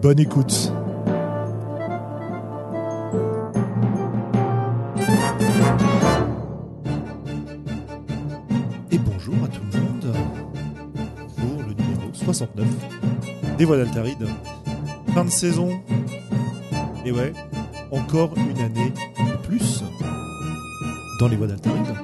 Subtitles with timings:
[0.00, 0.72] Bonne écoute.
[8.92, 10.16] Et bonjour à tout le monde
[11.36, 12.66] pour le numéro 69
[13.58, 14.28] des Voix d'Altaride.
[15.14, 15.80] Fin de saison.
[17.04, 17.32] Et ouais,
[17.90, 19.82] encore une année de plus
[21.18, 21.96] dans les Voix d'Altaride.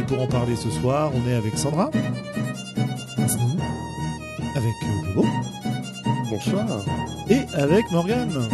[0.00, 1.90] Et pour en parler ce soir, on est avec Sandra.
[4.56, 5.28] Avec euh, Globo.
[6.30, 6.66] Bonsoir.
[7.30, 8.48] Et avec Morgane.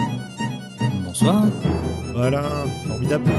[1.05, 1.45] Bonsoir.
[2.15, 2.43] Voilà,
[2.87, 3.31] formidable.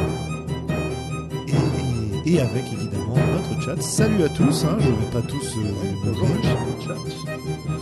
[2.25, 3.81] Et, et avec évidemment notre chat.
[3.81, 6.95] Salut à tous, hein, je ne vais pas tous euh, les Bonjour, le chat.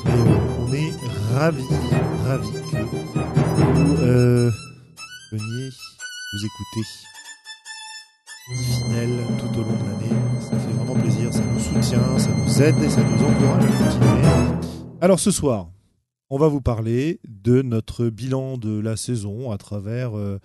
[0.06, 0.94] mais, euh, on est
[1.36, 1.64] ravis,
[2.28, 4.52] ravis que vous euh,
[5.32, 5.70] veniez
[6.34, 6.88] nous écouter.
[8.56, 10.22] Fidèles tout au long de l'année.
[10.42, 13.67] Ça fait vraiment plaisir, ça nous soutient, ça nous aide et ça nous encourage à
[13.67, 14.28] continuer.
[15.02, 15.67] Alors ce soir,
[16.34, 20.39] on va vous parler de notre bilan de la saison à travers euh,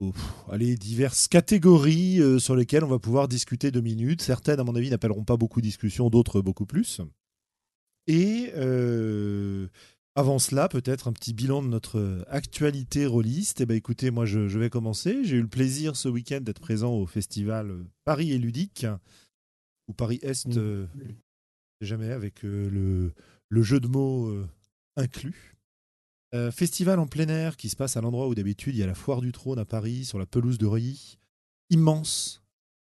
[0.00, 0.14] oh,
[0.50, 4.22] allez, diverses catégories euh, sur lesquelles on va pouvoir discuter deux minutes.
[4.22, 7.02] Certaines, à mon avis, n'appelleront pas beaucoup de discussion, d'autres beaucoup plus.
[8.06, 9.68] Et euh,
[10.14, 13.60] avant cela, peut-être un petit bilan de notre actualité rôliste.
[13.60, 15.22] Eh ben, écoutez, moi, je, je vais commencer.
[15.22, 18.86] J'ai eu le plaisir ce week-end d'être présent au festival euh, Paris et Ludique,
[19.86, 20.48] ou Paris Est,
[21.82, 23.12] jamais, avec le,
[23.50, 24.34] le jeu de mots
[25.00, 25.50] inclus.
[26.32, 28.86] Euh, festival en plein air qui se passe à l'endroit où d'habitude il y a
[28.86, 31.18] la foire du trône à Paris, sur la pelouse de Reuilly.
[31.70, 32.42] Immense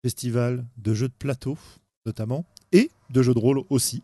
[0.02, 1.58] festival de jeux de plateau,
[2.06, 4.02] notamment, et de jeux de rôle aussi.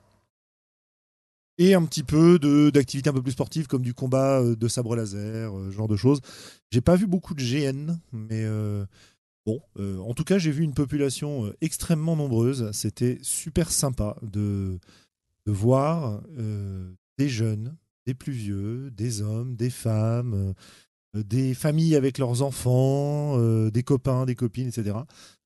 [1.58, 2.38] Et un petit peu
[2.72, 5.88] d'activités un peu plus sportives comme du combat euh, de sabre laser, euh, ce genre
[5.88, 6.22] de choses.
[6.72, 8.46] J'ai pas vu beaucoup de GN, mais
[9.46, 12.72] bon, en tout cas, j'ai vu une population extrêmement nombreuse.
[12.72, 14.80] C'était super sympa de,
[15.46, 16.22] de voir
[17.18, 20.54] des jeunes, des plus vieux, des hommes, des femmes,
[21.16, 24.98] euh, des familles avec leurs enfants, euh, des copains, des copines, etc.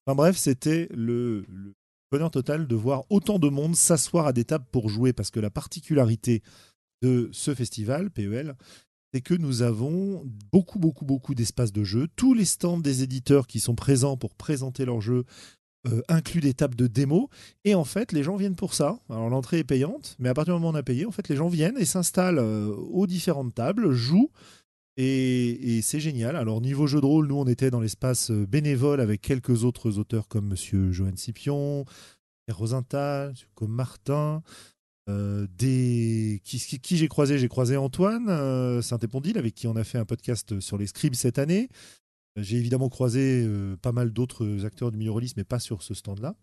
[0.05, 1.73] Enfin bref, c'était le, le
[2.11, 5.39] bonheur total de voir autant de monde s'asseoir à des tables pour jouer, parce que
[5.39, 6.41] la particularité
[7.01, 8.55] de ce festival, PEL,
[9.13, 12.07] c'est que nous avons beaucoup, beaucoup, beaucoup d'espaces de jeu.
[12.15, 15.23] Tous les stands des éditeurs qui sont présents pour présenter leurs jeux
[15.87, 17.29] euh, incluent des tables de démo.
[17.63, 18.99] Et en fait, les gens viennent pour ça.
[19.09, 21.29] Alors l'entrée est payante, mais à partir du moment où on a payé, en fait,
[21.29, 24.29] les gens viennent et s'installent euh, aux différentes tables, jouent.
[24.97, 26.35] Et, c'est génial.
[26.35, 29.97] Alors niveau jeu de rôle, nous on était dans l'espace euh, bénévole avec quelques autres
[29.97, 31.85] auteurs comme Monsieur Johan Scipion,
[32.49, 34.43] Rosintal, comme Martin.
[35.07, 37.37] qui, j'ai croisé?
[37.37, 41.39] J'ai croisé Antoine Saint-Épondil avec qui on a fait un podcast sur les scribes cette
[41.39, 41.69] année
[42.41, 45.93] j'ai évidemment croisé euh, pas mal d'autres acteurs du milieu rôliste mais pas sur ce
[45.93, 46.35] stand là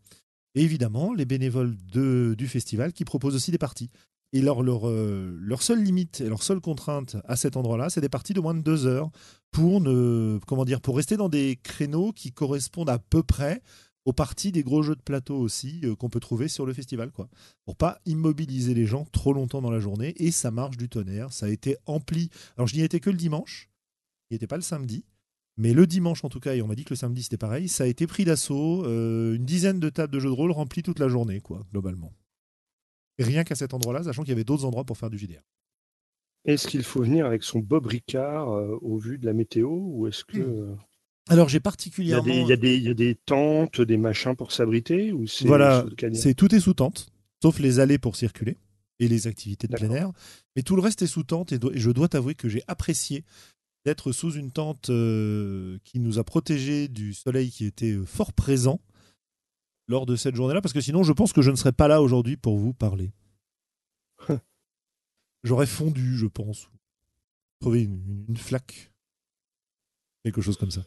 [0.55, 3.91] et évidemment les bénévoles de, du festival qui proposent aussi des parties
[4.33, 8.35] et euh, leur seule limite et leur seule contrainte à cet endroit-là, c'est des parties
[8.35, 9.11] de moins de deux heures
[9.51, 13.63] pour ne comment dire pour rester dans des créneaux qui correspondent à peu près
[14.05, 17.13] aux parties des gros jeux de plateau aussi euh, qu'on peut trouver sur le festival
[17.13, 17.29] quoi.
[17.65, 21.33] Pour pas immobiliser les gens trop longtemps dans la journée et ça marche du tonnerre,
[21.33, 22.29] ça a été empli.
[22.57, 23.71] Alors je n'y étais que le dimanche,
[24.29, 25.05] il n'y était pas le samedi.
[25.59, 27.69] Mais le dimanche en tout cas, et on m'a dit que le samedi c'était pareil,
[27.69, 30.83] ça a été pris d'assaut, euh, une dizaine de tables de jeux de rôle remplies
[30.83, 32.13] toute la journée, quoi, globalement.
[33.19, 35.41] Et rien qu'à cet endroit-là, sachant qu'il y avait d'autres endroits pour faire du JDR.
[36.45, 40.07] Est-ce qu'il faut venir avec son Bob Ricard euh, au vu de la météo ou
[40.07, 40.75] est-ce que euh,
[41.29, 42.33] Alors j'ai particulièrement.
[42.33, 45.47] il y a des- il y a des tentes, des machins pour s'abriter ou c'est
[45.47, 47.09] Voilà, c'est tout est sous tente,
[47.43, 48.59] sauf les allées pour circuler
[49.01, 50.13] et les activités de plein air.
[50.55, 52.63] Mais tout le reste est sous tente et, do- et je dois t'avouer que j'ai
[52.69, 53.25] apprécié
[53.87, 58.33] d'être sous une tente euh, qui nous a protégés du soleil qui était euh, fort
[58.33, 58.81] présent
[59.87, 62.03] lors de cette journée-là, parce que sinon je pense que je ne serais pas là
[62.03, 63.13] aujourd'hui pour vous parler.
[65.45, 66.69] J'aurais fondu, je pense.
[67.61, 68.93] Trouvé une, une- flaque.
[70.25, 70.85] Quelque chose comme ça.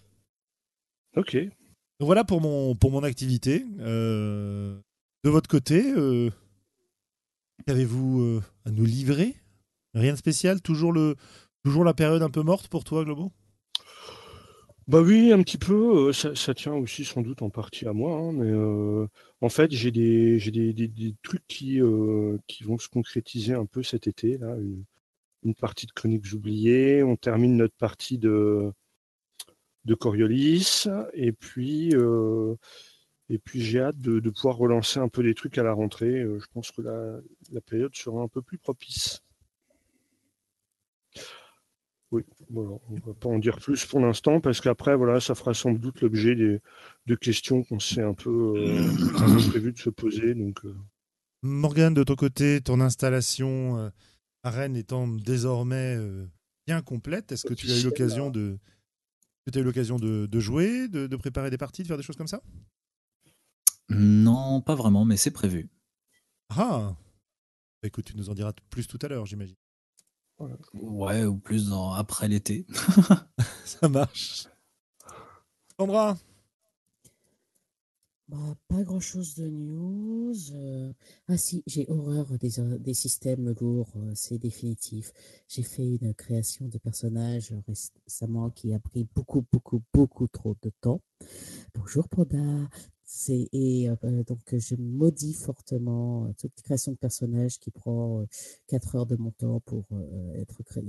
[1.16, 1.38] Ok.
[1.38, 3.66] Donc voilà pour mon, pour mon activité.
[3.80, 4.78] Euh,
[5.24, 6.30] de votre côté, euh,
[7.66, 9.38] qu'avez-vous à nous livrer?
[9.94, 10.62] Rien de spécial?
[10.62, 11.16] Toujours, le,
[11.64, 13.32] toujours la période un peu morte pour toi, Globo?
[14.90, 16.10] Bah oui, un petit peu.
[16.10, 19.08] euh, Ça, tient aussi sans doute en partie à moi, hein, mais euh,
[19.40, 24.40] en fait, j'ai des, trucs qui, euh, qui vont se concrétiser un peu cet été.
[25.44, 27.04] Une, partie de Chroniques oubliées.
[27.04, 28.74] On termine notre partie de,
[30.00, 31.94] Coriolis, et puis,
[33.30, 36.24] et puis j'ai hâte de, pouvoir relancer un peu des trucs à la rentrée.
[36.24, 37.20] Je pense que la,
[37.52, 39.22] la période sera un peu plus propice.
[42.12, 45.54] Oui, voilà, on va pas en dire plus pour l'instant parce qu'après, voilà, ça fera
[45.54, 46.60] sans doute l'objet des,
[47.06, 48.92] de questions qu'on s'est un peu euh,
[49.50, 50.34] prévu de se poser.
[50.34, 50.76] Donc, euh,
[51.44, 53.90] Morgane, de ton côté, ton installation euh,
[54.44, 56.26] à Rennes étant désormais euh,
[56.66, 58.58] bien complète, est-ce que tu as eu Officielle, l'occasion de,
[59.46, 61.98] que tu as eu l'occasion de, de jouer, de, de préparer des parties, de faire
[61.98, 62.42] des choses comme ça?
[63.90, 65.70] Non, pas vraiment, mais c'est prévu.
[66.50, 66.96] Ah
[67.82, 69.56] Bah, Écoute, tu nous en diras plus tout à l'heure, j'imagine.
[70.74, 72.66] Ouais, ou plus dans, après l'été.
[73.66, 74.48] Ça marche.
[75.78, 76.18] Sandra?
[78.28, 78.38] Bah,
[78.68, 80.36] pas grand-chose de news.
[80.54, 80.94] euh.
[81.28, 85.12] Ah si, j'ai horreur des, euh, des systèmes lourds, euh, c'est définitif.
[85.48, 87.54] J'ai fait une création de personnage
[88.06, 91.02] récemment qui a pris beaucoup, beaucoup, beaucoup trop de temps.
[91.74, 92.38] Bonjour Panda.
[93.12, 98.24] C'est, et euh, euh, donc je maudis fortement euh, toute création de personnage qui prend
[98.68, 100.86] 4 heures de mon temps pour euh, être créé.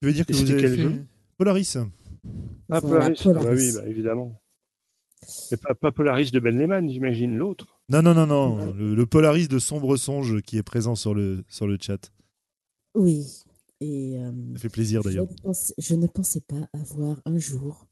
[0.00, 1.04] Tu veux dire que Et vous c'était avez quel fait jeu?
[1.36, 1.76] Polaris
[2.70, 3.60] Ah, Polaris, ah bah Polaris.
[3.60, 4.40] oui, bah, évidemment.
[5.50, 7.78] Et pas, pas Polaris de Ben Lehman, j'imagine, l'autre.
[7.90, 8.72] Non, non, non, non.
[8.72, 12.10] Le, le Polaris de Sombre Songe qui est présent sur le, sur le chat.
[12.94, 13.26] Oui.
[13.80, 15.26] Et euh, Ça fait plaisir d'ailleurs.
[15.76, 17.86] je ne pensais pas avoir un jour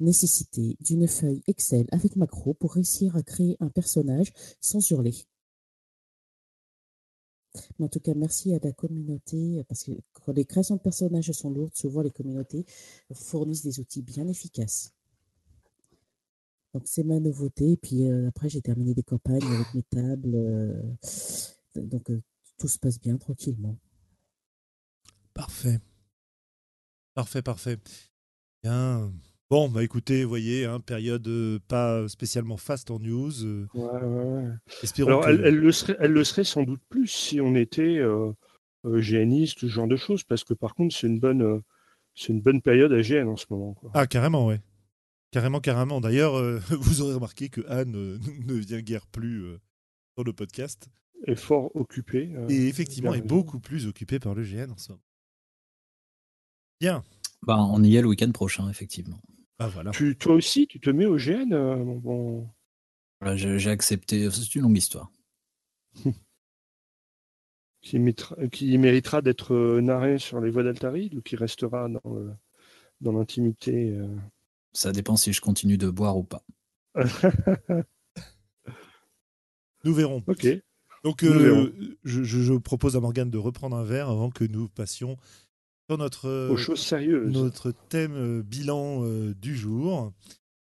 [0.00, 5.14] nécessité d'une feuille Excel avec macro pour réussir à créer un personnage sans hurler.
[7.78, 11.30] Mais en tout cas, merci à la communauté, parce que quand les créations de personnages
[11.32, 12.64] sont lourdes, souvent les communautés
[13.12, 14.94] fournissent des outils bien efficaces.
[16.72, 17.72] Donc c'est ma nouveauté.
[17.72, 20.34] Et puis euh, après, j'ai terminé des campagnes avec mes tables.
[20.34, 20.82] euh,
[21.76, 22.22] donc euh,
[22.58, 23.76] tout se passe bien, tranquillement.
[25.34, 25.80] Parfait.
[27.14, 27.78] Parfait, parfait.
[28.62, 29.12] Bien.
[29.52, 33.44] Bon, bah écoutez, vous voyez, hein, période euh, pas spécialement fast en news.
[33.44, 35.28] euh, Ouais, ouais, Alors, que...
[35.28, 38.32] elle, elle le serait, elle le serait sans doute plus si on était euh,
[38.86, 41.60] euh, GNiste, ce genre de choses, parce que par contre, c'est une bonne, euh,
[42.14, 43.74] c'est une bonne période à GN en ce moment.
[43.74, 43.90] Quoi.
[43.92, 44.62] Ah, carrément, ouais.
[45.32, 46.00] Carrément, carrément.
[46.00, 49.60] D'ailleurs, euh, vous aurez remarqué que Anne euh, ne vient guère plus euh,
[50.16, 50.88] sur le podcast.
[51.26, 52.32] Est fort occupé.
[52.34, 55.02] euh, Et effectivement, est beaucoup plus occupée par le GN en ce moment.
[56.80, 57.04] Bien.
[57.42, 59.20] Bah, on y est le week-end prochain, effectivement.
[59.62, 59.90] Ah, voilà.
[59.92, 62.48] Tu, toi aussi, tu te mets au GN euh, mon bon...
[63.20, 64.28] Voilà, j'ai accepté.
[64.30, 65.10] C'est une longue histoire.
[67.80, 72.00] qui, mettra- qui méritera d'être euh, narré sur les voies d'Altaride ou qui restera dans,
[72.14, 72.32] le-
[73.00, 74.08] dans l'intimité euh?
[74.72, 76.42] Ça dépend si je continue de boire ou pas.
[79.84, 80.22] Nous verrons.
[80.26, 80.46] Ok.
[81.04, 81.70] Donc, Nous euh, verrons.
[82.04, 85.16] je, je- je propose à Morgane de reprendre un verre avant que nous passions
[85.92, 87.30] sur notre, euh, Aux choses sérieuses.
[87.30, 90.12] notre thème euh, bilan euh, du jour.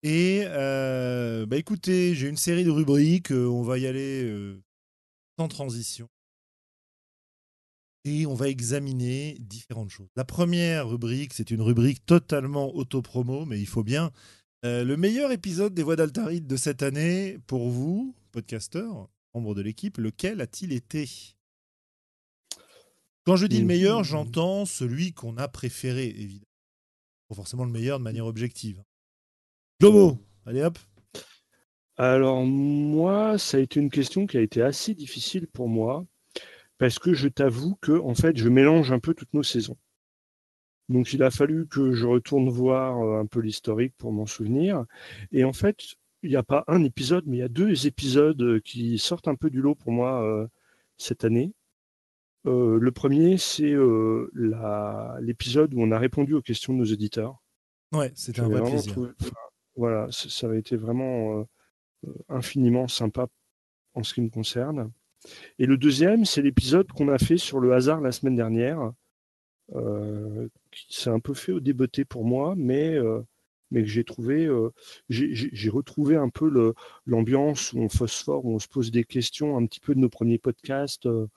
[0.01, 4.53] Et bah écoutez, j'ai une série de rubriques, on va y aller
[5.39, 6.09] sans transition.
[8.03, 10.09] Et on va examiner différentes choses.
[10.17, 14.11] La première rubrique, c'est une rubrique totalement autopromo, mais il faut bien.
[14.65, 19.61] Euh, le meilleur épisode des Voix d'Altaride de cette année, pour vous, podcasteurs, membres de
[19.61, 21.09] l'équipe, lequel a-t-il été?
[23.25, 26.45] Quand je dis le meilleur, j'entends celui qu'on a préféré, évidemment.
[27.29, 28.83] Pas forcément le meilleur de manière objective.
[29.79, 30.77] Globo, allez hop.
[31.95, 36.05] Alors moi, ça a été une question qui a été assez difficile pour moi
[36.77, 39.77] parce que je t'avoue que en fait, je mélange un peu toutes nos saisons.
[40.89, 44.85] Donc il a fallu que je retourne voir euh, un peu l'historique pour m'en souvenir.
[45.31, 45.77] Et en fait,
[46.23, 49.27] il n'y a pas un épisode, mais il y a deux épisodes euh, qui sortent
[49.27, 50.47] un peu du lot pour moi euh,
[50.97, 51.53] cette année.
[52.45, 54.29] Euh, le premier, c'est euh,
[55.21, 57.41] l'épisode où on a répondu aux questions de nos auditeurs.
[57.91, 58.91] Ouais, c'était un vrai plaisir.
[58.91, 59.11] trouvé-
[59.75, 61.39] voilà, ça, avait été vraiment
[62.05, 63.27] euh, infiniment sympa
[63.93, 64.91] en ce qui me concerne.
[65.57, 68.91] Et le deuxième, c'est l'épisode qu'on a fait sur le hasard la semaine dernière,
[69.69, 72.99] qui s'est un peu fait au débeauté pour moi, mais,
[73.73, 74.69] mais que j'ai trouvé, euh,
[75.09, 76.73] j'ai retrouvé un peu
[77.05, 80.09] l'ambiance où on phosphore, où on se pose des questions un petit peu de nos
[80.09, 81.27] premiers podcasts, euh,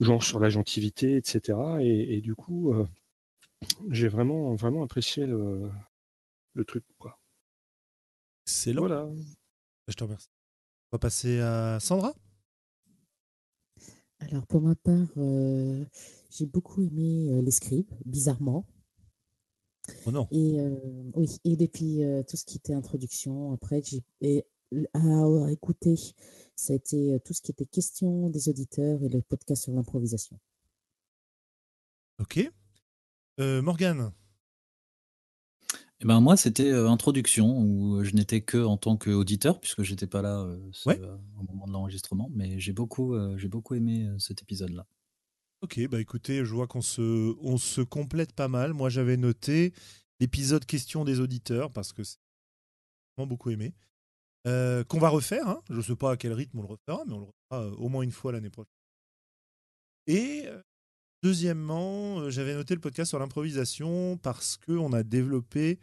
[0.00, 1.58] genre sur l'agentivité, etc.
[1.80, 2.86] Et, et du coup, euh,
[3.90, 5.70] j'ai vraiment, vraiment apprécié le,
[6.54, 6.84] le truc.
[6.98, 7.18] Quoi.
[8.46, 8.80] Excellent.
[8.80, 9.08] Voilà.
[9.88, 10.28] Je te remercie.
[10.92, 12.14] On va passer à Sandra?
[14.18, 15.84] Alors pour ma part, euh,
[16.30, 18.66] j'ai beaucoup aimé euh, les scribes, bizarrement.
[20.04, 20.28] Oh non.
[20.30, 20.76] Et euh,
[21.14, 24.44] oui, et depuis euh, tout ce qui était introduction, après, j'ai et
[24.94, 25.96] à écouter,
[26.56, 29.72] ça a été euh, tout ce qui était question des auditeurs et le podcast sur
[29.72, 30.38] l'improvisation.
[32.20, 32.40] Ok.
[33.40, 34.12] Euh, Morgane
[36.00, 40.06] Eh ben moi, c'était euh, introduction où je n'étais que en tant qu'auditeur puisque j'étais
[40.06, 41.00] pas là euh, ce- Ouais.
[41.00, 44.86] euh, au moment de l'enregistrement, mais j'ai beaucoup, euh, j'ai beaucoup aimé euh, cet épisode-là.
[45.62, 48.72] Ok, bah écoutez, je vois qu'on se, on se complète pas mal.
[48.72, 49.74] Moi, j'avais noté
[50.18, 52.18] l'épisode question des auditeurs parce que c'est
[53.16, 53.74] vraiment beaucoup aimé.
[54.46, 55.46] Euh, qu'on va refaire.
[55.48, 55.60] hein.
[55.68, 57.74] Je ne sais pas à quel rythme on le refera, mais on le refera euh,
[57.76, 58.72] au moins une fois l'année prochaine.
[60.06, 60.62] Et euh,
[61.22, 65.78] deuxièmement, j'avais noté le podcast sur l'improvisation parce qu'on a développé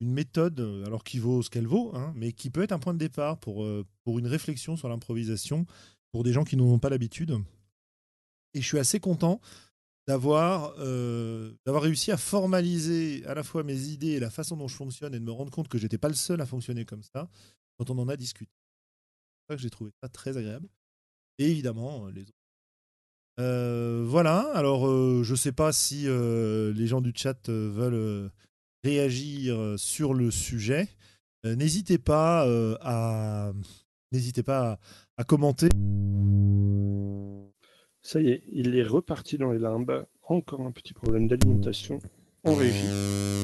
[0.00, 2.94] une méthode, alors qui vaut ce qu'elle vaut, hein, mais qui peut être un point
[2.94, 3.66] de départ pour,
[4.02, 5.66] pour une réflexion sur l'improvisation
[6.12, 7.38] pour des gens qui n'en ont pas l'habitude.
[8.54, 9.40] Et je suis assez content
[10.06, 10.74] d'avoir
[11.64, 15.14] d'avoir réussi à formaliser à la fois mes idées et la façon dont je fonctionne
[15.14, 17.30] et de me rendre compte que j'étais pas le seul à fonctionner comme ça
[17.78, 18.52] quand on en a discuté.
[19.40, 20.68] C'est ça que j'ai trouvé ça très agréable.
[21.38, 22.32] Et évidemment, euh, les autres.
[23.40, 28.30] Euh, voilà, alors euh, je sais pas si les gens du chat veulent
[28.84, 30.88] réagir sur le sujet.
[31.44, 32.46] N'hésitez pas
[32.80, 33.52] à
[34.12, 34.78] n'hésitez pas
[35.16, 35.68] à, commenter.
[38.02, 40.06] Ça y est, il est reparti dans les limbes.
[40.26, 41.98] Encore un petit problème d'alimentation
[42.44, 43.43] en régie.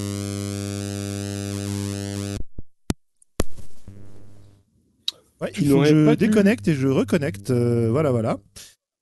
[5.41, 7.51] Ouais, il faut que je dû- déconnecte et je reconnecte.
[7.51, 8.39] euh, voilà, voilà.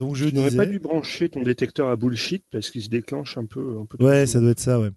[0.01, 3.37] Donc je Tu n'aurais pas dû brancher ton détecteur à bullshit parce qu'il se déclenche
[3.37, 3.79] un peu.
[3.81, 4.91] Un peu Ouais, ça doit être ça, ouais.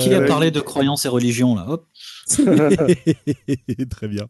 [0.00, 1.66] Qui a Euh, parlé de croyances et religions là?
[1.68, 1.86] Hop.
[3.90, 4.26] Très bien.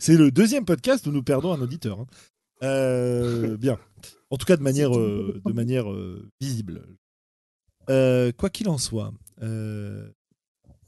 [0.00, 2.00] C'est le deuxième podcast où nous perdons un auditeur.
[2.00, 2.06] hein.
[2.62, 3.78] Euh, bien.
[4.30, 6.82] En tout cas, de manière, euh, de manière euh, visible.
[7.90, 9.12] Euh, quoi qu'il en soit,
[9.42, 10.08] euh,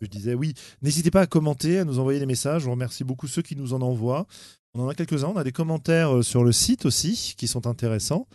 [0.00, 0.54] je disais oui.
[0.82, 2.62] N'hésitez pas à commenter, à nous envoyer des messages.
[2.62, 4.26] Je vous remercie beaucoup ceux qui nous en envoient.
[4.74, 5.28] On en a quelques-uns.
[5.28, 8.26] On a des commentaires euh, sur le site aussi qui sont intéressants.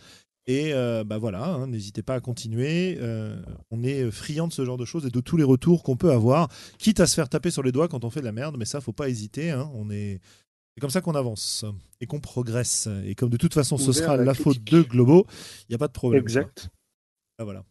[0.48, 2.98] Et euh, bah voilà, hein, n'hésitez pas à continuer.
[3.00, 3.36] Euh,
[3.72, 6.12] on est friand de ce genre de choses et de tous les retours qu'on peut
[6.12, 8.56] avoir, quitte à se faire taper sur les doigts quand on fait de la merde,
[8.56, 9.50] mais ça, faut pas hésiter.
[9.50, 10.20] hein, on est...
[10.74, 11.64] C'est comme ça qu'on avance
[12.00, 12.86] et qu'on progresse.
[13.06, 15.26] Et comme de toute façon, ce sera la la faute de Globo,
[15.62, 16.22] il n'y a pas de problème.
[16.22, 16.68] Exact.
[17.38, 17.64] Ah, voilà.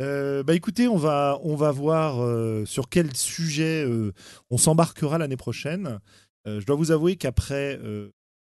[0.00, 4.12] Euh, bah écoutez, on va, on va voir euh, sur quel sujet euh,
[4.50, 5.98] on s'embarquera l'année prochaine.
[6.46, 8.10] Euh, je dois vous avouer qu'après euh,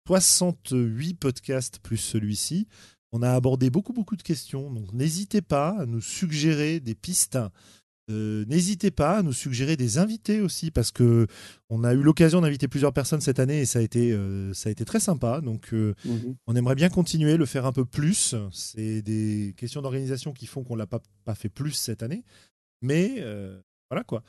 [0.06, 2.66] 68 podcasts plus celui-ci,
[3.12, 4.70] on a abordé beaucoup, beaucoup de questions.
[4.72, 7.38] Donc n'hésitez pas à nous suggérer des pistes.
[8.08, 11.26] Euh, n'hésitez pas à nous suggérer des invités aussi, parce que
[11.70, 14.68] on a eu l'occasion d'inviter plusieurs personnes cette année et ça a été, euh, ça
[14.68, 15.40] a été très sympa.
[15.40, 16.36] Donc euh, Mhm.
[16.46, 18.36] on aimerait bien continuer, le faire un peu plus.
[18.52, 22.22] C'est des questions d'organisation qui font qu'on l'a pas, pas fait plus cette année.
[22.80, 24.22] Mais euh, voilà quoi.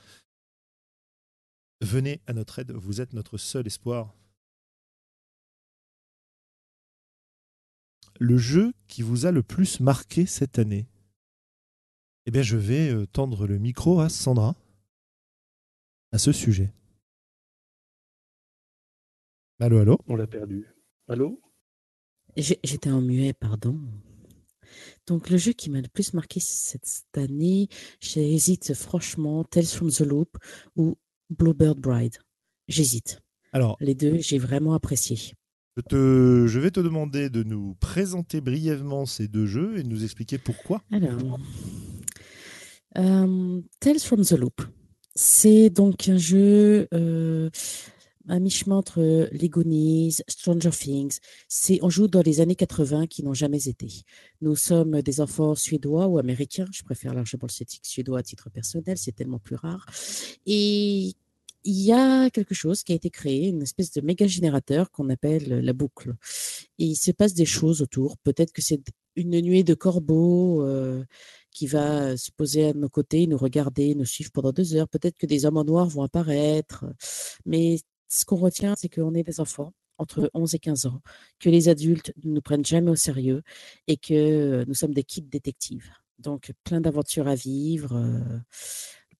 [1.81, 4.15] Venez à notre aide, vous êtes notre seul espoir.
[8.19, 10.87] Le jeu qui vous a le plus marqué cette année
[12.25, 14.55] Eh bien, je vais euh, tendre le micro à Sandra
[16.11, 16.73] à ce sujet.
[19.59, 19.99] Allô, allô?
[20.07, 20.65] On l'a perdu.
[21.07, 21.39] Allô?
[22.35, 23.79] J'étais en muet, pardon.
[25.05, 27.67] Donc, le jeu qui m'a le plus marqué cette année,
[27.99, 30.37] j'hésite franchement, Tales from the Loop
[30.75, 30.97] ou
[31.29, 32.17] Bluebird Bride.
[32.67, 33.21] J'hésite.
[33.53, 35.17] Alors, Les deux, j'ai vraiment apprécié.
[35.77, 39.87] Je, te, je vais te demander de nous présenter brièvement ces deux jeux et de
[39.87, 40.81] nous expliquer pourquoi.
[40.91, 41.39] Alors,
[42.97, 44.61] euh, Tales from the Loop,
[45.15, 47.49] c'est donc un jeu euh,
[48.27, 51.19] à mi-chemin entre Lego Knees, Stranger Things.
[51.47, 53.87] C'est, on joue dans les années 80 qui n'ont jamais été.
[54.41, 56.67] Nous sommes des enfants suédois ou américains.
[56.71, 59.85] Je préfère largement le suédois à titre personnel, c'est tellement plus rare.
[60.45, 61.13] Et
[61.63, 65.09] il y a quelque chose qui a été créé, une espèce de méga générateur qu'on
[65.09, 66.13] appelle la boucle.
[66.79, 68.17] Et il se passe des choses autour.
[68.19, 68.81] Peut-être que c'est
[69.17, 71.03] une nuée de corbeaux euh,
[71.51, 74.87] qui va se poser à nos côtés, nous regarder, nous suivre pendant deux heures.
[74.87, 76.85] Peut-être que des hommes en noir vont apparaître.
[77.45, 81.01] Mais ce qu'on retient, c'est qu'on est des enfants entre 11 et 15 ans,
[81.39, 83.41] que les adultes ne nous prennent jamais au sérieux
[83.87, 85.89] et que nous sommes des kits détectives.
[86.19, 87.95] Donc, plein d'aventures à vivre.
[87.95, 88.39] euh,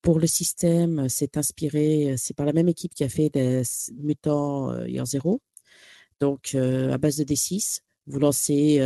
[0.01, 3.63] pour le système, c'est inspiré, c'est par la même équipe qui a fait des
[3.97, 5.41] Mutants euh, Year Zero.
[6.19, 8.81] Donc, euh, à base de D6, vous lancez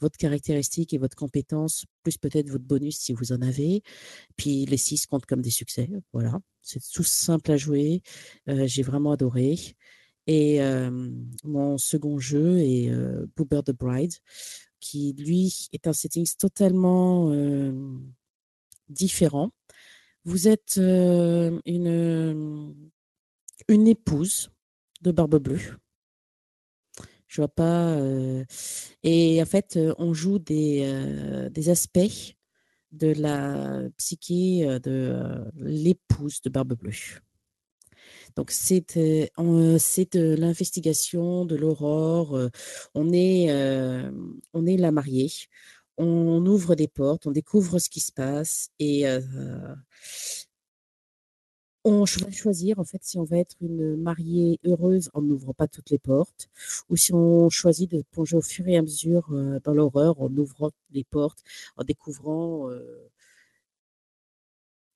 [0.00, 3.82] votre caractéristique et votre compétence, plus peut-être votre bonus si vous en avez.
[4.36, 5.88] Puis les 6 comptent comme des succès.
[6.12, 6.40] Voilà.
[6.62, 8.02] C'est tout simple à jouer.
[8.46, 9.58] J'ai vraiment adoré.
[10.26, 10.60] Et
[11.44, 12.90] mon second jeu est
[13.36, 14.14] Boober the Bride,
[14.80, 17.30] qui lui est un setting totalement
[18.88, 19.50] différent
[20.24, 22.74] Vous êtes une,
[23.68, 24.50] une épouse
[25.02, 25.76] de Barbe Bleue.
[27.34, 27.98] Je vois pas.
[29.02, 32.36] et en fait, on joue des, aspects
[32.92, 36.92] de la psyché de l'épouse de Barbe Bleue.
[38.36, 38.84] Donc c'est
[39.78, 42.38] c'est de l'investigation, de l'aurore.
[42.94, 43.52] on est
[44.52, 45.32] on est la mariée.
[45.96, 49.06] On ouvre des portes, on découvre ce qui se passe et
[51.84, 55.68] on va choisir en fait si on va être une mariée heureuse en n'ouvrant pas
[55.68, 56.48] toutes les portes
[56.88, 59.28] ou si on choisit de plonger au fur et à mesure
[59.64, 61.42] dans l'horreur en ouvrant les portes,
[61.76, 62.70] en découvrant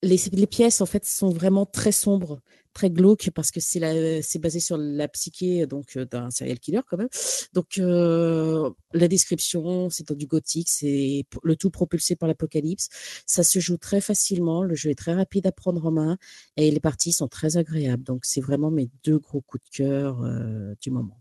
[0.02, 2.40] les, pièces en fait sont vraiment très sombres,
[2.72, 6.80] très glauques parce que c'est c'est basé sur la psyché donc euh, d'un serial killer
[6.88, 7.08] quand même.
[7.52, 12.88] Donc euh, la description, c'est dans du gothique, c'est le tout propulsé par l'apocalypse.
[13.26, 16.16] Ça se joue très facilement, le jeu est très rapide à prendre en main
[16.56, 18.04] et les parties sont très agréables.
[18.04, 21.20] Donc c'est vraiment mes deux gros coups de cœur euh, du moment.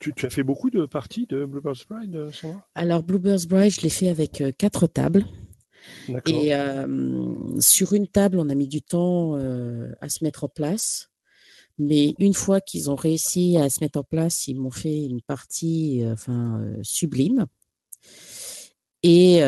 [0.00, 2.64] Tu, as fait beaucoup de parties de Bluebird's Bride, Sandra?
[2.76, 5.24] Alors Bluebird's Bride, je l'ai fait avec quatre tables.
[6.26, 6.52] Et
[7.60, 11.10] sur une table, on a mis du temps à se mettre en place.
[11.78, 15.22] Mais une fois qu'ils ont réussi à se mettre en place, ils m'ont fait une
[15.22, 17.46] partie enfin, sublime.
[19.02, 19.40] Et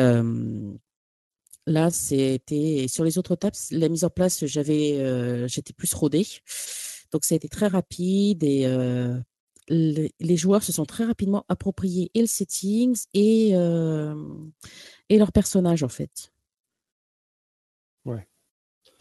[1.67, 6.25] là, c'était sur les autres tables, la mise en place, j'avais, j'étais plus rodée.
[7.11, 8.65] Donc, ça a été très rapide et
[9.71, 13.51] les, joueurs se sont très rapidement appropriés et le settings et,
[15.09, 16.31] et leur personnage, en fait.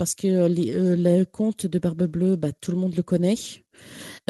[0.00, 3.36] Parce que euh, le conte de Barbe Bleue, bah, tout le monde le connaît.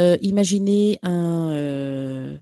[0.01, 2.39] Euh, imaginez un, euh,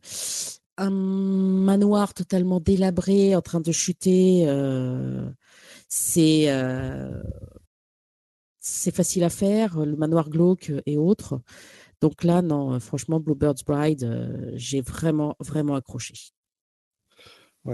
[0.78, 4.46] un manoir totalement délabré en train de chuter.
[5.88, 6.48] c'est
[8.60, 11.40] c'est facile à faire, le manoir glauque et autres.
[12.00, 16.14] Donc là, non, franchement, Bluebird's Bride, j'ai vraiment, vraiment accroché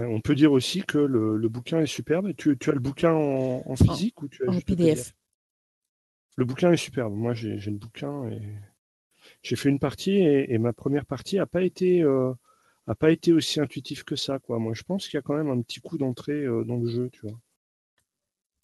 [0.03, 2.33] on peut dire aussi que le, bouquin est superbe.
[2.35, 5.13] Tu, tu as le bouquin en, physique ou tu as en PDF.
[6.37, 7.13] Le bouquin est superbe.
[7.13, 8.41] Moi, j'ai le bouquin et
[9.41, 12.33] j'ai fait une partie et, ma première partie n'a pas été euh,
[12.87, 14.39] a pas été aussi intuitif que ça.
[14.39, 14.59] Quoi.
[14.59, 16.87] Moi, je pense qu'il y a quand même un petit coup d'entrée euh, dans le
[16.87, 17.39] jeu, tu vois.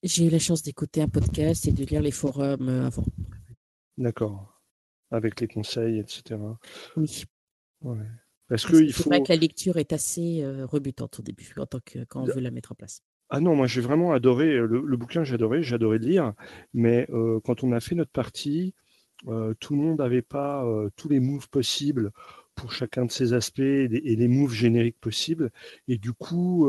[0.04, 3.06] J'ai eu la chance d'écouter un podcast et de lire les forums euh, avant.
[3.98, 4.51] D'accord.
[5.12, 6.40] Avec les conseils, etc.
[6.96, 7.26] Oui.
[7.82, 7.98] Ouais.
[8.52, 9.10] Parce, que il faut...
[9.10, 12.26] vrai que la lecture est assez euh, rebutante au début, en tant que, quand on
[12.26, 13.02] veut la mettre en place.
[13.30, 16.34] Ah non, moi j'ai vraiment adoré euh, le, bouquin, j'ai adoré, j'ai adoré le lire,
[16.74, 18.76] mais euh, quand on a fait notre partie,
[19.60, 22.12] tout le monde n'avait pas tous les moves possibles
[22.56, 25.52] pour chacun de ces aspects et les, moves génériques possibles,
[25.88, 26.68] et du coup,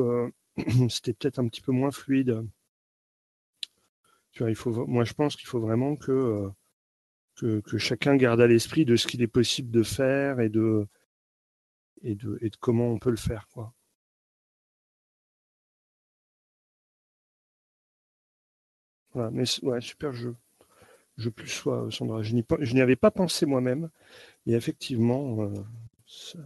[0.91, 2.47] c'était peut-être un petit peu moins fluide.
[4.33, 6.51] Tu vois, il faut, moi je pense qu'il faut vraiment que,
[7.43, 10.87] que, que, chacun garde à l'esprit de ce qu'il est possible de faire et de,
[12.03, 13.49] et de, et de comment on peut le faire.
[13.49, 13.75] Quoi.
[19.13, 20.37] Voilà, mais ouais, super jeu.
[21.17, 22.23] Je plus sois, Sandra.
[22.23, 23.91] Je n'y avais pas pensé moi-même.
[24.47, 25.53] Et effectivement, euh,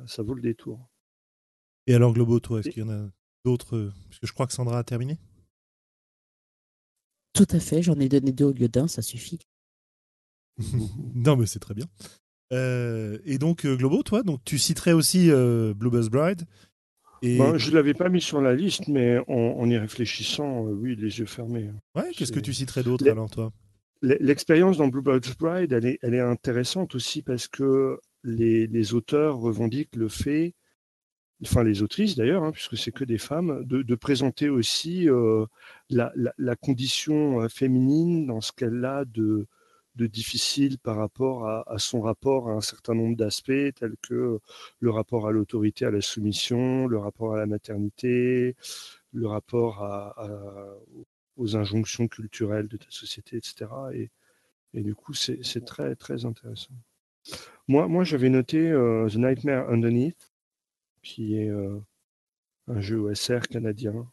[0.07, 0.81] ça, vaut le détour.
[1.87, 3.09] Et alors, Globo, toi, est-ce qu'il y en a
[3.45, 5.19] d'autres euh, Parce que je crois que Sandra a terminé?
[7.35, 9.47] Tout à fait, j'en ai donné deux au lieu d'un, ça suffit.
[11.15, 11.87] non, mais c'est très bien.
[12.53, 16.43] Euh, et donc, euh, Globo, toi, donc tu citerais aussi euh, Bluebird's Bride.
[17.23, 17.39] Et...
[17.39, 21.19] Ben, je ne l'avais pas mis sur la liste, mais en, y réfléchissant, oui, les
[21.19, 21.71] yeux fermés.
[21.95, 23.53] Ouais, qu'est-ce que tu citerais d'autre alors, toi?
[24.03, 29.39] L'expérience dans Bluebird's Bride, elle est, elle est intéressante aussi parce que les, les auteurs
[29.39, 30.55] revendiquent le fait,
[31.43, 35.09] enfin les autrices d'ailleurs, hein, puisque c'est que des femmes, de, de présenter aussi
[35.89, 39.47] la, la, la, condition féminine dans ce qu'elle a de,
[39.97, 44.41] de difficile par rapport à, son rapport à un certain nombre d'aspects, tels que
[44.81, 48.57] le rapport à l'autorité, à la soumission, le rapport à la maternité,
[49.13, 49.83] le rapport
[51.37, 53.67] aux injonctions culturelles de ta société, etc.
[53.95, 54.11] Et,
[54.83, 56.75] du coup, c'est très, très intéressant.
[57.69, 60.33] Moi, moi j'avais noté euh, The Nightmare Underneath,
[61.03, 61.81] qui est euh,
[62.69, 64.09] un jeu OSR canadien,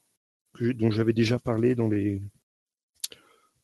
[0.59, 2.21] dont j'avais déjà parlé dans les,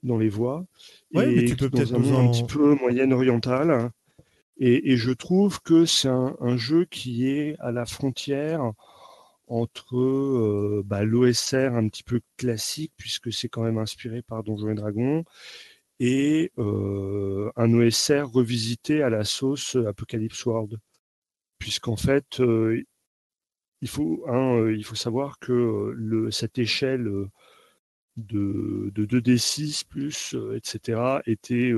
[0.04, 0.66] dans les voies.
[1.12, 3.92] et mais tu peux peut-être un, un petit peu moyenne orientale.
[4.62, 8.74] Et, je trouve que c'est un, jeu qui est à la frontière
[9.48, 14.70] entre euh, bah, l'OSR un petit peu classique, puisque c'est quand même inspiré par Donjons
[14.70, 15.24] et Dragons,
[16.00, 20.78] et euh, un OSR revisité à la sauce Apocalypse World.
[21.58, 22.84] Puisqu'en fait, euh,
[23.82, 24.26] il, faut,
[24.70, 27.10] il faut savoir que le, cette échelle
[28.28, 31.74] de, de 2D6 plus, etc., était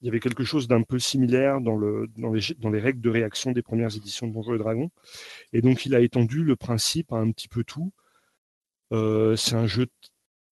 [0.00, 3.00] il y avait quelque chose d'un peu similaire dans, le, dans, les, dans, les, règles
[3.00, 4.90] de réaction des premières éditions de Donjons et Dragons.
[5.52, 7.92] Et donc, il a étendu le principe à un petit peu tout.
[8.92, 9.86] Euh, c'est un jeu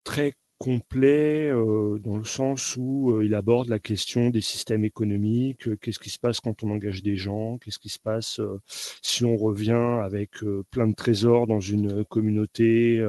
[0.04, 5.68] très complet euh, dans le sens où euh, il aborde la question des systèmes économiques,
[5.68, 8.60] euh, qu'est-ce qui se passe quand on engage des gens, qu'est-ce qui se passe euh,
[9.02, 10.36] si on revient avec
[10.70, 13.04] plein de trésors dans une communauté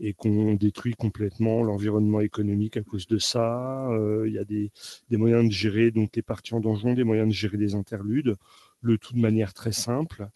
[0.00, 3.88] et qu'on détruit complètement l'environnement économique à cause de ça.
[3.90, 4.72] Euh, il y a des,
[5.10, 8.36] moyens de gérer donc les parties en donjon, des moyens de gérer des interludes,
[8.80, 10.28] le tout de manière très simple.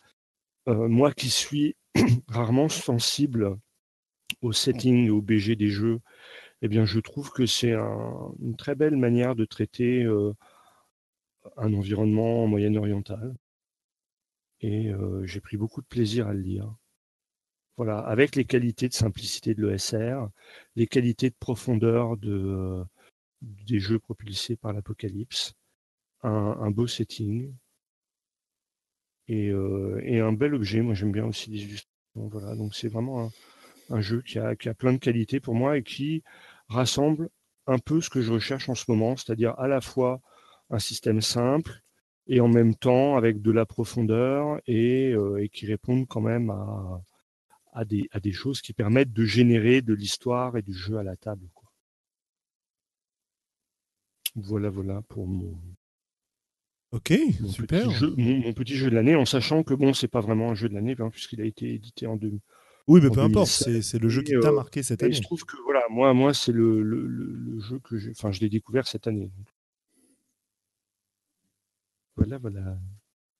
[0.69, 1.77] Euh, moi qui suis
[2.29, 3.57] rarement sensible
[4.43, 6.01] au setting et au BG des jeux,
[6.63, 10.35] eh bien je trouve que c'est un, une très belle manière de traiter euh,
[11.57, 13.35] un environnement moyen-oriental.
[14.61, 14.93] Et
[15.25, 16.75] j'ai pris beaucoup de plaisir à le lire.
[17.77, 20.29] Voilà, avec les qualités de simplicité de l'ESR,
[20.77, 22.85] les qualités de profondeur de, euh,
[23.43, 25.55] des jeux propulsés par l'Apocalypse,
[26.23, 27.53] un, beau setting
[29.29, 30.83] et, euh, et, un bel objet.
[30.83, 31.91] Moi, j'aime bien aussi les illustrations.
[32.15, 33.31] Voilà, donc c'est vraiment
[33.91, 36.23] un, jeu qui a, qui a plein de qualités pour moi et qui
[36.69, 37.29] rassemble
[37.67, 40.21] un peu ce que je recherche en ce moment, c'est-à-dire à la fois
[40.71, 41.83] un système simple
[42.29, 46.51] et en même temps avec de la profondeur et, euh, et qui répondent quand même
[46.51, 47.03] à,
[47.75, 51.03] à des, à des choses qui permettent de générer de l'histoire et du jeu à
[51.03, 51.49] la table.
[51.53, 51.71] Quoi.
[54.37, 55.59] Voilà, voilà pour mon.
[56.93, 57.13] Ok,
[57.49, 57.89] super.
[57.89, 60.55] Petit jeu, mon, petit jeu de l'année, en sachant que bon, c'est pas vraiment un
[60.55, 62.39] jeu de l'année, hein, puisqu'il a été édité en deux.
[62.87, 65.13] Oui, mais peu importe, c'est le jeu qui t'a euh, marqué cette année.
[65.13, 68.11] Je trouve que voilà, moi, moi c'est le, le, le, jeu que j'ai.
[68.11, 69.31] Enfin, je l'ai découvert cette année.
[72.17, 72.79] Voilà, voilà.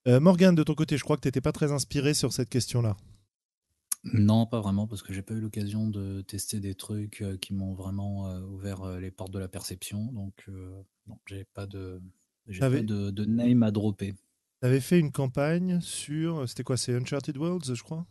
[0.07, 2.49] Euh, Morgane, de ton côté, je crois que tu n'étais pas très inspiré sur cette
[2.49, 2.97] question-là.
[4.13, 7.53] Non, pas vraiment, parce que j'ai pas eu l'occasion de tester des trucs euh, qui
[7.53, 10.11] m'ont vraiment euh, ouvert euh, les portes de la perception.
[10.11, 10.47] Donc,
[11.07, 12.01] non, j'ai pas de,
[12.59, 14.13] pas de, de name à dropper.
[14.61, 16.47] Tu avais fait une campagne sur.
[16.47, 18.05] C'était quoi C'est Uncharted Worlds, je crois?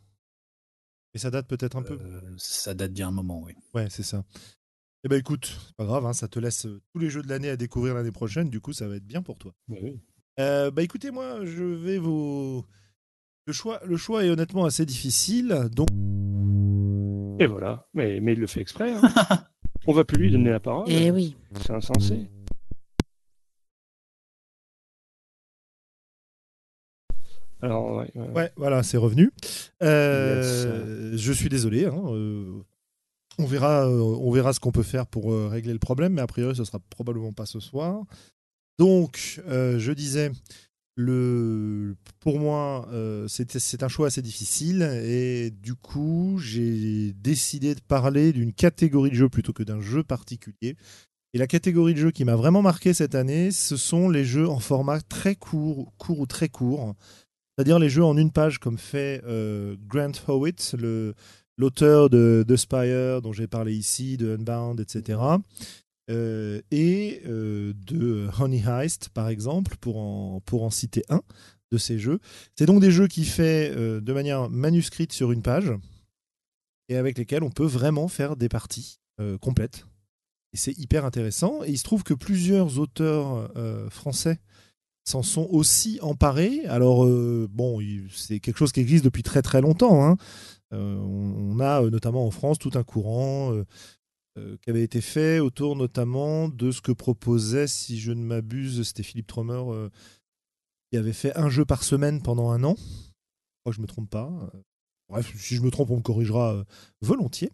[1.14, 1.98] Et ça date peut-être un peu?
[2.38, 3.54] Ça date d'il y a un moment, oui.
[3.72, 4.24] Ouais, c'est ça.
[5.04, 7.50] Eh ben écoute, c'est pas grave, hein, ça te laisse tous les jeux de l'année
[7.50, 9.54] à découvrir l'année prochaine, du coup ça va être bien pour toi.
[9.68, 10.00] Bah, oui.
[10.38, 12.64] bah écoutez, moi je vais vous
[13.46, 15.68] le choix, le choix est honnêtement assez difficile.
[15.72, 15.88] Donc...
[17.38, 18.92] Et voilà, mais, mais il le fait exprès.
[18.92, 19.02] Hein.
[19.86, 20.86] On va plus lui donner la parole.
[20.88, 21.36] Eh oui.
[21.60, 22.28] C'est insensé.
[27.60, 28.52] Alors, ouais, ouais.
[28.56, 29.30] voilà, c'est revenu.
[29.82, 31.86] Euh, je suis désolé.
[31.86, 32.62] Hein, euh,
[33.38, 36.26] on verra, euh, on verra ce qu'on peut faire pour régler le problème, mais a
[36.26, 38.04] priori, ce sera probablement pas ce soir.
[38.78, 40.30] Donc, je disais,
[40.96, 48.32] pour moi, euh, c'est un choix assez difficile et du coup, j'ai décidé de parler
[48.32, 50.76] d'une catégorie de jeux plutôt que d'un jeu particulier.
[51.32, 54.48] Et la catégorie de jeux qui m'a vraiment marqué cette année, ce sont les jeux
[54.48, 56.94] en format très court, court ou très court.
[57.56, 60.76] C'est-à-dire les jeux en une page comme fait euh, Grant Howitt,
[61.58, 65.18] l'auteur de The Spire dont j'ai parlé ici, de Unbound, etc.
[66.10, 71.22] Euh, et euh, de Honey Heist, par exemple, pour en, pour en citer un
[71.72, 72.20] de ces jeux.
[72.56, 75.72] C'est donc des jeux qui fait euh, de manière manuscrite sur une page
[76.88, 79.00] et avec lesquels on peut vraiment faire des parties
[79.40, 79.86] complètes.
[80.52, 81.62] Et c'est hyper intéressant.
[81.64, 83.50] Et il se trouve que plusieurs auteurs
[83.90, 84.38] français
[85.04, 86.66] s'en sont aussi emparés.
[86.66, 87.06] Alors,
[87.48, 90.04] bon, c'est quelque chose qui existe depuis très très longtemps.
[90.04, 90.16] Hein.
[90.72, 93.64] on a notamment en France tout un courant euh,
[94.62, 99.02] qui avait été fait autour notamment de ce que proposait, si je ne m'abuse, c'était
[99.02, 99.88] Philippe Trommer, euh,
[100.90, 102.74] qui avait fait un jeu par semaine pendant un an.
[102.76, 104.50] Je crois que je ne me trompe pas.
[105.08, 106.64] Bref, si je me trompe, on me corrigera euh,
[107.00, 107.50] volontiers.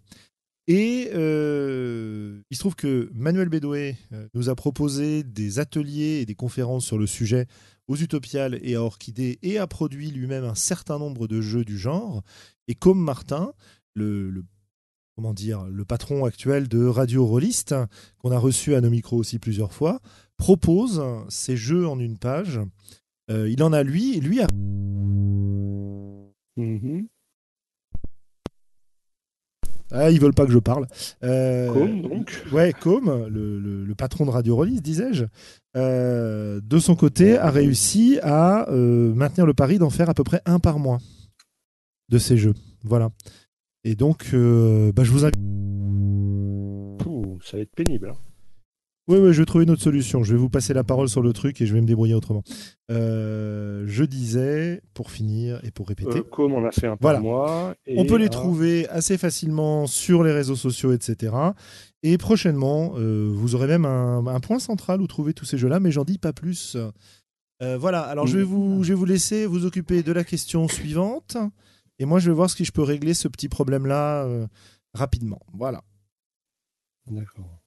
[0.66, 3.96] Et il se trouve que Manuel Bédoué
[4.34, 7.46] nous a proposé des ateliers et des conférences sur le sujet
[7.88, 11.76] aux Utopiales et à Orchidée et a produit lui-même un certain nombre de jeux du
[11.76, 12.22] genre.
[12.68, 13.52] Et comme Martin,
[13.94, 14.44] le
[15.20, 17.74] comment dire, le patron actuel de Radio Rollist,
[18.16, 20.00] qu'on a reçu à nos micros aussi plusieurs fois,
[20.38, 22.58] propose ces jeux en une page.
[23.30, 24.46] Euh, il en a lui, lui a.
[26.56, 27.06] Mm-hmm.
[29.90, 30.86] Ah, ils veulent pas que je parle.
[31.22, 32.42] Euh, Com, donc.
[32.50, 35.26] Ouais, Com, le, patron de Radio Rollist, disais-je,
[35.76, 40.40] euh, de son côté, a réussi à maintenir le pari d'en faire à peu près
[40.46, 40.96] un par mois
[42.08, 42.54] de ces jeux.
[42.84, 43.10] Voilà.
[43.84, 45.36] Et donc, euh, bah, je vous invite.
[47.42, 48.10] ça va être pénible.
[48.10, 48.18] Hein.
[49.10, 50.22] Oui, oui, je vais trouver une autre solution.
[50.22, 52.44] Je vais vous passer la parole sur le truc et je vais me débrouiller autrement.
[52.92, 56.18] Euh, je disais, pour finir et pour répéter.
[56.18, 57.74] Euh, comme on a fait un par mois.
[57.88, 61.34] on peut les trouver assez facilement sur les réseaux sociaux, etc.
[62.04, 65.90] Et prochainement, euh, vous aurez même un, point central où trouver tous ces jeux-là, mais
[65.90, 66.76] j'en dis pas plus.
[67.60, 71.36] voilà, alors je vais, vous, je vais vous laisser vous occuper de la question suivante.
[72.00, 74.26] Et moi, je vais voir si je peux régler ce petit problème-là
[74.94, 75.40] rapidement.
[75.52, 75.84] Voilà.
[77.06, 77.60] D'accord.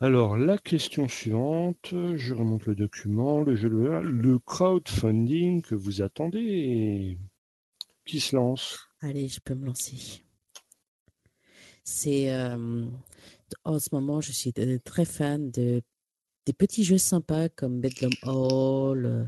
[0.00, 6.02] Alors, la question suivante, je remonte le document, le jeu de le crowdfunding que vous
[6.02, 7.18] attendez,
[8.04, 8.78] qui se lance?
[9.00, 10.22] Allez, je peux me lancer.
[11.82, 12.86] C'est euh,
[13.64, 14.52] en ce moment, je suis
[14.84, 15.82] très fan de
[16.48, 19.24] des petits jeux sympas comme Bedlam Hall, euh,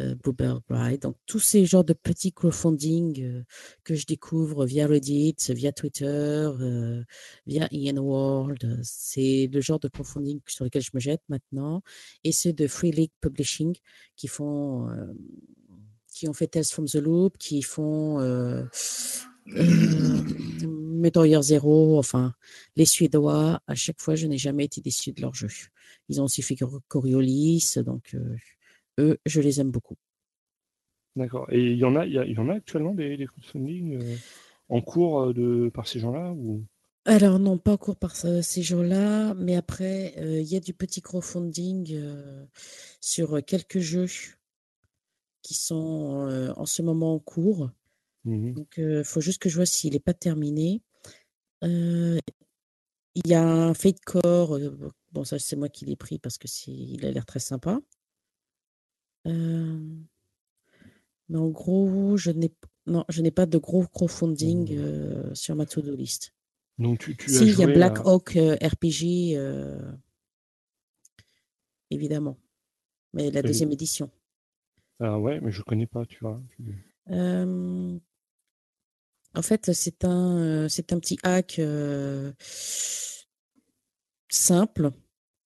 [0.00, 3.44] euh Bluebird Bride, donc tous ces genres de petits crowdfunding euh,
[3.84, 7.04] que je découvre via Reddit, via Twitter, euh,
[7.46, 11.82] via Ian World, c'est le genre de crowdfunding sur lequel je me jette maintenant,
[12.24, 13.76] et ceux de Free League Publishing
[14.16, 14.88] qui font,
[16.12, 18.18] qui ont fait Tales from the Loop, qui font
[20.96, 22.34] Metal Gear Zero, enfin
[22.76, 23.60] les Suédois.
[23.66, 25.48] À chaque fois, je n'ai jamais été déçu de leur jeu.
[26.08, 26.56] Ils ont aussi fait
[26.88, 28.36] Coriolis, donc euh,
[28.98, 29.96] eux, je les aime beaucoup.
[31.16, 31.46] D'accord.
[31.50, 34.16] Et il y en a, il y, en a actuellement des, des crowdfunding euh,
[34.68, 36.64] en cours euh, de, par ces gens-là ou...
[37.06, 41.00] Alors non, pas en cours par ces gens-là, mais après, il y a du petit
[41.00, 41.96] crowdfunding
[43.00, 44.08] sur quelques jeux
[45.40, 47.70] qui sont en ce moment en cours.
[48.26, 50.82] Mmh donc, il faut juste que je vois s'il n'est pas terminé.
[51.62, 52.20] il
[53.24, 53.72] y a un
[54.04, 54.58] Core
[55.12, 57.80] Bon, ça, c'est moi qui l'ai pris parce que il a l'air très sympa.
[59.26, 59.78] Euh,
[61.28, 62.52] mais en gros, je n'ai
[62.86, 64.78] non, je n'ai pas de gros crowdfunding mmh.
[64.78, 66.34] euh, sur ma to-do list.
[66.78, 69.38] Donc tu, tu si, il y a Black Hawk euh, RPG,
[71.90, 72.36] évidemment.
[73.14, 74.10] Mais la deuxième édition.
[75.00, 76.40] Ah ouais, mais je connais pas, tu vois.
[79.36, 81.60] En fait, c'est un, c'est un petit hack
[84.28, 84.90] simple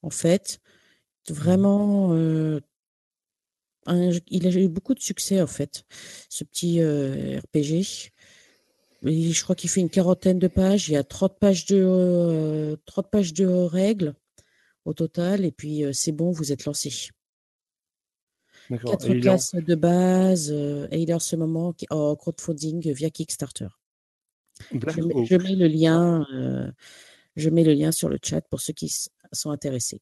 [0.02, 0.60] en fait.
[1.28, 1.32] Mmh.
[1.32, 2.14] Vraiment,
[3.86, 5.84] il a eu beaucoup de succès, en fait,
[6.28, 8.12] ce petit RPG.
[9.02, 10.88] je crois qu'il fait une quarantaine de pages.
[10.88, 14.14] Il y a 30 pages de, 30 pages de règles
[14.84, 15.44] au total.
[15.44, 17.10] Et puis, c'est bon, vous êtes lancé.
[18.68, 20.50] Quatre classes de base.
[20.50, 23.79] et il est en ce moment en crowdfunding via Kickstarter.
[24.72, 26.26] Je mets, le lien.
[27.36, 28.92] je mets le lien sur le chat pour ceux qui
[29.32, 30.00] sont intéressés.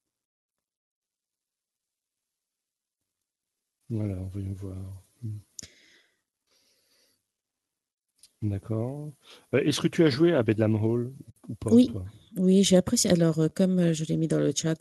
[3.91, 4.77] Voilà, voyons voir.
[5.23, 5.39] Hmm.
[8.43, 9.13] D'accord.
[9.55, 11.13] Euh, est-ce que tu as joué à Bedlam Hall
[11.49, 11.91] ou pas Oui,
[12.39, 13.11] oui, j'ai apprécié.
[13.11, 14.77] Alors, euh, comme euh, je l'ai mis dans le chat,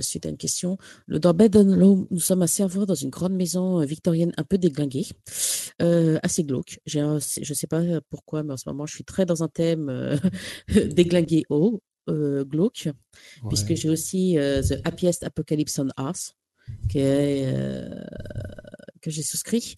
[0.00, 3.80] suite à une question, le, dans Hall, nous sommes à Serveur dans une grande maison
[3.80, 5.06] victorienne un peu déglinguée,
[5.78, 6.80] assez glauque.
[6.86, 10.20] je ne sais pas pourquoi, mais en ce moment, je suis très dans un thème
[10.68, 12.88] déglingué haut, glauque,
[13.48, 16.36] puisque j'ai aussi The Happiest Apocalypse on Earth
[16.92, 17.88] que,
[19.00, 19.76] que j'ai souscrit.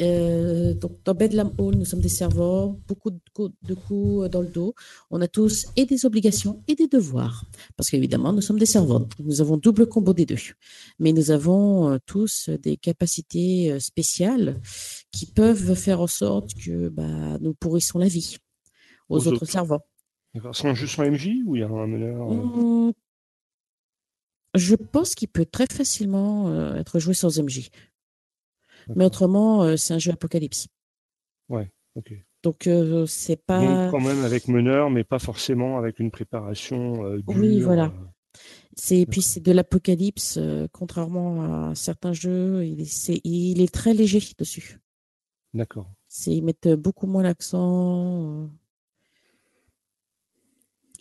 [0.00, 4.42] Euh, donc, dans Bedlam Hall, nous sommes des serveurs, beaucoup de coups, de coups dans
[4.42, 4.74] le dos.
[5.10, 7.44] On a tous et des obligations et des devoirs.
[7.76, 9.06] Parce qu'évidemment, nous sommes des serveurs.
[9.18, 10.36] Nous avons double combo des deux.
[10.98, 14.60] Mais nous avons euh, tous des capacités euh, spéciales
[15.12, 18.36] qui peuvent faire en sorte que bah, nous pourrissons la vie
[19.08, 19.82] aux, autres, serveurs.
[20.52, 22.92] C'est un jeu sur MJ ou il y a un meneur mmh,
[24.56, 27.70] je pense qu'il peut très facilement euh, être joué sans MJ.
[28.94, 30.68] Mais autrement, euh, c'est un jeu apocalypse.
[31.48, 32.12] Ouais, ok.
[32.42, 33.60] Donc euh, c'est pas.
[33.60, 37.18] Donc, quand même avec meneur, mais pas forcément avec une préparation.
[37.26, 37.92] oui, voilà.
[38.76, 40.38] C'est puis c'est de l'apocalypse,
[40.70, 44.78] contrairement à certains jeux, il est, il est très léger dessus.
[45.54, 45.90] D'accord.
[46.26, 48.50] Ils mettent beaucoup moins l'accent.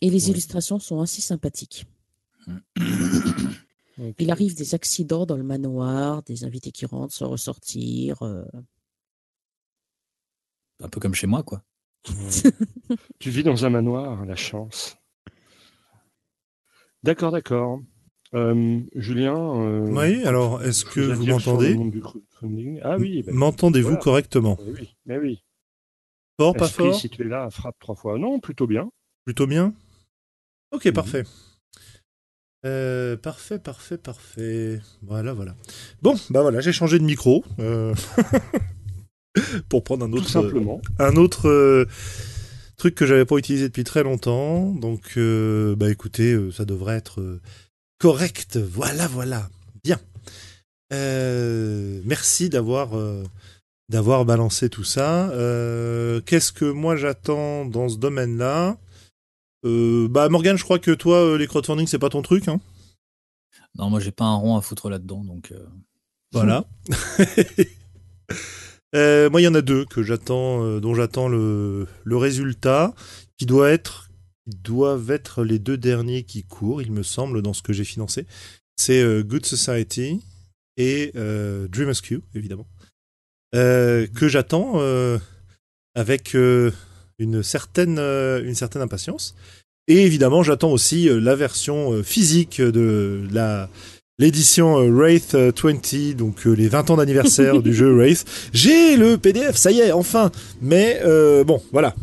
[0.02, 1.86] Et les illustrations sont assez sympathiques.
[4.20, 8.22] Il arrive des accidents dans le manoir, des invités qui rentrent sans ressortir.
[8.24, 8.44] Euh.
[10.82, 11.64] Un peu comme chez moi, quoi.
[13.20, 14.98] tu vis dans un manoir, la chance.
[17.04, 17.80] D'accord, d'accord.
[18.34, 19.38] Euh, Julien.
[19.62, 21.78] Euh, oui, alors est-ce que vous m'entendez
[22.84, 23.24] Ah oui.
[23.24, 24.58] Ben, M'entendez-vous correctement?
[24.60, 25.44] Oui, mais oui.
[26.38, 26.96] Fort, pas fort?
[26.96, 28.18] Si tu es là, frappe trois fois.
[28.18, 28.92] Non, plutôt bien.
[29.24, 29.74] Plutôt bien?
[30.72, 31.24] Ok, parfait.
[32.66, 34.82] Euh, parfait, parfait, parfait.
[35.04, 35.56] Voilà, voilà.
[36.02, 37.94] Bon, bah voilà, j'ai changé de micro euh,
[39.70, 40.82] pour prendre un autre, simplement.
[40.98, 41.86] un autre euh,
[42.78, 44.72] truc que j'avais pas utilisé depuis très longtemps.
[44.72, 45.18] Donc,
[45.78, 47.40] bah écoutez, ça devrait être
[48.00, 48.58] correct.
[48.58, 49.48] Voilà, voilà.
[49.84, 50.00] Bien.
[50.92, 52.94] merci d'avoir
[53.90, 55.30] d'avoir balancé tout ça.
[56.26, 58.78] Qu'est-ce que moi j'attends dans ce domaine-là?
[59.66, 62.62] Bah Morgan, je crois que toi, les crowdfunding, c'est pas ton truc, hein
[63.76, 65.54] Non, moi j'ai pas un rond à foutre là-dedans, donc.
[66.32, 66.66] Voilà.
[68.96, 72.94] Euh, moi, il y en a deux que j'attends, euh, dont j'attends le, le, résultat,
[73.38, 74.10] qui doit être,
[74.48, 78.26] doivent être les deux derniers qui courent, il me semble, dans ce que j'ai financé.
[78.78, 80.22] C'est euh, Good Society
[80.78, 82.68] et Dream Q, évidemment,
[83.54, 84.80] que j'attends
[85.94, 86.36] avec
[87.20, 89.36] une certaine, une certaine impatience.
[89.88, 93.70] Et évidemment, j'attends aussi la version physique de la
[94.18, 98.26] l'édition euh, Wraith 20, euh, donc euh, les 20 ans d'anniversaire du jeu Wraith.
[98.54, 100.32] J'ai le PDF, ça y est, enfin.
[100.62, 101.02] Mais
[101.46, 101.96] bon, voilà.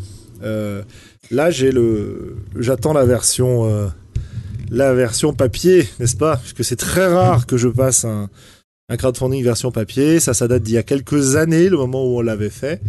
[1.31, 3.91] là, j'ai le, j'attends la version,
[4.71, 6.37] la version papier, n'est-ce pas?
[6.37, 8.29] Puisque c'est très rare que je passe un,
[8.89, 10.21] un crowdfunding version papier.
[10.21, 12.81] Ça, ça date d'il y a quelques années, le moment où on l'avait fait.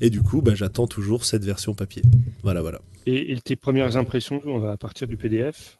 [0.00, 2.02] Et du coup, bah, j'attends toujours cette version papier.
[2.42, 2.80] Voilà, voilà.
[3.06, 5.78] Et, tes premières impressions on va partir du PDF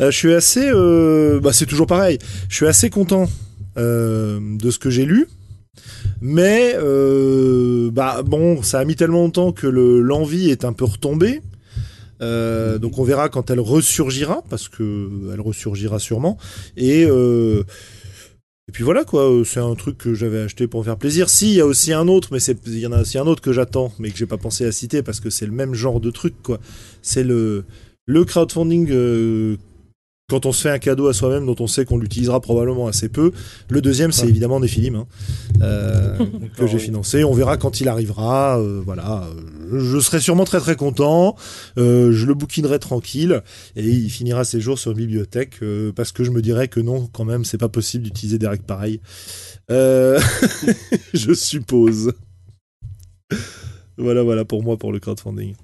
[0.00, 0.70] euh, Je suis assez.
[0.70, 2.18] Euh, bah, c'est toujours pareil.
[2.48, 3.28] Je suis assez content
[3.76, 5.28] euh, de ce que j'ai lu.
[6.20, 6.74] Mais
[7.92, 11.40] bah bon, ça a mis tellement longtemps que l'envie est un peu retombée.
[12.20, 16.36] donc on verra quand elle ressurgira, parce que elle ressurgira sûrement.
[16.76, 17.06] Et
[18.72, 21.28] et puis voilà quoi, euh, c'est un truc que j'avais acheté pour me faire plaisir.
[21.28, 23.42] Si, il y a aussi un autre, mais il y en a aussi un autre
[23.42, 26.00] que j'attends, mais que j'ai pas pensé à citer parce que c'est le même genre
[26.00, 26.58] de truc quoi.
[27.02, 27.64] C'est le
[28.06, 29.58] le crowdfunding euh,
[30.30, 33.10] quand on se fait un cadeau à soi-même dont on sait qu'on l'utilisera probablement assez
[33.10, 33.32] peu.
[33.68, 35.06] Le deuxième, c'est évidemment des films hein,
[35.60, 36.16] euh,
[36.56, 37.24] que j'ai financé.
[37.24, 38.58] On verra quand il arrivera.
[38.58, 39.28] Euh, voilà,
[39.78, 41.36] je serai sûrement très très content.
[41.78, 43.42] Euh, je le bouquinerai tranquille
[43.76, 45.60] et il finira ses jours sur bibliothèque
[45.94, 48.64] parce que je me dirais que non, quand même, c'est pas possible d'utiliser des règles
[48.64, 49.00] pareilles.
[49.68, 52.12] je suppose.
[53.96, 55.54] voilà, voilà pour moi pour le crowdfunding.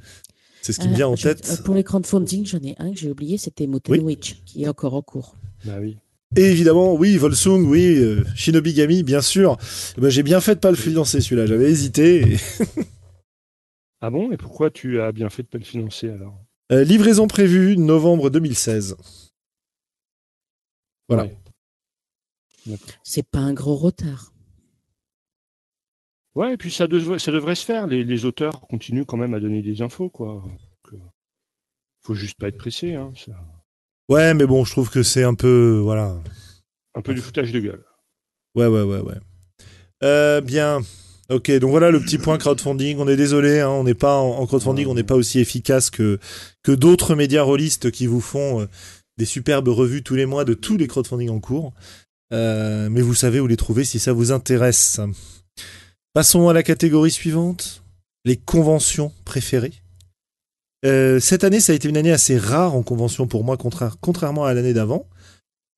[0.68, 1.48] C'est ce qui me vient en euh, tête.
[1.50, 4.68] Euh, pour les crowdfunding, j'en ai un que j'ai oublié, c'était Mountain Witch, qui est
[4.68, 5.34] encore en cours.
[5.64, 5.96] Bah oui.
[6.36, 9.56] Et évidemment, oui, Volsung, oui, euh, Shinobi Gami, bien sûr.
[9.96, 12.36] Eh ben, j'ai bien fait de pas le financer celui-là, j'avais hésité.
[14.00, 14.32] ah bon?
[14.32, 16.38] Et pourquoi tu as bien fait de pas le financer alors?
[16.70, 18.96] Livraison prévue novembre 2016.
[21.08, 21.28] Voilà.
[23.02, 24.32] C'est pas un gros retard.
[26.34, 27.86] Ouais, et puis ça, devrait, ça devrait se faire.
[27.86, 30.44] Les, auteurs continuent quand même à donner des infos, quoi.
[30.92, 30.96] Euh,
[32.00, 32.94] faut juste pas être pressé.
[32.94, 33.12] Hein,
[34.08, 36.16] Ouais, mais bon, je trouve que c'est un peu, voilà.
[36.94, 37.84] Un peu du foutage de gueule.
[38.54, 39.18] Ouais, ouais, ouais, ouais.
[40.02, 40.80] Euh, bien.
[41.30, 42.98] Ok, donc voilà le petit point crowdfunding.
[42.98, 46.18] On est désolé, hein, on n'est pas en, crowdfunding, on n'est pas aussi efficace que
[46.62, 48.66] que d'autres médias rôlistes qui vous font euh,
[49.18, 51.74] des superbes revues tous les mois de tous les crowdfunding en cours.
[52.30, 55.00] mais vous savez où les trouver si ça vous intéresse.
[56.14, 57.82] Passons à la catégorie suivante,
[58.24, 59.74] les conventions préférées.
[60.84, 63.56] Euh, cette année, ça a été une année assez rare en convention pour moi,
[64.00, 65.06] contrairement à l'année d'avant.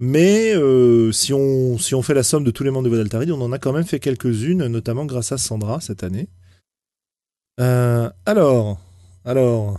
[0.02, 3.52] Mais euh, si, on, fait la somme de tous les membres de Vodaltaride, on en
[3.52, 6.28] a quand même fait quelques-unes, notamment grâce à Sandra cette année.
[7.60, 8.80] Euh, alors,
[9.26, 9.78] alors,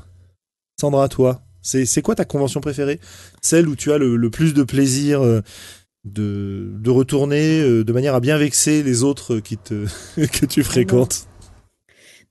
[0.79, 2.99] Sandra, toi, c'est quoi ta convention préférée?
[3.41, 8.19] Celle où tu as le, plus de plaisir de, de retourner euh, de manière à
[8.19, 11.27] bien vexer les autres qui te, que tu fréquentes?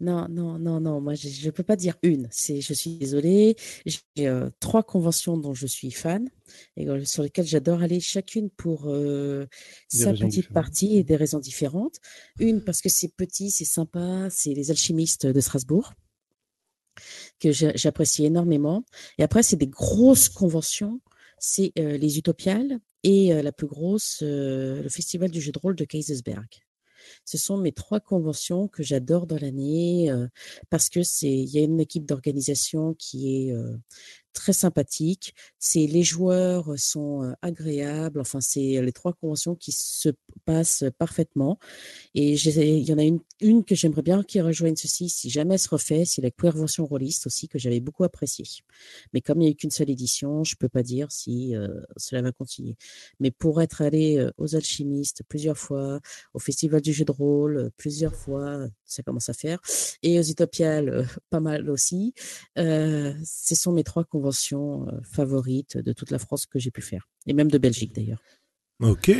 [0.00, 1.00] Non, non, non, non.
[1.00, 2.26] Moi, je ne peux pas dire une.
[2.30, 3.56] C'est, je suis désolée.
[3.84, 6.28] J'ai euh, trois conventions dont je suis fan
[6.76, 8.84] et euh, sur lesquelles j'adore aller chacune pour
[9.88, 11.96] sa petite partie et des raisons différentes.
[12.38, 15.92] Une parce que c'est petit, c'est sympa, c'est les alchimistes de Strasbourg
[17.38, 18.84] que j'apprécie énormément.
[19.18, 21.00] Et après, c'est des grosses conventions.
[21.38, 26.48] C'est les Utopiales et la plus grosse, le Festival du jeu de rôle de Kaisersberg.
[27.24, 30.12] Ce sont mes trois conventions que j'adore dans l'année
[30.68, 33.54] parce que c'est il y a une équipe d'organisation qui est
[34.32, 35.34] très sympathique.
[35.58, 38.20] C'est les joueurs sont agréables.
[38.20, 40.10] Enfin, c'est les trois conventions qui se
[40.44, 41.58] passent parfaitement.
[42.14, 43.04] Et il y en a
[43.40, 46.04] une, que j'aimerais bien qui rejoigne ceci si jamais elle se refait.
[46.04, 48.44] C'est la convention rôliste aussi que j'avais beaucoup apprécié.
[49.12, 51.54] Mais comme il n'y a eu qu'une seule édition, je peux pas dire si
[51.96, 52.76] cela va continuer.
[53.18, 56.00] Mais pour être allé aux alchimistes plusieurs fois,
[56.34, 59.60] au festival du jeu de rôle plusieurs fois, ça commence à faire,
[60.02, 62.14] et aux utopiales pas mal aussi.
[62.56, 66.82] ce sont mes trois conventions conventions euh, favorites de toute la France que j'ai pu
[66.82, 68.22] faire, et même de Belgique d'ailleurs.
[68.80, 69.10] Ok.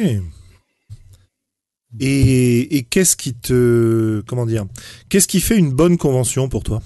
[1.99, 4.67] Et, qu'est-ce qui te comment dire
[5.09, 6.83] Qu'est-ce qui fait une bonne convention pour toi?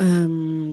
[0.00, 0.72] Euh,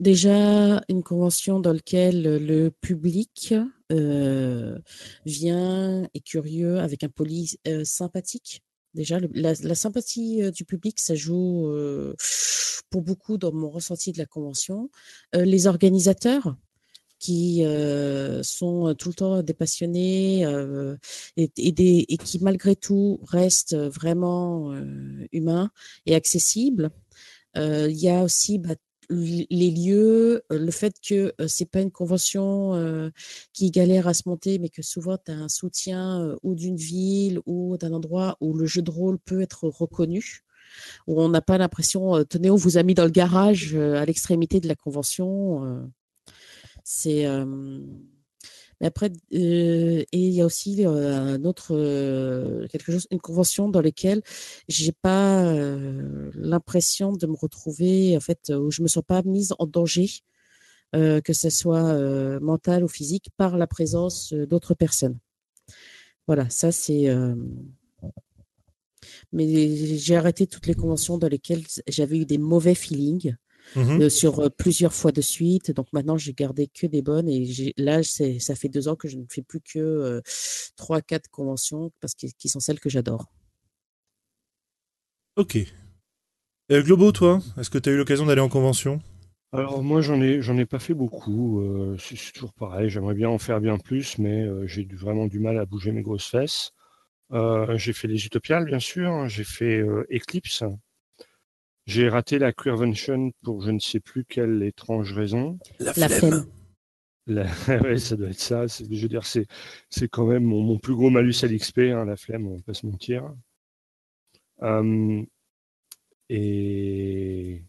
[0.00, 3.54] déjà une convention dans laquelle le public
[3.92, 4.78] euh,
[5.24, 8.63] vient et curieux avec un poli sympathique
[8.94, 11.72] Déjà, la, sympathie euh, du public, ça joue
[12.90, 14.90] pour beaucoup dans mon ressenti de la convention.
[15.32, 16.56] les organisateurs,
[17.18, 17.64] qui
[18.42, 20.42] sont tout le temps des passionnés
[21.36, 24.74] et, et, qui malgré tout restent vraiment
[25.32, 25.70] humains
[26.06, 26.90] et accessibles.
[27.56, 28.74] Il y a aussi bah,
[29.10, 33.10] les lieux, le fait que c'est pas une convention
[33.52, 37.40] qui galère à se monter, mais que souvent tu as un soutien ou d'une ville
[37.46, 40.40] ou d'un endroit où le jeu de rôle peut être reconnu,
[41.06, 44.60] où on n'a pas l'impression, tenez, on vous a mis dans le garage à l'extrémité
[44.60, 45.90] de la convention.
[46.84, 47.26] c'est
[48.80, 51.68] mais après, et il y a aussi un autre,
[52.70, 54.22] quelque chose, une convention dans laquelle
[54.68, 55.52] j'ai pas
[56.34, 60.10] l'impression de me retrouver, en fait, où je me sens pas mise en danger,
[60.92, 65.18] que ce soit mental ou physique, par la présence d'autres personnes.
[66.26, 67.14] Voilà, ça c'est.
[69.32, 73.34] Mais j'ai arrêté toutes les conventions dans lesquelles j'avais eu des mauvais feelings.
[73.76, 75.72] Mmh euh, sur euh, plusieurs fois de suite.
[75.72, 79.16] Donc maintenant, j'ai gardé que des bonnes et là, ça fait deux ans que je
[79.16, 80.20] ne fais plus que euh,
[80.76, 83.26] trois, quatre conventions parce que, qui sont celles que j'adore.
[85.36, 85.56] Ok.
[85.56, 89.02] Et Globo, toi, est-ce que tu as eu l'occasion d'aller en convention?
[89.52, 91.62] Alors moi, j'en ai, j'en ai pas fait beaucoup.
[91.98, 92.88] c'est toujours pareil.
[92.90, 96.28] J'aimerais bien en faire bien plus, mais j'ai vraiment du mal à bouger mes grosses
[96.28, 96.72] fesses.
[97.30, 99.28] j'ai fait les Utopiales, bien sûr.
[99.28, 100.64] J'ai fait Eclipse,
[101.86, 105.58] j'ai raté la Queervention pour je ne sais plus quelle étrange raison.
[105.80, 106.46] La flemme.
[107.26, 107.46] La...
[107.82, 108.66] ouais, ça doit être ça.
[108.66, 109.46] Je veux dire, c'est,
[109.90, 112.74] c'est quand même mon, plus gros malus à l'XP, hein, la flemme, on va pas
[112.74, 113.34] se mentir.
[114.60, 115.26] Hum,
[116.28, 117.62] et...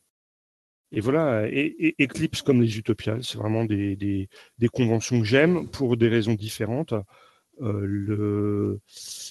[0.92, 5.70] et voilà, et, Eclipse comme les Utopiales, c'est vraiment des, des, des conventions que j'aime
[5.70, 6.94] pour des raisons différentes.
[7.62, 8.82] Euh, le,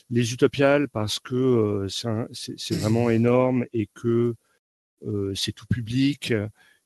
[0.09, 4.35] les Utopiales parce que euh, c'est, c'est vraiment énorme et que euh,
[5.35, 6.33] c'est tout public,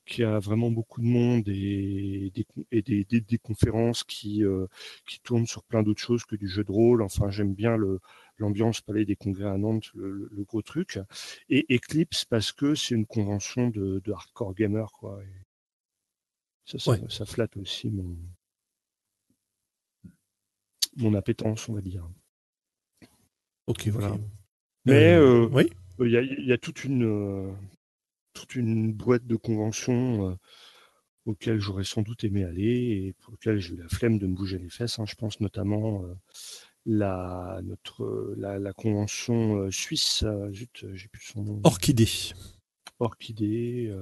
[0.07, 2.33] qu'il y a vraiment beaucoup de monde et
[2.73, 4.43] des, des, conférences qui,
[5.07, 7.03] qui tournent sur plein d'autres choses que du jeu de rôle.
[7.03, 7.77] Enfin, j'aime bien
[8.39, 10.99] l'ambiance Palais des Congrès à Nantes, le, gros truc.
[11.49, 15.21] Et Eclipse parce que c'est une convention de, hardcore gamer, quoi.
[16.65, 16.79] ça,
[17.09, 18.17] ça, flatte aussi mon,
[20.97, 22.09] mon appétence, on va dire.
[23.67, 24.17] Ok, voilà.
[24.85, 25.71] Mais euh, oui.
[26.01, 27.57] Il y, a toute une,
[28.39, 30.35] toute une boîte de conventions euh,
[31.27, 34.35] auxquelles j'aurais sans doute aimé aller et pour lesquelles j'ai eu la flemme de me
[34.35, 35.01] bouger les fesses.
[35.01, 35.07] Hein.
[35.07, 36.15] Je pense notamment euh,
[36.87, 41.61] la, notre, la, convention euh, suisse, zut, j'ai plus son nom.
[41.65, 42.09] Orchidée.
[43.01, 43.93] Orchidée.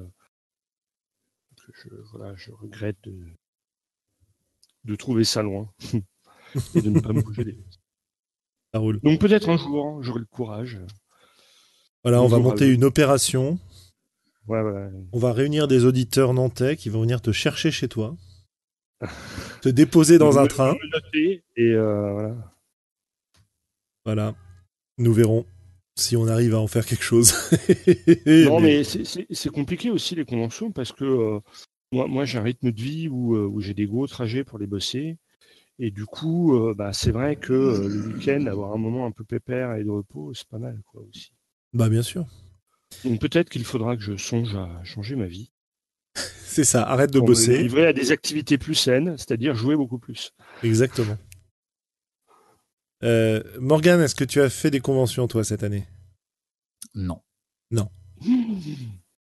[1.73, 3.19] je, voilà, je regrette de,
[4.85, 5.73] de trouver ça loin
[6.75, 7.81] et de ne pas me bouger les fesses.
[9.03, 10.79] Donc peut-être un jour, hein, j'aurai le courage.
[12.03, 13.59] Voilà, on va monter une opération
[14.49, 14.63] Ouais,
[15.13, 18.17] On va réunir des auditeurs nantais qui vont venir te chercher chez toi,
[19.61, 20.75] te déposer dans un train.
[21.57, 22.53] Et euh, voilà.
[24.05, 24.35] Voilà.
[24.99, 25.45] Nous verrons
[25.97, 27.35] si on arrive à en faire quelque chose.
[28.27, 31.41] non, mais, c'est compliqué aussi les conventions parce que euh,
[31.91, 34.59] moi, moi j'ai un rythme de vie où, euh, où j'ai des gros trajets pour
[34.59, 35.17] les bosser.
[35.79, 39.75] Et du coup, bah, c'est vrai que le week-end, avoir un moment un peu pépère
[39.75, 41.33] et de repos, c'est pas mal quoi aussi.
[41.75, 42.25] Bah bien sûr.
[43.05, 45.51] Donc peut-être qu'il faudra que je songe à changer ma vie.
[46.15, 47.59] C'est ça, arrête de bosser.
[47.59, 50.33] Me livrer à des activités plus saines, c'est-à-dire jouer beaucoup plus.
[50.63, 51.19] Exactement.
[53.03, 55.87] Euh, Morgane, est-ce que tu as fait des conventions toi cette année?
[56.95, 57.21] Non.
[57.71, 57.91] Non.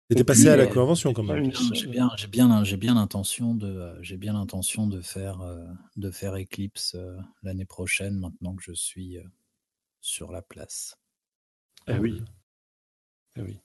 [0.08, 1.52] T'étais passé à la convention quand même.
[1.74, 6.12] J'ai bien, j'ai bien, j'ai bien l'intention de, j'ai bien l'intention de faire, euh, de
[6.12, 8.20] faire Eclipse euh, l'année prochaine.
[8.20, 9.18] Maintenant que je suis
[10.02, 11.00] sur la place.
[11.88, 12.22] Ah oui.
[13.38, 13.58] Oui.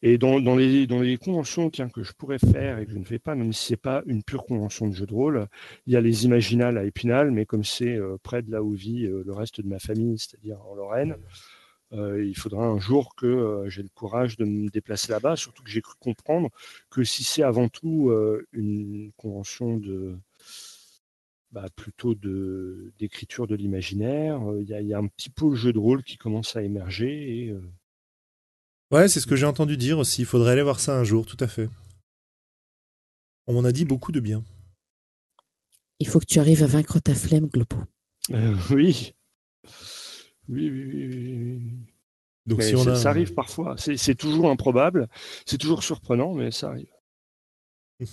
[0.00, 3.04] Et dans, les, dans les conventions tiens, que je pourrais faire et que je ne
[3.04, 5.48] fais pas, même si ce n'est pas une pure convention de jeu de rôle,
[5.86, 8.74] il y a les Imaginales à Épinal, mais comme c'est euh, près de là où
[8.74, 11.16] vit euh, le reste de ma famille, c'est-à-dire en Lorraine,
[11.92, 15.70] euh, il faudra un jour que j'ai le courage de me déplacer là-bas, surtout que
[15.70, 16.50] j'ai cru comprendre
[16.90, 18.12] que si c'est avant tout
[18.52, 20.16] une convention de,
[21.50, 24.40] bah, plutôt d'écriture de, l'imaginaire.
[24.60, 27.56] Il y, a un petit peu le jeu de rôle qui commence à émerger
[28.90, 30.22] Ouais, c'est ce que j'ai entendu dire aussi.
[30.22, 31.68] Il faudrait aller voir ça un jour, tout à fait.
[33.46, 34.44] On m'en a dit beaucoup de bien.
[35.98, 37.76] Il faut que tu arrives à vaincre ta flemme, Globo.
[38.30, 39.14] Euh, oui.
[40.48, 41.60] Oui, oui, oui.
[42.46, 43.76] Donc si on Ça arrive parfois.
[43.76, 45.08] C'est toujours improbable.
[45.44, 46.92] C'est toujours surprenant, mais ça arrive.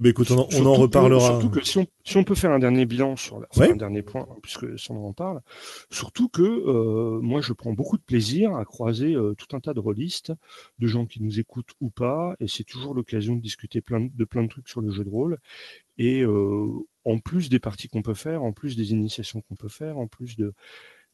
[0.00, 1.28] Mais écoute, on, en, reparlera.
[1.28, 5.04] surtout que si on, peut faire un dernier bilan sur un dernier point, puisque Sandra
[5.04, 5.42] en parle,
[5.90, 9.74] surtout que euh, moi je prends beaucoup de plaisir à croiser euh, tout un tas
[9.74, 10.32] de rôlistes,
[10.78, 14.24] de gens qui nous écoutent ou pas, et c'est toujours l'occasion de discuter plein de,
[14.24, 15.36] plein de trucs sur le jeu de rôle.
[15.98, 16.66] Et euh,
[17.04, 20.06] en plus des parties qu'on peut faire, en plus des initiations qu'on peut faire, en
[20.06, 20.54] plus de,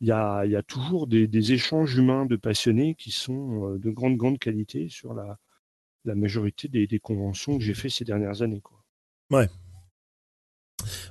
[0.00, 4.88] il y a, toujours des, échanges humains de passionnés qui sont de grande grande qualité
[4.88, 5.38] sur la,
[6.04, 8.60] la majorité des, des conventions que j'ai fait ces dernières années.
[8.60, 8.75] Quoi.
[9.30, 9.48] Ouais.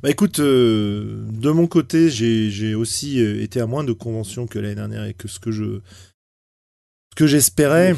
[0.03, 4.59] Bah écoute, euh, de mon côté, j'ai aussi euh, été à moins de conventions que
[4.59, 5.81] l'année dernière et que ce que je
[7.15, 7.95] que j'espérais.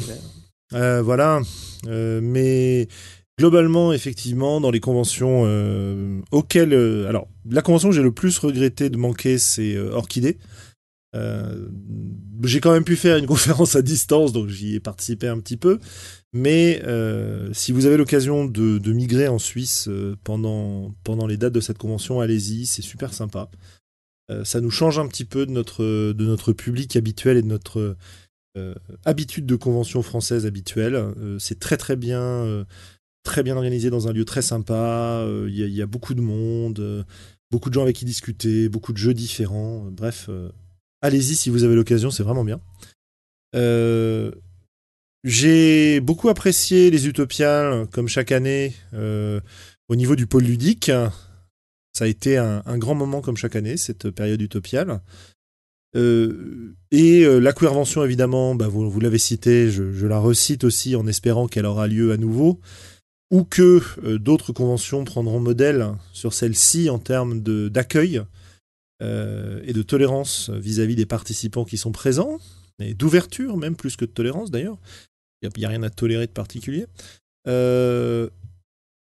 [0.74, 1.40] Euh, voilà.
[1.86, 2.88] mais
[3.38, 5.42] globalement, effectivement, dans les conventions
[6.30, 6.74] auxquelles.
[7.08, 10.38] alors, la convention que j'ai le plus regretté de manquer, c'est Orchidée.
[11.14, 15.56] j'ai quand même pu faire une conférence à distance, donc j'y ai participé un petit
[15.56, 15.78] peu.
[16.32, 21.54] Mais euh, si vous avez l'occasion de, migrer en Suisse euh, pendant, pendant les dates
[21.54, 23.50] de cette convention, allez-y, c'est super sympa.
[24.30, 27.46] Euh, ça nous change un petit peu de notre, de notre public habituel et de
[27.46, 27.96] notre
[29.04, 31.14] habitude de convention française habituelle.
[31.38, 32.66] c'est très très bien,
[33.22, 35.24] très bien organisé dans un lieu très sympa.
[35.46, 37.06] Il y, y, a beaucoup de monde,
[37.52, 39.86] beaucoup de gens avec qui discuter, beaucoup de jeux différents.
[39.92, 40.28] bref,
[41.02, 42.60] allez-y si vous avez l'occasion, c'est vraiment bien.
[45.24, 49.40] J'ai beaucoup apprécié les Utopiales, comme chaque année, euh,
[49.88, 50.92] au niveau du pôle ludique.
[51.92, 55.00] Ça a été un, grand moment, comme chaque année, cette période utopiale.
[55.96, 61.06] Euh, et euh, la queervention, évidemment, bah, vous, l'avez cité, je, la recite aussi en
[61.08, 62.60] espérant qu'elle aura lieu à nouveau,
[63.32, 68.22] ou que d'autres conventions prendront modèle sur celle-ci en termes d'accueil
[69.00, 72.38] et de tolérance vis à -vis des participants qui sont présents,
[72.80, 74.78] et d'ouverture même plus que de tolérance d'ailleurs.
[75.42, 76.86] Il n'y a, rien à tolérer de particulier.
[77.46, 78.28] Euh,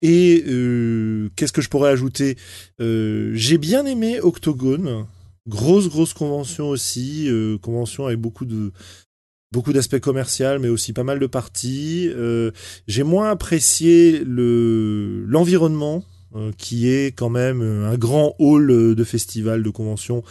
[0.02, 2.36] et euh, qu'est-ce que je pourrais ajouter?
[2.80, 5.06] Euh, J'ai bien aimé Octogone.
[5.46, 7.28] Grosse, grosse convention aussi.
[7.60, 12.10] convention avec beaucoup d'aspects commerciaux, mais aussi pas mal de parties.
[12.88, 16.02] J'ai moins apprécié le l'environnement,
[16.56, 20.24] qui est quand même un grand hall de festival, de convention,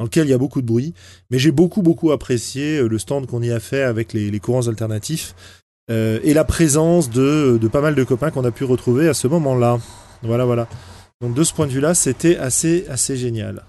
[0.00, 0.94] dans lequel il y a beaucoup de bruit.
[1.30, 4.66] Mais j'ai beaucoup, beaucoup apprécié euh, le stand qu'on y a fait avec les, courants
[4.66, 5.34] alternatifs
[5.90, 9.28] euh, et la présence de, pas mal de copains qu'on a pu retrouver à ce
[9.28, 9.78] moment-là.
[10.22, 10.66] Voilà, voilà.
[11.20, 13.66] Donc de ce point de vue-là, c'était assez, assez génial.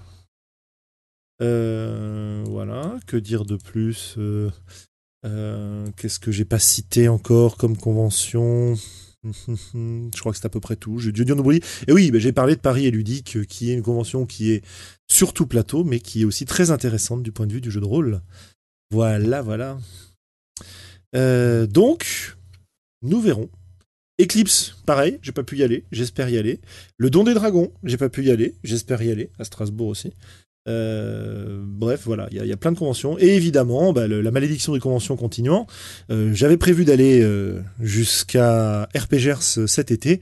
[1.42, 4.16] Euh, voilà, que dire de plus
[5.96, 8.74] Qu'est-ce que j'ai pas cité encore comme convention?
[9.24, 10.98] Je crois que c'est à peu près tout.
[10.98, 11.36] J'ai dû dire.
[11.86, 14.50] Et oui, ben, j'ai parlé de Paris et Ludique, euh, qui est une convention qui
[14.50, 14.64] est
[15.08, 17.86] surtout plateau, mais qui est aussi très intéressante du point de vue du jeu de
[17.86, 18.20] rôle.
[18.90, 19.78] Voilà, voilà.
[21.14, 22.36] Euh, donc,
[23.02, 23.48] nous verrons.
[24.20, 26.60] Eclipse, pareil, j'ai pas pu y aller, j'espère y aller.
[26.98, 30.12] Le Don des Dragons, j'ai pas pu y aller, j'espère y aller, à Strasbourg aussi.
[30.68, 33.18] Euh, bref, voilà, il y, a plein de conventions.
[33.18, 35.66] Et évidemment, bah, la malédiction des conventions continuant,
[36.10, 40.20] euh, j'avais prévu d'aller euh, jusqu'à RPGers cet été.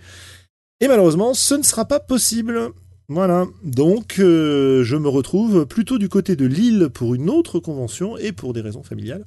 [0.80, 2.70] Et malheureusement, ce ne sera pas possible.
[3.08, 8.30] Voilà, donc je me retrouve plutôt du côté de Lille pour une autre convention et
[8.30, 9.24] pour des raisons familiales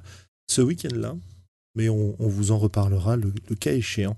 [0.48, 1.14] ce week-end-là.
[1.76, 4.16] Mais on, vous en reparlera le, le cas échéant.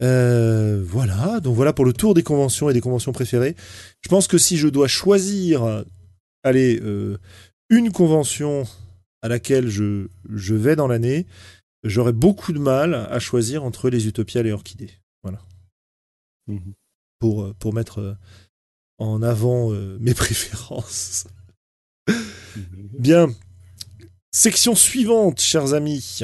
[0.00, 3.56] voilà, donc voilà pour le tour des conventions et des conventions préférées.
[4.02, 5.84] Je pense que si je dois choisir
[6.46, 7.18] allez, euh,
[7.70, 8.64] une convention
[9.20, 11.26] à laquelle je, je vais dans l'année,
[11.82, 14.92] j'aurais beaucoup de mal à choisir entre les Utopiales et Orchidées.
[15.22, 15.40] Voilà.
[16.46, 16.74] Mhm.
[17.18, 18.14] Pour, euh, pour mettre euh,
[18.98, 19.70] en avant
[20.00, 21.26] mes préférences.
[22.08, 22.88] Mhm.
[22.98, 23.28] Bien.
[24.30, 26.20] Section suivante, chers amis.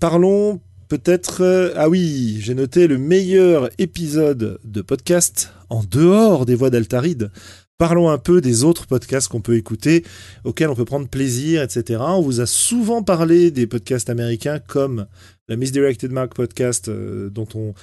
[0.00, 1.72] parlons peut-être.
[1.76, 7.30] ah oui, j'ai noté le meilleur épisode de podcast en dehors des voix d'Altaride
[7.78, 10.04] Parlons un peu des autres podcasts qu'on peut écouter,
[10.42, 12.00] auxquels on peut prendre plaisir, etc.
[12.00, 15.06] On vous a souvent parlé des podcasts américains comme
[15.46, 17.74] la Misdirected Mark podcast, euh, dont on,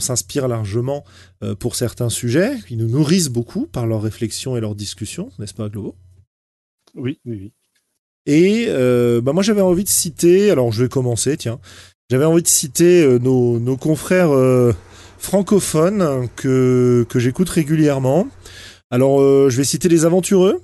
[0.00, 1.04] s'inspire largement
[1.44, 2.56] euh, pour certains sujets.
[2.68, 5.94] Ils nous nourrissent beaucoup par leurs réflexions et leurs discussions, n'est-ce pas, Globo?
[6.96, 7.52] Oui, oui, oui.
[8.26, 11.60] Et euh, bah moi, j'avais envie de citer, alors je vais commencer, tiens.
[12.10, 14.32] J'avais envie de citer nos, nos, confrères
[15.18, 18.28] francophones que, que j'écoute régulièrement.
[18.94, 20.62] Alors, euh, je vais citer les aventureux,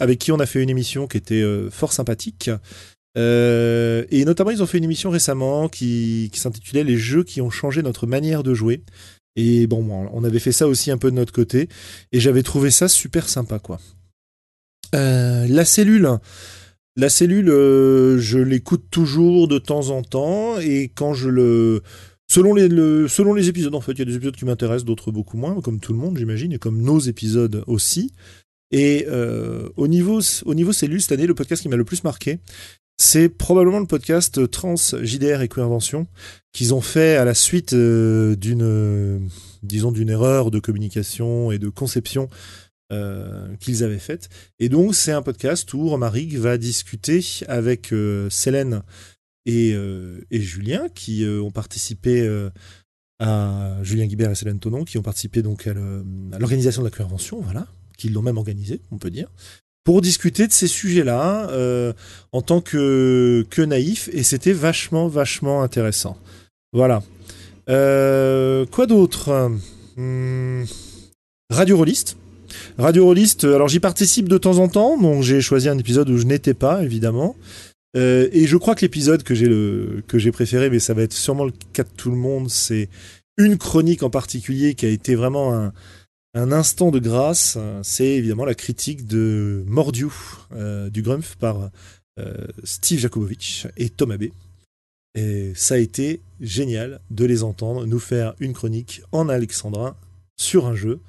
[0.00, 2.50] avec qui on a fait une émission qui était euh, fort sympathique.
[3.18, 7.50] Euh, et notamment, ils ont fait une émission récemment qui, s'intitulait Les jeux qui ont
[7.50, 8.80] changé notre manière de jouer.
[9.36, 11.68] Et bon, on avait fait ça aussi un peu de notre côté.
[12.12, 13.78] Et j'avais trouvé ça super sympa, quoi.
[14.94, 16.12] la cellule.
[16.96, 20.58] La cellule, je l'écoute toujours de temps en temps.
[20.60, 21.82] Et quand je le
[22.28, 22.68] selon les,
[23.08, 25.60] selon les épisodes, en fait, il y a des épisodes qui m'intéressent, d'autres beaucoup moins,
[25.60, 28.12] comme tout le monde, j'imagine, et comme nos épisodes aussi.
[28.72, 29.06] Et
[29.76, 32.40] au, niveau, au niveau cellule, cette année, le podcast qui m'a le plus marqué,
[32.98, 36.06] c'est probablement le podcast Trans, JDR et Coinvention
[36.52, 39.28] qu'ils ont fait à la suite d'une,
[39.62, 42.28] disons, d'une erreur de communication et de conception
[42.92, 44.28] euh, qu'ils avaient faite.
[44.60, 48.82] Et donc, c'est un podcast où Romaric va discuter avec euh, Célène
[49.46, 52.28] et, euh, et, Julien, qui ont participé
[53.18, 55.72] à Julien Guibert et Célène Tonon, qui ont participé donc à
[56.38, 57.66] l'organisation de la convention, voilà,
[57.96, 59.28] qui l'ont même organisé, on peut dire,
[59.84, 61.48] pour discuter de ces sujets-là
[62.32, 66.18] en tant que, que naïf, et c'était vachement, vachement intéressant.
[66.72, 67.02] Voilà.
[67.66, 69.50] quoi d'autre?
[69.96, 70.64] Hmm,
[71.48, 72.18] Radio Rolliste
[72.78, 76.10] Radio Rolliste, euh, alors j'y participe de temps en temps, donc j'ai choisi un épisode
[76.10, 77.36] où je n'étais pas, évidemment.
[77.96, 81.52] Euh, et je crois que l'épisode que j'ai préféré, mais ça va être sûrement le
[81.72, 82.88] cas de tout le monde, c'est
[83.36, 85.72] une chronique en particulier qui a été vraiment un,
[86.52, 87.58] instant de grâce.
[87.82, 90.08] C'est évidemment la critique de Mordiu
[90.52, 91.70] euh, du Grumpf par
[92.64, 94.24] Steve Jakubowicz et Thomas B.
[95.16, 99.96] Et ça a été génial de les entendre nous faire une chronique en alexandrin
[100.36, 101.00] sur un jeu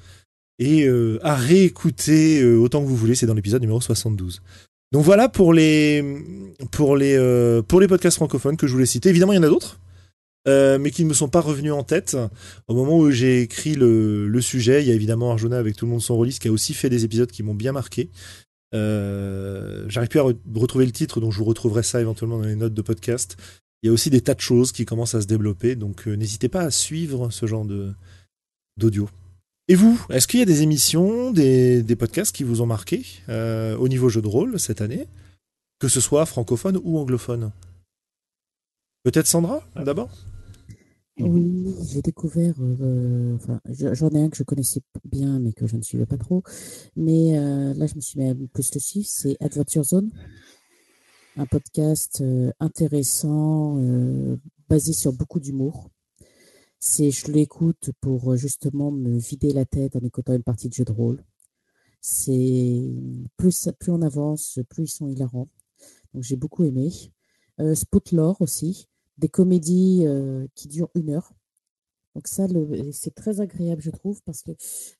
[0.59, 3.15] et euh, à réécouter euh, autant que vous voulez.
[3.15, 4.41] C'est dans l'épisode numéro 72.
[4.91, 6.03] Donc voilà pour les,
[6.71, 9.09] pour les, euh, pour les podcasts francophones que je voulais citer.
[9.09, 9.79] Évidemment, il y en a d'autres.
[10.45, 12.17] mais qui ne me sont pas revenus en tête.
[12.67, 15.91] Au moment où j'ai écrit le, sujet, il y a évidemment Arjona avec Tout le
[15.91, 18.09] monde son release qui a aussi fait des épisodes qui m'ont bien marqué.
[18.71, 20.23] J'arrive plus à
[20.55, 23.35] retrouver le titre, donc je vous retrouverai ça éventuellement dans les notes de podcast.
[23.83, 26.47] Il y a aussi des tas de choses qui commencent à se développer, donc n'hésitez
[26.47, 27.65] pas à suivre ce genre
[28.77, 29.09] d'audio.
[29.70, 33.76] Et vous, est-ce qu'il y a des émissions, des, podcasts qui vous ont marqué euh,
[33.78, 35.07] au niveau jeu de rôle cette année,
[35.80, 37.51] que ce soit francophone ou anglophone?
[39.03, 40.09] Peut-être Sandra, d'abord?
[41.20, 45.76] Oui, j'ai découvert, euh, enfin, j'en ai un que je connaissais bien, mais que je
[45.76, 46.43] ne suivais pas trop.
[46.95, 50.11] Mais euh, là, je me suis mis plus le suivre, c'est Adventure Zone,
[51.36, 52.24] un podcast
[52.61, 53.82] intéressant,
[54.70, 55.89] basé sur beaucoup d'humour
[56.80, 60.73] c'est je l'écoute pour euh, justement me vider la tête en écoutant une partie de
[60.73, 61.23] jeu de rôle.
[62.01, 62.84] C'est
[63.38, 65.49] plus, plus on avance, plus ils sont hilarants.
[66.13, 66.91] Donc j'ai beaucoup aimé.
[67.59, 67.73] Euh,
[68.39, 71.34] aussi, des comédies euh, qui durent une heure.
[72.15, 72.47] Donc ça,
[72.93, 74.51] c'est très agréable, je trouve, parce que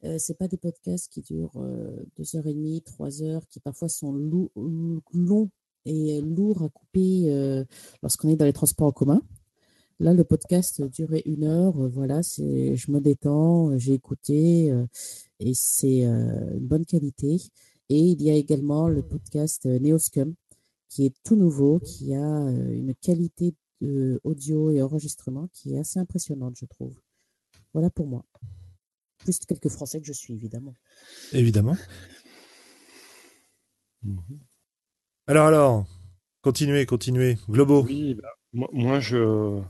[0.04, 3.60] euh, c'est pas des podcasts qui durent euh, deux heures et demie, trois heures, qui
[3.60, 5.50] parfois sont longs
[5.86, 7.66] et lourds à couper
[8.04, 9.22] lorsqu'on est dans les transports en commun.
[10.00, 11.76] Là, le podcast durait une heure.
[11.84, 14.86] Euh, voilà, c'est, je me détends, euh, j'ai écouté euh,
[15.40, 17.38] et c'est une bonne qualité.
[17.90, 20.36] Et il y a également le podcast Neoscum
[20.90, 23.56] qui est tout nouveau, qui a une qualité
[24.24, 26.96] audio et enregistrement qui est assez impressionnante, je trouve.
[27.74, 28.26] Voilà pour moi.
[29.20, 30.74] Plus quelques Français que je suis, évidemment.
[31.34, 31.78] Évidemment.
[35.28, 35.86] Alors, alors,
[36.42, 37.38] continuez, continuez.
[37.50, 37.84] Globo.
[37.84, 39.62] Oui, bah, moi, je,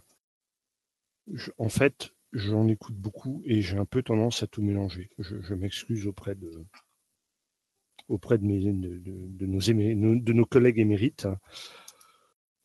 [1.58, 5.10] en fait, j'en écoute beaucoup et j'ai un peu tendance à tout mélanger.
[5.20, 6.66] Je, m'excuse auprès de
[8.08, 8.46] auprès de,
[10.34, 11.28] nos, collègues émérites.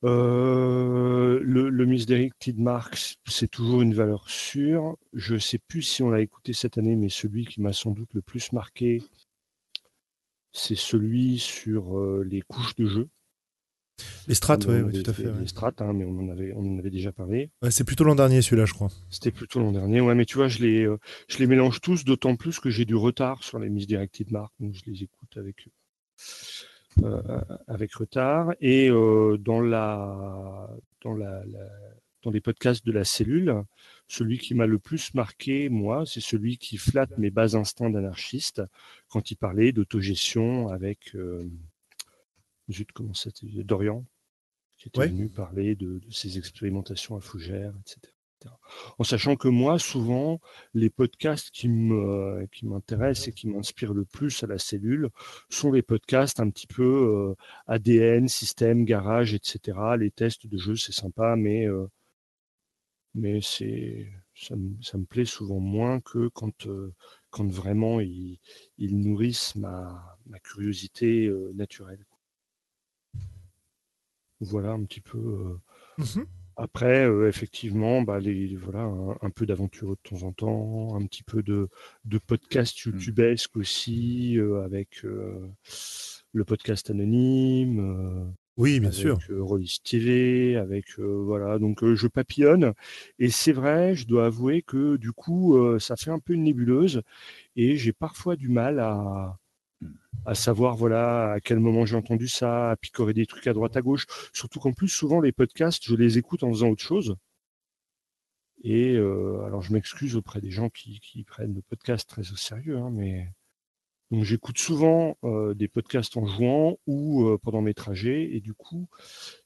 [0.05, 4.97] Euh, le, le Marks, c'est toujours une valeur sûre.
[5.13, 7.91] Je ne sais plus si on l'a écouté cette année, mais celui qui m'a sans
[7.91, 9.03] doute le plus marqué,
[10.53, 13.09] c'est celui sur euh, les couches de jeu.
[14.29, 15.31] Les strates, oui, tout à fait.
[15.41, 17.51] Les strates, hein, mais on en avait, on en avait déjà parlé.
[17.71, 18.91] c'est plutôt l'an dernier celui-là, je crois.
[19.11, 20.99] C'était plutôt l'an dernier, ouais, mais tu vois, je les, euh,
[21.29, 24.75] je les mélange tous, d'autant plus que j'ai du retard sur les misdirected marques, donc
[24.75, 25.69] je les écoute avec,
[27.03, 28.53] euh, avec retard.
[28.61, 30.69] Et euh, dans la,
[31.03, 31.43] dans la,
[32.23, 33.63] dans les podcasts de la cellule,
[34.07, 38.63] celui qui m'a le plus marqué, moi, c'est celui qui flatte mes bas instincts d'anarchiste
[39.09, 41.17] quand il parlait d'autogestion avec
[42.73, 44.05] zut, comment c'était, Dorian,
[44.79, 48.13] qui était venu parler de, ses expérimentations à Fougères, etc.
[48.99, 50.41] En sachant que moi, souvent,
[50.75, 55.11] les podcasts qui me qui m'intéressent et qui m'inspirent le plus à la cellule
[55.49, 57.35] sont les podcasts un petit peu euh,
[57.67, 59.79] ADN, système, garage, etc.
[59.99, 61.87] Les tests de jeu, c'est sympa, mais euh,
[63.15, 66.95] mais c'est ça, me plaît souvent moins que quand euh,
[67.31, 68.39] quand vraiment ils,
[68.79, 72.05] nourrissent ma, ma curiosité naturelle.
[74.43, 75.19] Voilà un petit peu.
[75.19, 76.25] Euh, mmh
[76.55, 78.83] après, euh, effectivement, bah, les, voilà,
[79.23, 81.71] un, peu d'aventure de temps en temps, un petit peu de,
[82.05, 82.91] de podcast mmh.
[82.91, 88.35] youtubesque aussi, euh, avec le podcast anonyme.
[88.59, 89.19] Oui, bien sûr.
[89.31, 92.75] Avec TV, avec voilà, donc je papillonne.
[93.19, 97.01] Et c'est vrai, je dois avouer que du coup, ça fait un peu une nébuleuse
[97.57, 99.39] et j'ai parfois du mal à,
[100.25, 103.77] à savoir voilà à quel moment j'ai entendu ça, à picorer des trucs à droite
[103.77, 104.07] à gauche.
[104.33, 107.17] Surtout qu'en plus souvent les podcasts, je les écoute en faisant autre chose.
[108.65, 112.79] Et euh, alors je m'excuse auprès des gens qui, prennent le podcast très au sérieux,
[112.79, 113.29] hein, mais
[114.13, 118.89] j'écoute souvent euh, des podcasts en jouant ou euh, pendant mes trajets, et du coup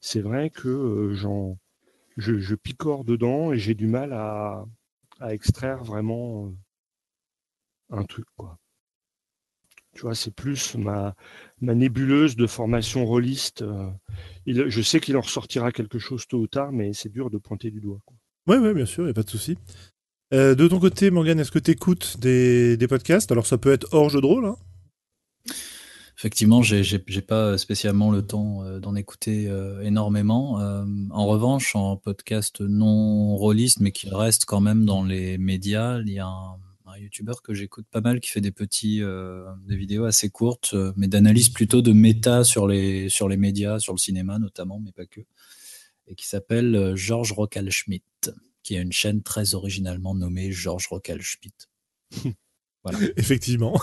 [0.01, 1.59] c'est vrai que j'en
[2.19, 4.67] je, picore dedans et j'ai du mal à,
[5.21, 6.53] à extraire vraiment
[7.91, 8.59] un truc quoi.
[9.97, 11.15] Tu vois, c'est plus ma,
[11.63, 13.63] ma nébuleuse de formation rôliste.
[13.63, 13.89] Euh,
[14.45, 17.71] je sais qu'il en ressortira quelque chose tôt ou tard, mais c'est dur de pointer
[17.71, 18.01] du doigt.
[18.47, 19.57] Oui, ouais, bien sûr, il n'y a pas de souci.
[20.35, 23.33] Euh, de ton côté, Morgane, est-ce que tu écoutes des, podcasts?
[23.33, 24.45] Alors, ça peut être hors jeu de rôle.
[24.45, 24.57] Hein
[26.19, 29.51] Effectivement, j'ai pas spécialement le temps euh, d'en écouter
[29.83, 30.59] énormément.
[31.11, 36.13] en revanche, en podcast non rôliste, mais qui reste quand même dans les médias, il
[36.13, 36.59] y a un
[36.97, 40.71] un youtubeur que j'écoute pas mal qui fait des petits euh, des vidéos assez courtes
[40.75, 44.81] euh, mais d'analyse plutôt de méta sur les sur les médias sur le cinéma notamment
[44.81, 45.21] mais pas que
[46.07, 48.05] et qui s'appelle euh, Georges Rockalschmidt
[48.63, 51.69] qui a une chaîne très originalement nommée Georges Rockalschmidt
[52.83, 52.99] voilà.
[53.17, 53.81] Effectivement.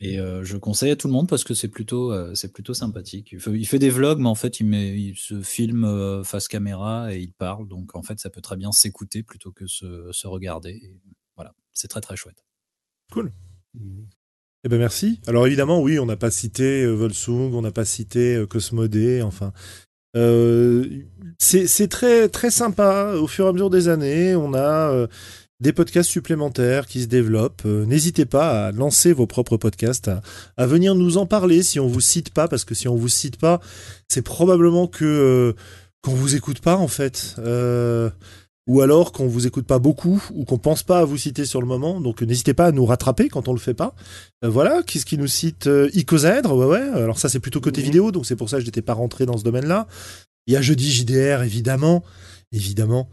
[0.00, 3.30] Et je conseille à tout le monde parce que c'est plutôt c'est plutôt sympathique.
[3.32, 6.46] Il fait, il fait, des vlogs mais en fait il met il se filme face
[6.46, 7.68] caméra et il parle.
[7.68, 11.00] Donc en fait ça peut très bien s'écouter plutôt que se, se regarder
[11.74, 12.44] c'est très très chouette.
[13.12, 13.32] Cool.
[14.64, 15.20] Eh ben merci.
[15.26, 19.20] Alors évidemment, oui, on n'a pas cité euh, Volsung, on n'a pas cité euh, Cosmodé,
[19.22, 19.52] enfin.
[20.16, 20.88] Euh,
[21.38, 23.14] c'est très très sympa.
[23.20, 25.08] Au fur et à mesure des années, on a
[25.58, 27.64] des podcasts supplémentaires qui se développent.
[27.64, 30.10] N'hésitez pas à lancer vos propres podcasts,
[30.56, 33.08] à, venir nous en parler si on vous cite pas, parce que si on vous
[33.08, 33.60] cite pas,
[34.08, 35.54] c'est probablement que
[36.00, 37.34] qu'on vous écoute pas en fait
[38.66, 41.60] ou alors qu'on vous écoute pas beaucoup ou qu'on pense pas à vous citer sur
[41.60, 42.00] le moment.
[42.00, 43.94] Donc n'hésitez pas à nous rattraper quand on le fait pas.
[44.42, 46.80] Euh, voilà, qu'est-ce qui nous cite euh, ouais ouais.
[46.80, 49.26] Alors ça c'est plutôt côté vidéo, donc c'est pour ça que je n'étais pas rentré
[49.26, 49.86] dans ce domaine-là.
[50.46, 52.02] Il y a jeudi JDR évidemment,
[52.52, 53.08] évidemment.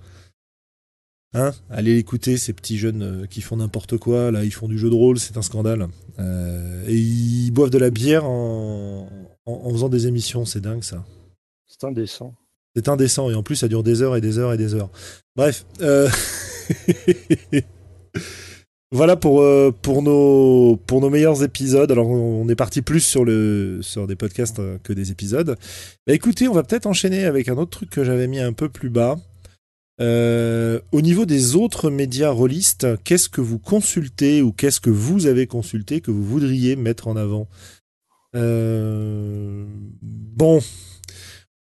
[1.33, 4.31] Hein Allez écouter ces petits jeunes euh, qui font n'importe quoi.
[4.31, 5.87] Là, ils font du jeu de rôle, c'est un scandale.
[6.19, 9.07] et ils boivent de la bière en,
[9.45, 11.05] en faisant des émissions, c'est dingue ça.
[11.67, 12.35] C'est indécent.
[12.75, 14.89] C'est indécent et en plus ça dure des heures et des heures et des heures.
[15.35, 15.65] Bref.
[15.81, 16.09] Euh,
[18.91, 21.91] voilà pour, euh, pour, nos, meilleurs épisodes.
[21.91, 25.57] Alors on est parti plus sur des podcasts euh, que des épisodes.
[26.07, 28.69] Bah, écoutez, on va peut-être enchaîner avec un autre truc que j'avais mis un peu
[28.69, 29.17] plus bas.
[29.99, 35.45] au niveau des autres médias rôlistes, qu'est-ce que vous consultez ou qu'est-ce que vous avez
[35.45, 37.49] consulté que vous voudriez mettre en avant?
[38.33, 40.61] Bon,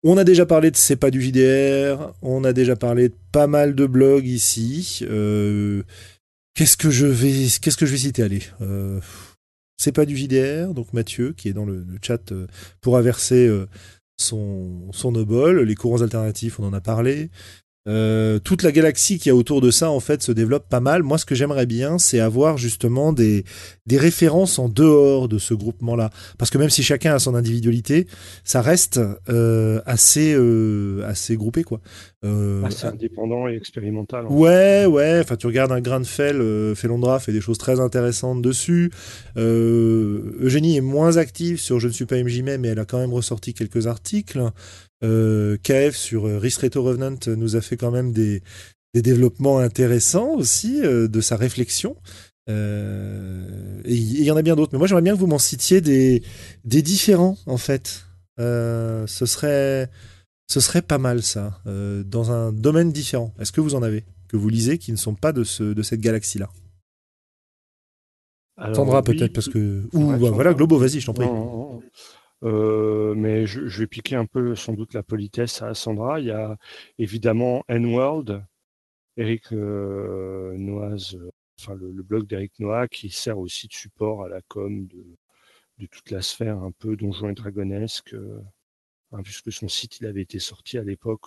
[0.03, 3.47] on a déjà parlé de C'est pas du JDR, on a déjà parlé de pas
[3.47, 5.01] mal de blogs ici.
[5.03, 5.83] Euh,
[6.55, 9.01] qu'est-ce que je vais, qu'est-ce que je vais citer Allez, euh,
[9.77, 12.47] c'est pas du JDR, donc Mathieu qui est dans le, chat euh,
[12.81, 13.03] pourra
[14.19, 15.63] son son obol.
[15.63, 17.31] Les courants alternatifs, on en a parlé.
[17.89, 21.03] Euh, toute la galaxie qui a autour de ça en fait se développe pas mal.
[21.03, 23.45] Moi, ce que j'aimerais bien, c'est avoir justement des
[23.91, 28.07] des références en dehors de ce groupement-là, parce que même si chacun a son individualité,
[28.45, 31.81] ça reste euh, assez euh, assez groupé quoi.
[32.25, 34.27] Euh, assez indépendant et expérimental.
[34.29, 35.21] Ouais, ouais.
[35.21, 36.37] Enfin, tu regardes un grain de fel,
[36.77, 38.93] Felondra fait des choses très intéressantes dessus.
[39.37, 43.13] Eugénie est moins active sur Je ne suis pas MJ mais elle a quand même
[43.13, 44.41] ressorti quelques articles.
[45.03, 48.43] Euh, KF sur euh, Reto Revenant nous a fait quand même des,
[48.95, 51.97] des développements intéressants aussi euh, de sa réflexion.
[52.49, 54.73] Euh, et il y en a bien d'autres.
[54.73, 56.23] Mais moi, j'aimerais bien que vous m'en citiez des,
[56.65, 58.07] des différents, en fait.
[58.39, 59.89] ce, serait,
[60.49, 63.33] ce serait pas mal, ça, dans un domaine différent.
[63.39, 65.83] Est-ce que vous en avez Que vous lisez qui ne sont pas de, ce, de
[65.83, 66.51] cette galaxie-là?
[68.75, 69.83] Sandra, peut-être, parce que.
[69.93, 71.27] Ou bah, voilà, Globo, vas-y, je t'en prie.
[72.43, 76.21] Euh, mais je, vais piquer un peu sans doute la politesse à Sandra.
[76.21, 76.57] Il y a
[76.99, 78.43] évidemment N-World,
[79.17, 81.19] Eric euh, Noise,
[81.59, 85.05] enfin le, blog d'Eric Noah qui sert aussi de support à la com de,
[85.79, 88.15] de toute la sphère un peu donjon et dragonesque.
[88.15, 88.41] Euh,
[89.13, 91.27] hein, puisque son site il avait été sorti à l'époque,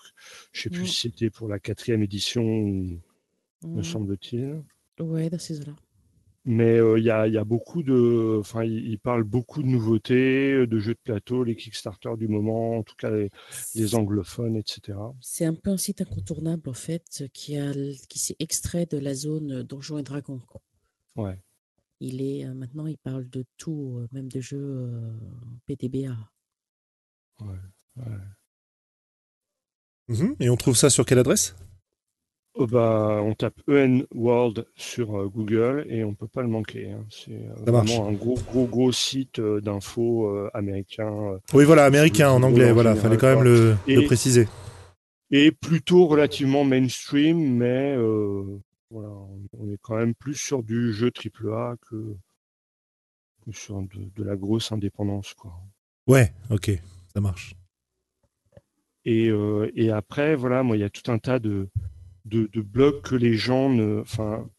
[0.51, 0.87] je sais plus mm.
[0.87, 2.99] si c'était pour la quatrième édition, me
[3.61, 3.83] mm.
[3.83, 4.63] semble-t-il.
[4.99, 5.73] Ouais, dans ces là
[6.45, 8.37] mais euh, il y, a, beaucoup de.
[8.39, 12.79] Enfin, il, parle beaucoup de nouveautés, euh, de jeux de plateau, les Kickstarter du moment,
[12.79, 13.11] en tout cas
[13.75, 14.97] les, anglophones, etc.
[15.21, 17.71] C'est un peu un site incontournable, en fait, qui, a,
[18.09, 20.41] qui s'est extrait de la zone Donjons et Dragons.
[21.15, 21.39] Ouais.
[22.01, 24.91] Il est euh, maintenant, il parle de tout, même de jeux
[25.65, 26.17] PTBA.
[27.39, 27.47] Ouais,
[27.97, 28.17] ouais.
[30.09, 30.35] Mhm.
[30.41, 31.55] Et on trouve ça sur quelle adresse?
[32.55, 36.47] Oh bah, On tape EN World sur euh, Google et on ne peut pas le
[36.47, 36.91] manquer.
[36.91, 37.05] Hein.
[37.09, 41.39] C'est euh, vraiment un gros, gros, gros site euh, d'infos américain.
[41.53, 43.75] oui, voilà, américain en anglais, voilà, fallait quand même le,
[44.05, 44.47] préciser.
[45.31, 47.95] Et plutôt relativement mainstream, mais
[48.91, 49.09] voilà,
[49.57, 52.15] on est quand même plus sur du jeu AAA que,
[53.43, 55.33] que sur de, la grosse indépendance.
[55.33, 55.53] Quoi.
[56.05, 56.71] Ouais, ok,
[57.13, 57.55] ça marche.
[59.05, 59.31] Et,
[59.75, 61.67] et après, voilà, moi, il y a tout un tas de,
[62.25, 63.99] de, blogs que les gens ne.
[64.01, 64.49] Enfin,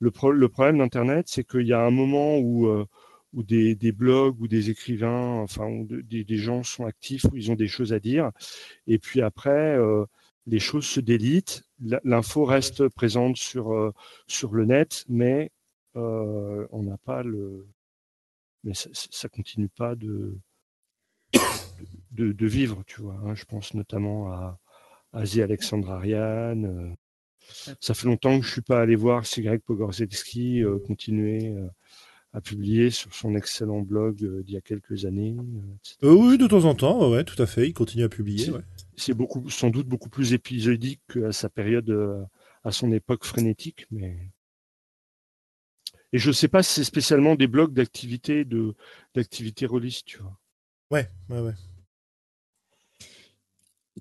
[0.00, 2.86] le, le problème d'Internet, c'est qu'il y a un moment où, euh,
[3.32, 7.50] où des, des, blogs ou des écrivains, enfin, où des, gens sont actifs, où ils
[7.50, 8.30] ont des choses à dire.
[8.86, 10.04] Et puis après, euh,
[10.46, 11.64] les choses se délitent.
[12.04, 13.92] L'info reste présente sur, euh,
[14.26, 15.50] sur le net, mais
[15.94, 17.66] on n'a pas le.
[18.64, 20.38] Mais ça, ça continue pas de,
[22.12, 23.16] de, de, vivre, tu vois.
[23.24, 23.34] Hein.
[23.34, 24.58] Je pense notamment à,
[25.12, 26.66] Asie Alexandre Ariane.
[26.66, 31.50] Euh, ça fait longtemps que je suis pas allé voir si Greg Pogorzelski euh, continuait
[31.50, 31.66] euh,
[32.34, 35.34] à publier sur son excellent blog d'il y a quelques années.
[36.02, 37.66] oui, de temps en temps, ouais, tout à fait.
[37.66, 38.52] Il continue à publier.
[38.96, 42.28] C'est beaucoup, sans doute beaucoup plus épisodique qu'à sa période,
[42.64, 44.30] à son époque frénétique, mais.
[46.12, 48.74] Et je ne sais pas si c'est spécialement des blogs d'activité de
[49.14, 50.38] d'activité rôliste, tu vois.
[50.90, 51.54] Ouais, ouais, ouais.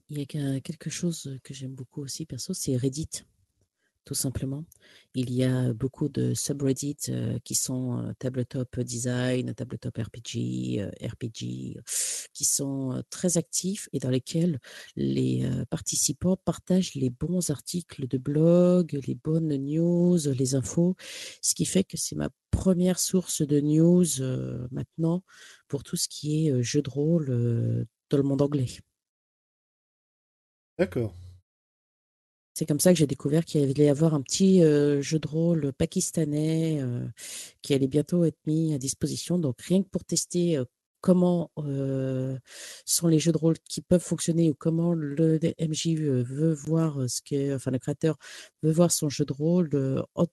[0.10, 3.24] Il y a quelque chose que j'aime beaucoup aussi, perso, c'est Reddit,
[4.06, 4.64] tout simplement.
[5.16, 7.12] Il y a beaucoup de subreddits
[7.44, 11.82] qui sont tabletop design, tabletop RPG, RPG,
[12.34, 14.60] qui sont très actifs et dans lesquels
[14.96, 20.96] les participants partagent les bons articles de blog, les bonnes news, les infos,
[21.42, 24.06] ce qui fait que c'est ma première source de news
[24.72, 25.24] maintenant
[25.68, 28.68] pour tout ce qui est jeu de rôle dans le monde anglais.
[30.78, 31.14] D'accord.
[32.54, 35.74] C'est comme ça que j'ai découvert qu'il allait y avoir un petit jeu de rôle
[35.74, 36.82] pakistanais
[37.62, 39.38] qui allait bientôt être mis à disposition.
[39.38, 40.60] Donc rien que pour tester
[41.00, 41.52] comment
[42.86, 47.22] sont les jeux de rôle qui peuvent fonctionner ou comment le MJ veut voir ce
[47.22, 48.18] que, enfin le créateur
[48.64, 49.70] veut voir son jeu de rôle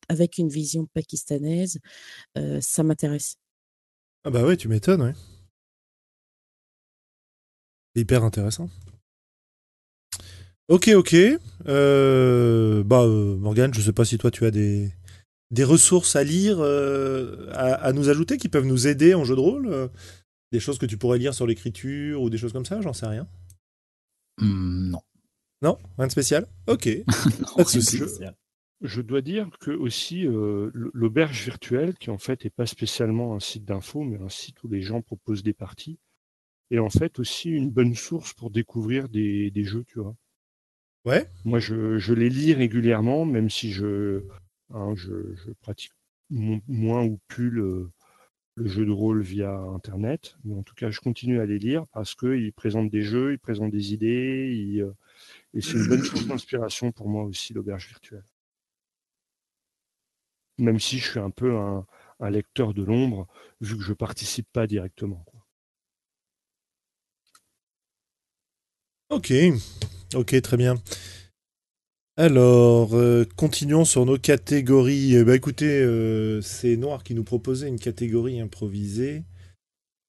[0.09, 1.79] avec une vision pakistanaise,
[2.63, 3.37] ça m'intéresse.
[4.25, 5.13] Ah bah ouais, tu m'étonnes, ouais.
[7.95, 8.71] Hyper intéressant.
[10.69, 11.15] Ok, ok.
[11.67, 14.91] Euh, bah, euh, Morgane, je sais pas si toi tu as des,
[15.51, 19.41] des ressources à lire, euh, à, nous ajouter qui peuvent nous aider en jeu de
[19.41, 19.91] rôle
[20.53, 23.07] Des choses que tu pourrais lire sur l'écriture ou des choses comme ça, j'en sais
[23.07, 23.29] rien.
[24.41, 25.03] Mmh, non.
[25.61, 25.79] Non?
[25.99, 26.47] Rien de spécial?
[26.67, 26.89] Ok.
[27.57, 28.01] pas de souci.
[28.81, 33.67] Je, dois dire que aussi l'auberge virtuelle, qui en fait n'est pas spécialement un site
[33.67, 35.99] d'info, mais un site où les gens proposent des parties,
[36.71, 40.17] est en fait aussi une bonne source pour découvrir des, des jeux, tu vois.
[41.05, 41.31] Ouais.
[41.45, 44.25] Moi, je, je, les lis régulièrement, même si je,
[44.73, 45.93] hein, je, je, pratique
[46.31, 47.91] moins ou plus le,
[48.55, 50.37] le, jeu de rôle via Internet.
[50.45, 53.39] Mais en tout cas, je continue à les lire parce qu'ils présentent des jeux, ils
[53.39, 54.81] présentent des idées.
[54.81, 54.95] Euh,
[55.53, 58.25] et c'est une bonne source d'inspiration pour moi aussi, l'auberge virtuelle.
[60.59, 61.87] Même si je suis un peu un,
[62.21, 63.27] un lecteur de l'ombre,
[63.61, 65.23] vu que je participe pas directement.
[65.27, 65.41] Quoi.
[69.11, 69.33] Ok,
[70.15, 70.77] Ok, très bien.
[72.17, 75.17] Alors, euh, continuons sur nos catégories.
[75.17, 79.25] Eh ben, écoutez, euh, c'est Noir qui nous proposait une catégorie improvisée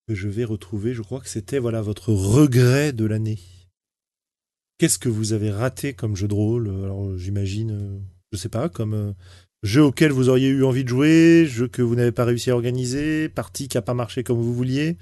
[0.08, 0.94] que je vais retrouver.
[0.94, 3.40] Je crois que c'était voilà votre regret de l'année.
[4.78, 6.68] Qu'est-ce que vous avez raté comme jeu de rôle?
[6.84, 7.98] Alors, j'imagine, euh,
[8.32, 9.16] je sais pas, comme
[9.64, 12.56] jeu auquel vous auriez eu envie de jouer, jeu que vous n'avez pas réussi à
[12.56, 14.98] organiser, partie qui n'a pas marché comme vous vouliez.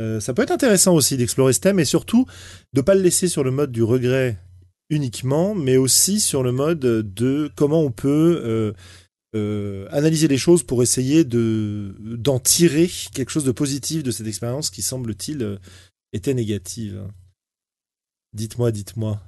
[0.00, 2.26] Euh, ça peut être intéressant aussi d'explorer ce thème et surtout
[2.72, 4.38] de ne pas le laisser sur le mode du regret
[4.90, 8.72] uniquement, mais aussi sur le mode de comment on peut euh,
[9.36, 14.26] euh, analyser les choses pour essayer de d'en tirer quelque chose de positif de cette
[14.26, 15.58] expérience qui semble-t-il
[16.12, 17.06] était négative.
[18.32, 19.22] Dites-moi, dites-moi.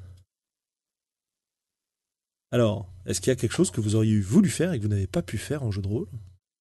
[2.50, 4.88] Alors, est-ce qu'il y a quelque chose que vous auriez voulu faire et que vous
[4.88, 6.08] n'avez pas pu faire en jeu de rôle?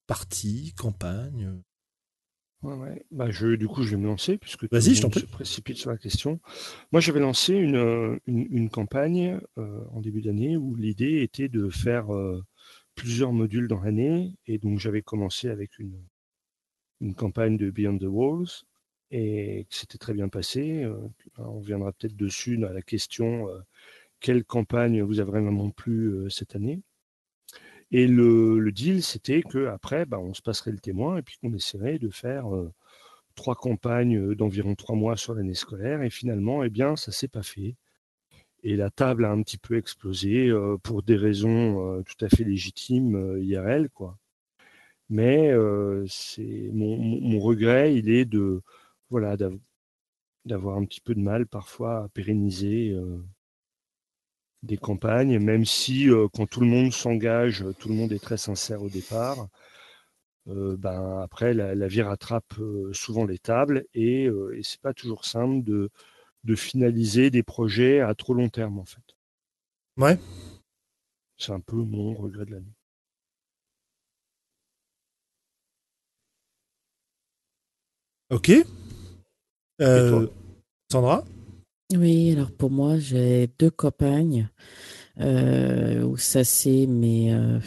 [0.08, 1.60] Partie, campagne
[3.12, 5.92] bah, je, du coup, je vais me lancer puisque Vas-y, je t'en se précipite sur
[5.92, 6.40] la question.
[6.92, 11.70] Moi, j'avais lancé une, euh, une, campagne euh, en début d'année où l'idée était de
[11.70, 12.44] faire euh,
[12.96, 14.34] plusieurs modules dans l'année.
[14.48, 16.02] Et donc, j'avais commencé avec une,
[17.02, 18.64] une campagne de Beyond the Walls
[19.12, 20.86] et c'était très bien passé.
[21.38, 23.48] on reviendra peut-être dessus dans la question
[24.20, 26.82] quelle campagne vous a vraiment plu cette année.
[27.98, 31.98] Et le, deal, c'était qu'après, bah, on se passerait le témoin et puis qu'on essaierait
[31.98, 32.70] de faire euh,
[33.36, 36.02] trois campagnes d'environ trois mois sur l'année scolaire.
[36.02, 37.78] Et finalement, eh bien, ça s'est pas fait
[38.64, 40.52] et la table a un petit peu explosé
[40.84, 44.18] pour des raisons tout à fait légitimes IRL, quoi.
[45.10, 45.54] Mais
[46.74, 48.62] mon, regret, il est de
[49.10, 49.38] voilà
[50.46, 52.98] d'avoir un petit peu de mal parfois à pérenniser
[54.66, 58.82] des campagnes, même si quand tout le monde s'engage, tout le monde est très sincère
[58.82, 59.48] au départ.
[60.48, 62.54] ben après la, vie rattrape
[62.94, 65.90] souvent les tables et, et c'est pas toujours simple de,
[66.46, 69.16] de finaliser des projets à trop long terme en fait.
[69.98, 70.18] Ouais.
[71.38, 72.74] C'est un peu mon regret de l'année.
[78.30, 78.52] Ok.
[79.82, 80.28] Euh,
[80.92, 81.24] Sandra?
[81.94, 84.50] Oui, alors pour moi, j'ai deux campagnes
[85.20, 87.60] euh, où ça s'est, mais euh,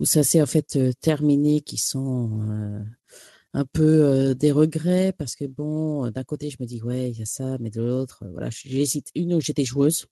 [0.00, 2.84] où ça s'est en fait terminé, qui sont
[3.54, 7.22] un peu des regrets parce que bon, d'un côté je me dis ouais il y
[7.22, 9.10] a ça, mais de l'autre voilà j'hésite.
[9.14, 10.06] Une où j'étais joueuse,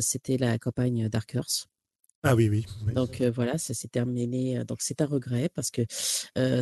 [0.00, 1.66] c'était la campagne Darkers.
[2.22, 2.64] Ah oui, oui.
[2.94, 4.64] Donc voilà, ça s'est terminé.
[4.64, 5.82] Donc c'est un regret parce que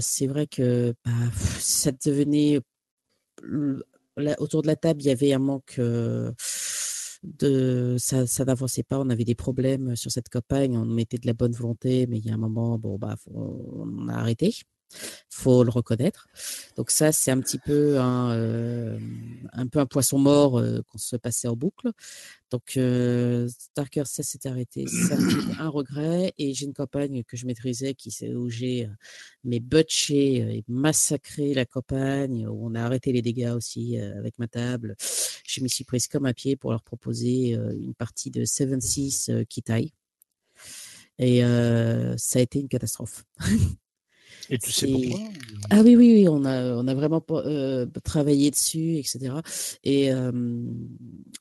[0.01, 1.13] c'est vrai que bah,
[1.59, 2.59] ça devenait
[4.39, 5.81] autour de la table, il y avait un manque
[7.23, 8.99] de ça, ça n'avançait pas.
[8.99, 10.77] On avait des problèmes sur cette campagne.
[10.77, 14.09] On mettait de la bonne volonté, mais il y a un moment, bon bah, on
[14.09, 14.55] a arrêté
[15.29, 16.29] faut le reconnaître.
[16.77, 18.99] Donc ça, c'est un petit peu un, euh,
[19.53, 21.91] un poisson mort euh, qu'on se passait en boucle.
[22.51, 24.85] Donc euh, Starker, ça s'est arrêté.
[24.87, 25.15] C'est
[25.59, 26.33] un, regret.
[26.39, 28.89] Et j'ai une campagne que je maîtrisais qui où j'ai
[29.43, 34.49] mais butché et massacré la campagne, où on a arrêté les dégâts aussi avec ma
[34.49, 34.95] table.
[35.47, 39.63] Je m'y suis prise comme un pied pour leur proposer une partie de 7-6 qui
[39.63, 39.93] taille.
[41.19, 41.41] Et
[42.19, 43.25] ça a été une catastrophe.
[44.51, 45.21] Et tu sais pourquoi?
[45.71, 49.35] Ah oui, oui, oui, on a, on a vraiment euh, travaillé dessus, etc.
[49.85, 50.11] Et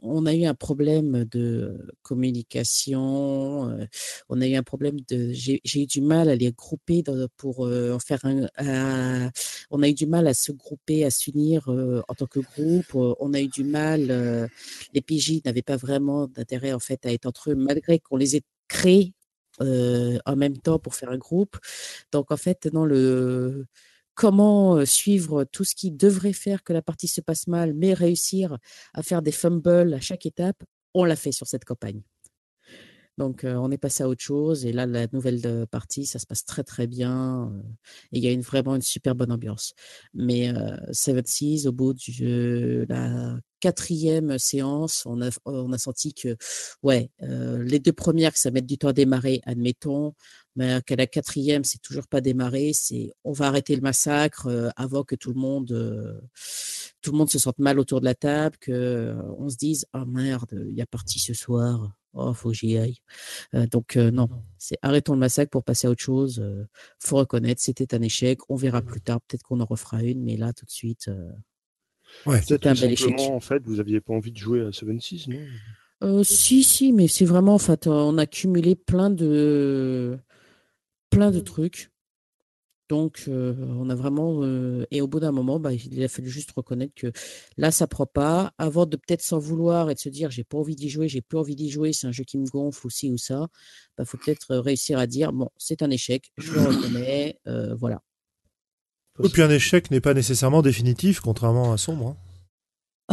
[0.02, 3.70] on a eu un problème de communication.
[3.70, 3.86] Euh,
[4.30, 5.32] on a eu un problème de.
[5.32, 7.04] J'ai eu du mal à les grouper
[7.38, 9.32] pour euh, en faire un.
[9.70, 12.96] on a eu du mal à se grouper, à s'unir en tant que groupe.
[13.20, 14.50] On a eu du mal.
[14.94, 18.36] les PJ n'avaient pas vraiment d'intérêt en fait à être entre eux, malgré qu'on les
[18.36, 19.14] ait créés
[20.26, 21.58] en même temps pour faire un groupe.
[22.12, 23.66] Donc en fait, dans le
[24.14, 28.58] comment suivre tout ce qui devrait faire que la partie se passe mal, mais réussir
[28.94, 32.02] à faire des fumbles à chaque étape, on l'a fait sur cette campagne.
[33.18, 34.66] Donc, on est passé à autre chose.
[34.66, 37.52] Et là, la nouvelle partie, ça se passe très, très bien.
[38.12, 39.74] il y a une, vraiment une super bonne ambiance.
[40.14, 40.52] Mais
[40.92, 46.36] Seven Seas, au bout de la quatrième séance, on a, on a senti que,
[46.84, 50.14] ouais, les deux premières, ça met du temps à démarrer, admettons.
[50.58, 52.74] Mais qu'à la quatrième, c'est toujours pas démarré.
[52.74, 56.22] C'est, on va arrêter le massacre avant que tout le monde,
[57.02, 60.06] tout le monde se sente mal autour de la table, que on se dise, oh
[60.06, 62.98] merde, il y a parti ce soir Oh, faut que j'y aille.
[63.54, 66.44] donc non, c'est arrêtons le massacre pour passer à autre chose.
[67.00, 68.40] faut reconnaître, c'était un échec.
[68.50, 71.10] On verra plus tard, peut-être qu'on en refera une, mais là tout de suite,
[72.26, 73.20] ouais, c'était un bel échec.
[73.20, 76.24] En fait, vous aviez pas envie de jouer à 76, non?
[76.24, 80.18] Si, si, mais c'est vraiment, en fait, on a cumulé plein de
[81.12, 81.92] plein de trucs.
[82.90, 84.44] Donc, on a vraiment.
[84.92, 87.12] et au bout d'un moment, bah, il a fallu juste reconnaître que
[87.56, 88.52] là, ça prend pas.
[88.58, 91.22] Avant de peut-être s'en vouloir et de se dire j'ai pas envie d'y jouer, j'ai
[91.22, 94.06] plus envie d'y jouer, c'est un jeu qui me gonfle aussi ou ça, il bah,
[94.06, 97.40] faut peut-être réussir à dire bon, c'est un échec, je le reconnais,
[97.78, 98.02] voilà.
[99.24, 102.08] Et puis un échec n'est pas nécessairement définitif, contrairement à Sombre.
[102.08, 102.18] Hein.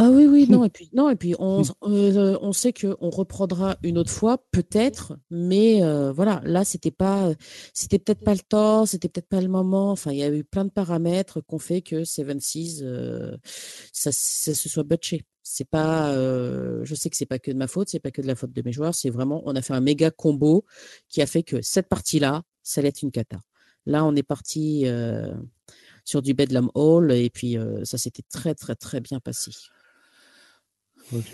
[0.01, 3.75] Ah oui, oui, non, et puis, non, et puis on, euh, on sait qu'on reprendra
[3.83, 7.33] une autre fois, peut-être, mais euh, voilà, là, c'était pas,
[7.73, 9.91] c'était peut-être pas le temps, c'était peut-être pas le moment.
[9.91, 13.35] Enfin, il y a eu plein de paramètres qu'on fait que Seven Seas, euh,
[13.91, 15.25] ça, ça, se soit butché.
[15.43, 18.27] C'est pas, je sais que c'est pas que de ma faute, c'est pas que de
[18.27, 20.63] la faute de mes joueurs, c'est vraiment, on a fait un méga combo
[21.09, 23.39] qui a fait que cette partie-là, ça allait être une cata.
[23.85, 24.85] Là, on est parti
[26.09, 29.51] sur du Bedlam Hall et puis ça s'était très, très, très bien passé.
[31.13, 31.25] Ok.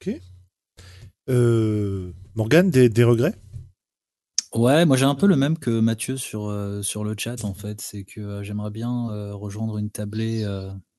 [0.00, 0.20] Ok.
[1.28, 3.34] Euh, Morgane, des, regrets?
[4.54, 7.54] Ouais, moi j'ai un peu le même que Mathieu sur, euh, sur le chat en
[7.54, 7.80] fait.
[7.80, 10.46] C'est que euh, j'aimerais bien rejoindre une tablée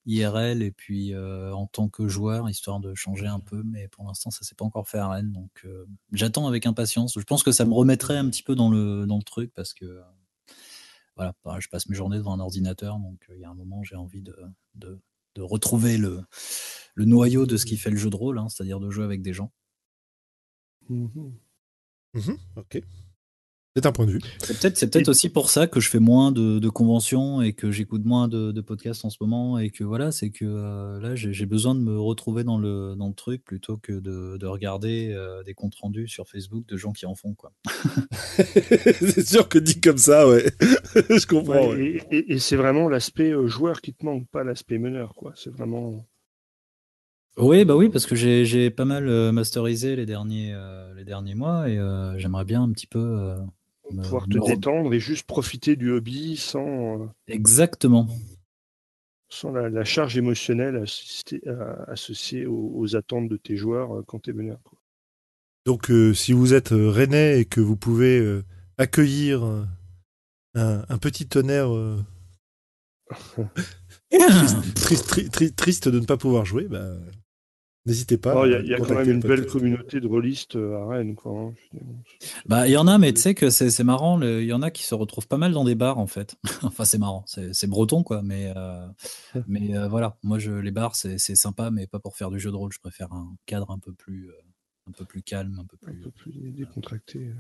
[0.05, 3.63] IRL et puis en tant que joueur, histoire de changer un peu.
[3.65, 5.31] Mais pour l'instant, ça s'est pas encore fait à Rennes.
[5.31, 5.65] Donc
[6.13, 7.17] j'attends avec impatience.
[7.17, 9.73] Je pense que ça me remettrait un petit peu dans le, dans le truc parce
[9.73, 10.01] que
[11.17, 12.99] voilà, bah, je passe mes journées devant un ordinateur.
[12.99, 14.35] Donc il y a un moment, j'ai envie de,
[14.75, 14.99] de
[15.35, 16.23] de retrouver le,
[16.95, 19.21] le noyau de ce qui fait le jeu de rôle, hein, c'est-à-dire de jouer avec
[19.21, 19.51] des gens.
[20.89, 21.37] Mmh mmh
[22.55, 22.81] ok.
[23.77, 24.21] C'est un point de vue.
[24.39, 28.27] C'est peut-être aussi pour ça que je fais moins de, conventions et que j'écoute moins
[28.27, 31.81] de, podcasts en ce moment et que voilà, c'est que euh, là j'ai besoin de
[31.81, 36.07] me retrouver dans le, dans le truc plutôt que de, regarder euh, des comptes rendus
[36.07, 37.51] sur Facebook de gens qui en font quoi.
[38.01, 40.45] c'est sûr que dit comme ça, ouais.
[40.95, 41.75] je comprends.
[41.75, 45.33] Et, c'est vraiment l'aspect euh, joueur qui te manque, pas l'aspect meneur quoi.
[45.35, 46.03] C'est vraiment.
[47.37, 50.55] Oui, bah oui, parce que j'ai pas mal masterisé les derniers,
[50.95, 51.77] les derniers mois et
[52.17, 53.35] j'aimerais bien un petit peu
[53.95, 57.01] pouvoir te détendre et juste profiter du hobby sans.
[57.01, 58.07] Euh, Exactement.
[59.29, 60.85] Sans la, charge émotionnelle
[61.87, 64.59] associée aux, attentes de tes joueurs euh, quand tu es meneur.
[65.65, 68.41] Donc, euh, si vous êtes rennais et que vous pouvez
[68.77, 69.43] accueillir
[70.55, 71.71] un, petit tonnerre
[75.57, 76.93] triste, de ne pas pouvoir jouer, bah,
[77.87, 78.35] N'hésitez pas.
[78.35, 81.15] Oh, il y a, quand même une belle communauté de rôlistes euh, à Rennes.
[81.23, 81.53] Hein.
[82.45, 84.21] Bah, il y en a, mais tu sais que c'est marrant.
[84.21, 86.35] Il y en a qui se retrouvent pas mal dans des bars, en fait.
[86.63, 87.23] enfin, c'est marrant.
[87.25, 88.21] C'est breton, quoi.
[88.23, 88.85] Mais, euh,
[89.47, 90.17] mais euh, voilà.
[90.21, 92.73] Moi, je, les bars, c'est sympa, mais pas pour faire du jeu de rôle.
[92.73, 94.31] Je préfère un cadre un peu plus,
[94.89, 97.31] un peu plus calme, un peu plus, un peu plus décontracté.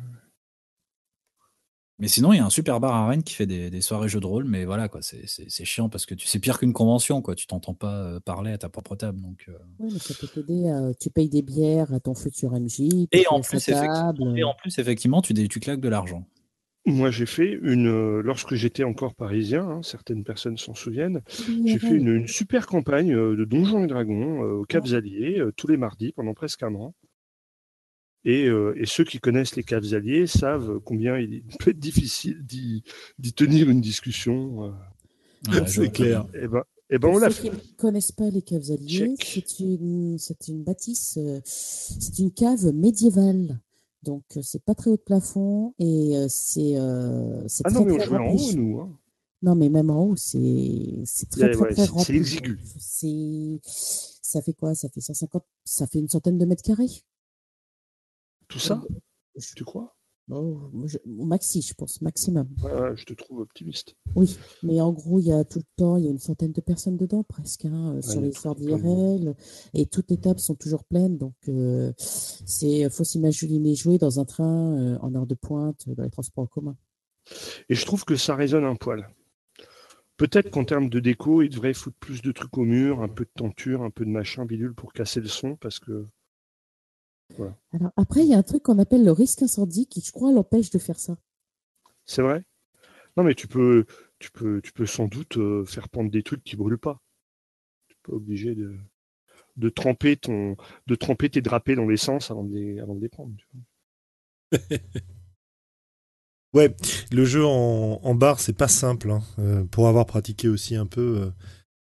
[1.99, 4.19] Mais sinon, il y a un super bar à Rennes qui fait des, soirées jeux
[4.19, 7.33] de rôle, mais voilà, quoi, c'est chiant parce que tu c'est pire qu'une convention, quoi.
[7.33, 9.19] Tu t'entends pas euh, parler à ta propre table.
[9.19, 9.53] Donc, euh.
[9.79, 10.71] Oui, mais ça peut t'aider.
[10.99, 13.07] Tu payes des bières à ton futur MJ.
[13.11, 16.27] Et en, plus, effectivement, et en plus, effectivement, tu, tu claques de l'argent.
[16.85, 17.87] Moi, j'ai fait une.
[17.87, 21.21] Euh, lorsque j'étais encore parisien, hein, certaines personnes s'en souviennent,
[21.65, 26.11] j'ai fait une, super campagne de Donjons et Dragons au Cap Zalier tous les mardis
[26.11, 26.93] pendant presque un an.
[28.25, 32.83] Euh, et, ceux qui connaissent les caves alliés savent combien il peut être difficile d'y
[33.33, 34.73] tenir une discussion.
[35.49, 35.65] Euh.
[35.65, 36.25] c'est clair.
[36.33, 37.43] Et eh ben, et eh ben on l'a fait.
[37.43, 42.31] Ceux qui ne connaissent pas les caves alliés, c'est une, une bâtisse, euh, c'est une
[42.31, 43.59] cave médiévale.
[44.03, 46.75] Donc, c'est pas très haut de plafond et c'est.
[46.77, 48.79] ah non, mais on jouait en haut, nous.
[48.79, 48.97] Hein.
[49.41, 52.59] Non, mais même en haut, c'est très, très, très, C'est exigu.
[54.21, 54.75] Ça fait quoi?
[54.75, 57.03] Ça fait 150, ça fait une centaine de mètres carrés.
[58.47, 58.81] Tout ça
[59.55, 59.97] Tu crois?
[60.29, 60.69] Oh,
[61.05, 62.49] Maxi, je pense, maximum.
[62.95, 63.95] je te trouve optimiste.
[64.15, 66.51] Oui, mais en gros, il y a tout le temps, il y a une centaine
[66.51, 69.35] de personnes dedans, presque, hein, euh, sur les histoires d'IRL,
[69.73, 74.25] et toutes les tables sont toujours pleines, donc euh, c'est faut s'imaginer jouer dans un
[74.25, 76.75] train euh, en heure de pointe dans les transports en commun.
[77.69, 79.09] Et je trouve que ça résonne un poil.
[80.17, 83.23] Peut-être qu'en termes de déco, il devrait foutre plus de trucs au mur, un peu
[83.23, 86.05] de tenture, un peu de machin bidule pour casser le son, parce que
[87.73, 90.31] alors après, il y a un truc qu'on appelle le risque incendie qui, je crois,
[90.31, 91.17] l'empêche de faire ça.
[92.05, 92.43] C'est vrai?
[93.15, 93.85] Non, mais tu peux,
[94.19, 97.01] tu peux, tu peux sans doute euh, faire prendre des trucs qui brûlent pas.
[97.87, 98.77] Tu n'es pas obligé de,
[99.57, 100.55] de tremper ton,
[100.87, 103.33] de tremper tes drapés dans l'essence avant de les, avant de les prendre.
[106.53, 106.75] ouais,
[107.11, 109.11] le jeu en, en bar, c'est pas simple.
[109.11, 109.21] Hein.
[109.39, 111.31] Euh, pour avoir pratiqué aussi un peu, euh,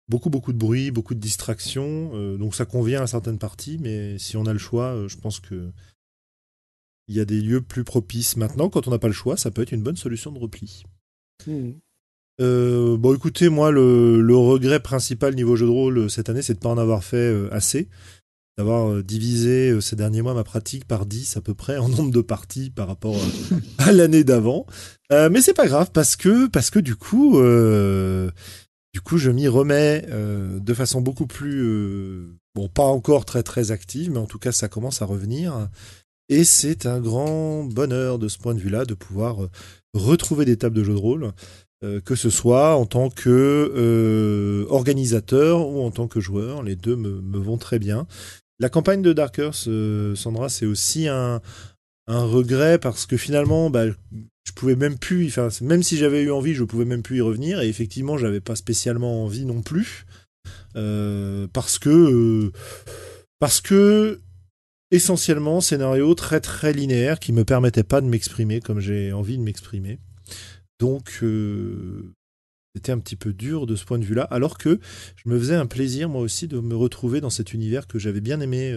[0.09, 2.11] beaucoup beaucoup de bruit, beaucoup de distractions.
[2.13, 5.17] Euh, donc ça convient à certaines parties, mais si on a le choix, euh, je
[5.17, 5.69] pense que
[7.07, 8.35] il y a des lieux plus propices.
[8.35, 10.83] Maintenant, quand on n'a pas le choix, ça peut être une bonne solution de repli.
[11.47, 11.71] Hmm.
[12.39, 16.59] Euh, bon, écoutez, moi, le, regret principal niveau jeu de rôle cette année, c'est de
[16.59, 17.87] ne pas en avoir fait assez.
[18.59, 22.21] D'avoir divisé ces derniers mois ma pratique par 10 à peu près en nombre de
[22.21, 23.17] parties par rapport
[23.79, 24.67] à, l'année d'avant.
[25.09, 27.39] mais c'est pas grave parce que, parce que du coup,
[28.99, 33.43] du coup, je m'y remets euh, de façon beaucoup plus, euh, bon, pas encore très
[33.43, 35.69] très active, mais en tout cas, ça commence à revenir.
[36.27, 39.49] Et c'est un grand bonheur de ce point de vue-là de pouvoir euh,
[39.93, 41.31] retrouver des tables de jeux de rôle,
[42.03, 46.61] que ce soit en tant que organisateur ou en tant que joueur.
[46.61, 48.05] Les deux me, vont très bien.
[48.59, 49.69] La campagne de Dark Earth,
[50.17, 51.39] Sandra, c'est aussi un,
[52.07, 53.85] un regret parce que finalement, bah,
[54.49, 57.21] je pouvais même plus, enfin, même si j'avais eu envie, je pouvais même plus y
[57.21, 57.61] revenir.
[57.61, 60.07] Et effectivement, j'avais pas spécialement envie non plus,
[60.75, 62.51] euh, parce que, euh,
[63.37, 64.21] parce que
[64.89, 69.43] essentiellement scénario très très linéaire qui me permettait pas de m'exprimer comme j'ai envie de
[69.43, 69.99] m'exprimer.
[70.79, 72.11] Donc euh,
[72.73, 74.79] c'était un petit peu dur de ce point de vue-là, alors que
[75.15, 78.21] je me faisais un plaisir moi aussi de me retrouver dans cet univers que j'avais
[78.21, 78.75] bien aimé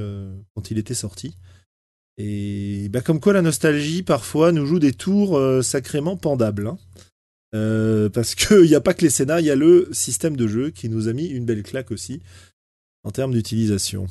[0.55, 1.39] quand il était sorti.
[2.24, 6.69] Et bah, comme quoi la nostalgie parfois nous joue des tours euh, sacrément pendables.
[6.69, 6.78] Hein.
[7.53, 10.47] Euh, parce qu'il n'y a pas que les scénars, il y a le système de
[10.47, 12.20] jeu qui nous a mis une belle claque aussi
[13.03, 14.07] en termes d'utilisation.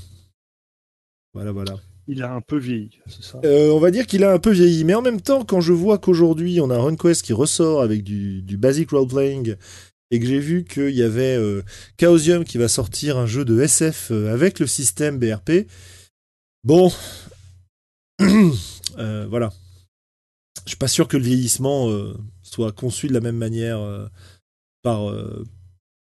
[1.33, 1.79] Voilà, voilà.
[2.07, 3.39] Il a un peu vieilli, c'est ça?
[3.45, 5.71] Euh, On va dire qu'il a un peu vieilli, mais en même temps, quand je
[5.71, 9.55] vois qu'aujourd'hui on a RunQuest qui ressort avec du, du basic role-playing
[10.09, 11.39] et que j'ai vu qu'il y avait
[11.97, 15.67] Chaosium qui va sortir un jeu de SF avec le système BRP,
[16.65, 16.91] bon,
[18.97, 19.51] euh, voilà.
[20.65, 21.89] je suis pas sûr que le vieillissement
[22.41, 24.09] soit conçu de la même manière
[24.81, 25.13] par,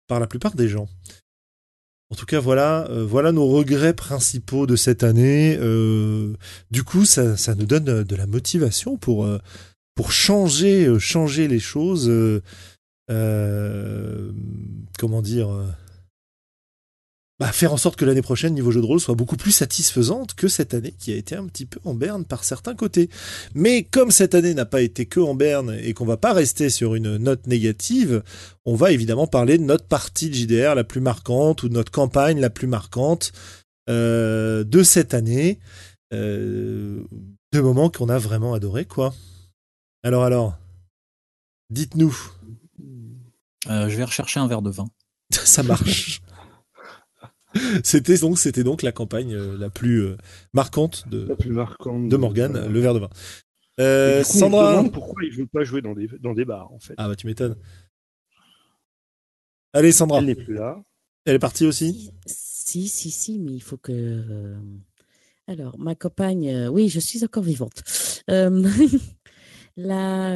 [0.07, 0.87] par la plupart des gens.
[2.09, 2.87] En tout cas, voilà,
[3.31, 5.57] nos regrets principaux de cette année.
[6.71, 9.27] du coup, ça, nous donne de la motivation pour,
[10.09, 12.11] changer les choses.
[13.07, 15.49] comment dire
[17.39, 20.35] bah, faire en sorte que l'année prochaine, niveau jeu de rôle, soit beaucoup plus satisfaisante
[20.35, 23.09] que cette année qui a été un petit peu en berne par certains côtés.
[23.55, 26.69] Mais comme cette année n'a pas été que en berne et qu'on va pas rester
[26.69, 28.23] sur une note négative,
[28.65, 31.91] on va évidemment parler de notre partie de JDR la plus marquante ou de notre
[31.91, 33.31] campagne la plus marquante
[33.89, 35.59] euh, de cette année.
[36.13, 37.03] Euh,
[37.51, 39.13] de moments qu'on a vraiment adoré, quoi.
[40.03, 40.57] Alors, alors,
[41.69, 42.15] dites-nous.
[43.69, 44.87] Euh, je vais rechercher un verre de vin.
[45.31, 46.22] Ça marche.
[47.83, 50.17] c'était donc c'était donc la campagne euh, la plus euh,
[50.53, 53.09] marquante de la plus marquante de Morgan, le verre de vin.
[53.79, 56.93] Euh, Sandra, pourquoi il veut pas jouer dans des dans des bars en fait.
[56.97, 57.55] Ah bah tu m'étonnes.
[59.73, 60.19] Allez Sandra.
[60.19, 60.81] Elle n'est plus là.
[61.25, 62.11] Elle est partie aussi?
[62.25, 64.55] Si si si, mais il faut que.
[65.47, 67.83] Alors ma compagne, oui, je suis encore vivante.
[69.75, 70.29] La,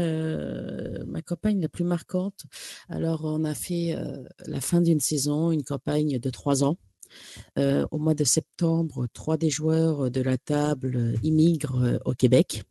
[1.05, 2.45] ma campagne la plus marquante,
[2.89, 3.95] alors on a fait
[4.47, 6.79] la fin d'une saison, une campagne de trois ans.
[7.57, 12.63] Euh, au mois de septembre, trois des joueurs de la table immigrent euh, au Québec.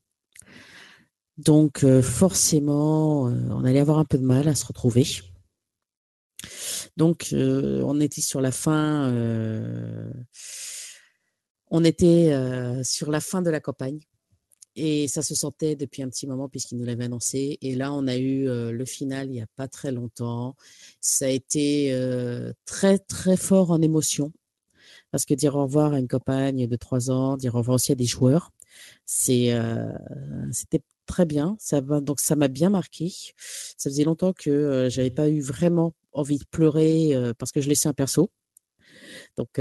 [1.38, 5.04] Donc forcément, on allait avoir un peu de mal à se retrouver.
[6.96, 9.12] Donc on était sur la fin,
[11.70, 12.34] on était
[12.84, 14.00] sur la fin de la campagne.
[14.76, 17.58] Et ça se sentait depuis un petit moment puisqu'il nous l'avait annoncé.
[17.62, 20.54] Et là, on a eu le final il n'y a pas très longtemps.
[21.00, 21.98] Ça a été
[22.66, 24.32] très, très fort en émotion
[25.10, 27.92] parce que dire au revoir à une compagne de trois ans, dire au revoir aussi
[27.92, 28.52] à des joueurs,
[29.06, 29.92] c'est euh,
[30.52, 31.56] c'était très bien.
[31.58, 33.12] Ça donc ça m'a bien marqué.
[33.76, 37.60] Ça faisait longtemps que euh, j'avais pas eu vraiment envie de pleurer euh, parce que
[37.60, 38.30] je laissais un perso.
[39.36, 39.60] Donc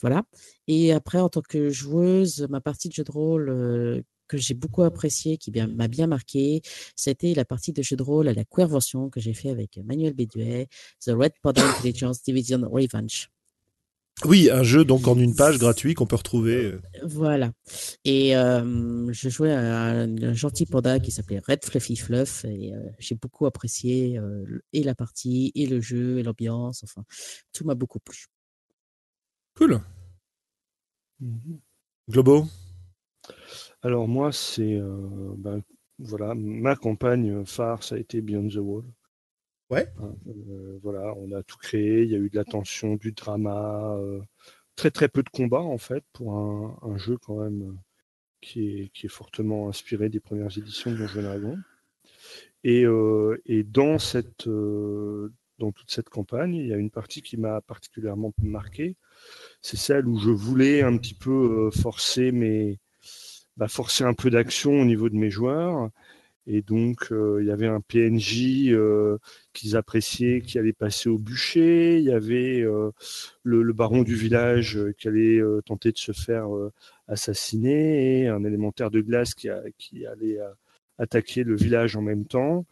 [0.00, 0.22] voilà.
[0.66, 4.82] Et après, en tant que joueuse, ma partie de jeu de rôle que j'ai beaucoup
[4.82, 6.62] apprécié, qui m'a bien marqué,
[6.96, 10.14] c'était la partie de jeu de rôle à la version que j'ai fait avec Manuel
[10.14, 10.68] Béduet,
[11.04, 13.30] The Red Pod Intelligence Division Revenge.
[14.24, 16.64] Oui, un jeu donc en une page gratuit qu'on peut retrouver.
[16.64, 16.80] Euh.
[17.04, 17.52] Voilà.
[18.04, 24.20] Et je jouais un, gentil panda qui s'appelait Red Fluffy Fluff et j'ai beaucoup apprécié
[24.72, 26.82] et la partie et le jeu et l'ambiance.
[26.82, 27.04] Enfin,
[27.52, 28.26] tout m'a beaucoup plu.
[29.54, 29.80] Cool.
[31.20, 31.58] Mmh
[32.08, 32.46] Globo?
[33.82, 34.80] Alors moi, c'est
[35.36, 35.62] ben,
[35.98, 38.84] voilà ma campagne phare, ça a été Beyond the Wall.
[39.70, 39.92] Ouais.
[39.98, 42.02] Hein, euh, voilà, on a tout créé.
[42.04, 44.20] Il y a eu de la tension, du drama, euh,
[44.76, 47.74] très très peu de combats en fait pour un, jeu quand même euh,
[48.40, 51.58] qui est, qui est, fortement inspiré des premières éditions de Donjons Dragon.
[52.64, 52.84] Et,
[53.46, 58.32] et dans cette dans toute cette campagne, il y a une partie qui m'a particulièrement
[58.42, 58.96] marqué.
[59.62, 62.78] C'est celle où je voulais un petit peu forcer mes
[63.58, 65.90] bah, forcer un peu d'action au niveau de mes joueurs
[66.50, 69.18] et donc, euh, il y avait un PNJ euh,
[69.52, 71.98] qu'ils appréciaient qui allait passer au bûcher.
[71.98, 72.90] Il y avait euh,
[73.42, 76.48] le, baron du village qui allait tenter de se faire
[77.06, 80.38] assassiner et un élémentaire de glace qui, allait
[80.96, 82.64] attaquer le village en même temps.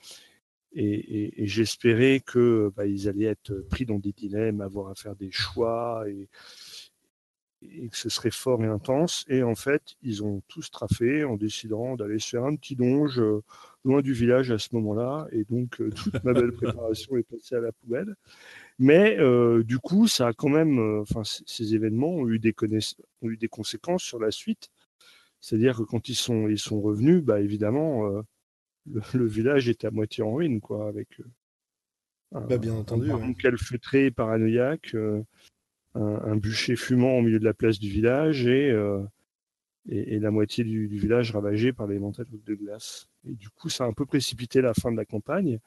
[0.75, 6.05] Et, j'espérais qu'ils bah, allaient être pris dans des dilemmes, avoir à faire des choix
[6.09, 6.29] et,
[7.73, 9.25] et que ce serait fort et intense.
[9.29, 13.21] Et en fait, ils ont tous trafé en décidant d'aller se faire un petit donge
[13.21, 13.43] euh,
[13.85, 15.27] loin du village à ce moment-là.
[15.33, 18.15] Et donc, euh, toute ma belle préparation est passée à la poubelle.
[18.79, 22.55] Mais euh, du coup, ça a quand même, enfin, ces événements ont eu, des
[23.23, 24.69] ont eu des conséquences sur la suite.
[25.41, 28.23] C'est-à-dire que quand ils sont, ils sont revenus, bah, évidemment,
[28.87, 31.21] le, village était à moitié en ruine, quoi, avec
[32.35, 34.97] un, bah, bien entendu, un calfeutré paranoïaque
[35.97, 39.03] un, bûcher fumant au milieu de la place du village et, euh,
[39.89, 43.09] la moitié du, village ravagé par les montagnes de glace.
[43.29, 45.59] Et du coup, ça a un peu précipité la fin de la campagne,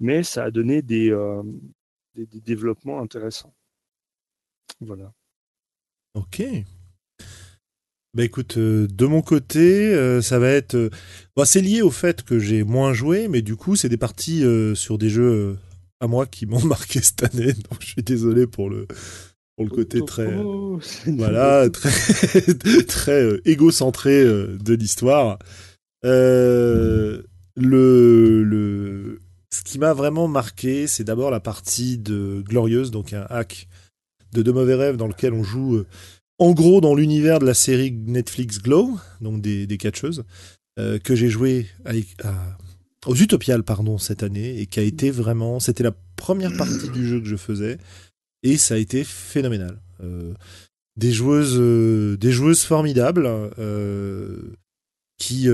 [0.00, 1.42] mais ça a donné des, euh,
[2.14, 3.54] développements intéressants.
[4.80, 5.12] Voilà.
[6.14, 6.42] Ok.
[8.14, 10.90] Bah écoute, euh, de mon côté, ça va être.
[11.44, 14.42] C'est lié au fait que j'ai moins joué, mais du coup, c'est des parties
[14.74, 15.58] sur des jeux
[16.00, 17.52] à moi qui m'ont marqué cette année.
[17.80, 18.86] Je suis désolé pour le,
[19.56, 20.32] pour le côté très
[21.06, 22.54] voilà très
[22.86, 25.38] très euh, égocentré euh, de l'histoire.
[26.04, 27.22] Euh,
[27.56, 29.20] le le
[29.50, 33.68] ce qui m'a vraiment marqué c'est d'abord la partie de glorieuse donc un hack
[34.32, 35.82] de de mauvais rêves dans lequel on joue
[36.38, 40.24] en gros dans l'univers de la série Netflix Glow donc des des catcheuses
[40.76, 41.66] que j'ai joué
[43.06, 47.06] aux Utopiales pardon cette année et qui a été vraiment, c'était la première partie du
[47.06, 47.78] jeu que je faisais
[48.46, 49.80] et ça a été phénoménal.
[50.96, 51.58] des joueuses,
[52.18, 53.28] des joueuses formidables
[55.18, 55.48] qui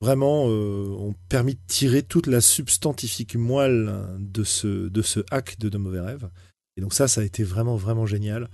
[0.00, 5.68] vraiment ont permis de tirer toute la substantifique moelle de ce, de ce hack de
[5.68, 6.28] De Mauvais Rêves.
[6.76, 8.48] Et donc ça, ça a été vraiment, vraiment génial.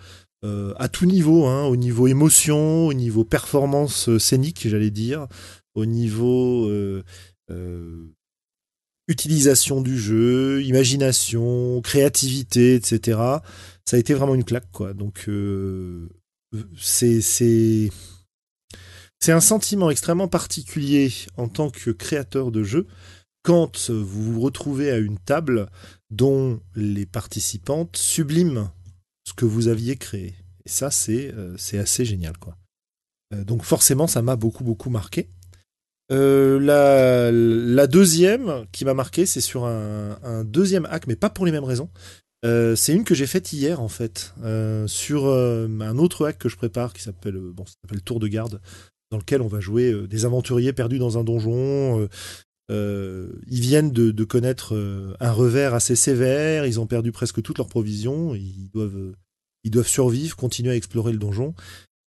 [0.45, 5.29] Euh, à tout niveau, hein, au niveau émotion, au niveau performance euh, scénique, j'allais dire,
[5.75, 7.03] au niveau euh,
[9.09, 13.19] utilisation du jeu, imagination, créativité, etc.
[13.85, 14.95] Ça a été vraiment une claque, quoi.
[14.95, 15.29] Donc
[16.79, 17.91] c'est c'est
[19.21, 22.87] c'est un sentiment extrêmement particulier en tant que créateur de jeu
[23.43, 25.69] quand vous vous retrouvez à une table
[26.11, 28.73] dont les participantes subliment
[29.25, 30.35] ce que vous aviez créé.
[30.65, 32.37] Et ça, c'est euh, assez génial.
[32.39, 32.57] quoi.
[33.35, 35.29] Euh, donc forcément, ça m'a beaucoup, beaucoup marqué.
[36.11, 41.53] Euh, la, deuxième qui m'a marqué, c'est sur un, deuxième hack, mais pas pour les
[41.53, 41.91] mêmes raisons.
[42.43, 44.35] c'est une que j'ai faite hier, en fait,
[44.87, 47.65] sur un autre hack que je prépare qui s'appelle bon,
[48.05, 48.61] Tour de garde,
[49.11, 52.09] dans lequel on va jouer des aventuriers perdus dans un donjon
[52.71, 57.59] euh, ils viennent de, connaître euh, un revers assez sévère, ils ont perdu presque toutes
[57.59, 59.15] leurs provisions, ils doivent,
[59.65, 61.55] ils doivent survivre, continuer à explorer le donjon,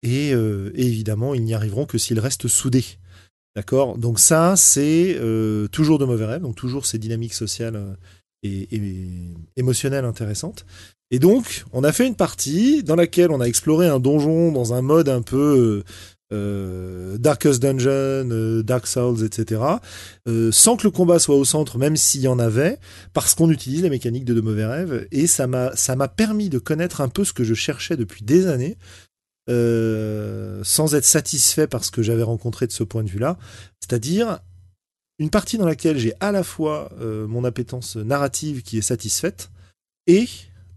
[0.02, 2.84] et, euh, évidemment, ils n'y arriveront que s'ils restent soudés.
[3.56, 3.98] D'accord?
[3.98, 5.18] Donc ça, c'est
[5.70, 7.97] toujours de mauvais rêves, donc toujours ces dynamiques sociales
[8.43, 8.68] et,
[9.56, 10.66] émotionnelles intéressantes.
[11.10, 14.74] Et donc, on a fait une partie dans laquelle on a exploré un donjon dans
[14.74, 15.85] un mode un peu
[16.32, 19.60] euh, Darkest Dungeon, euh, Dark Souls, etc.
[20.26, 22.78] Euh, sans que le combat soit au centre, même s'il y en avait,
[23.12, 27.01] parce qu'on utilise les mécaniques de De Mauvais Rêves, et ça m'a permis de connaître
[27.01, 28.76] un peu ce que je cherchais depuis des années,
[29.48, 33.38] sans être satisfait par ce que j'avais rencontré de ce point de vue-là,
[33.80, 34.40] c'est-à-dire
[35.18, 39.50] une partie dans laquelle j'ai à la fois mon appétence narrative qui est satisfaite,
[40.06, 40.26] et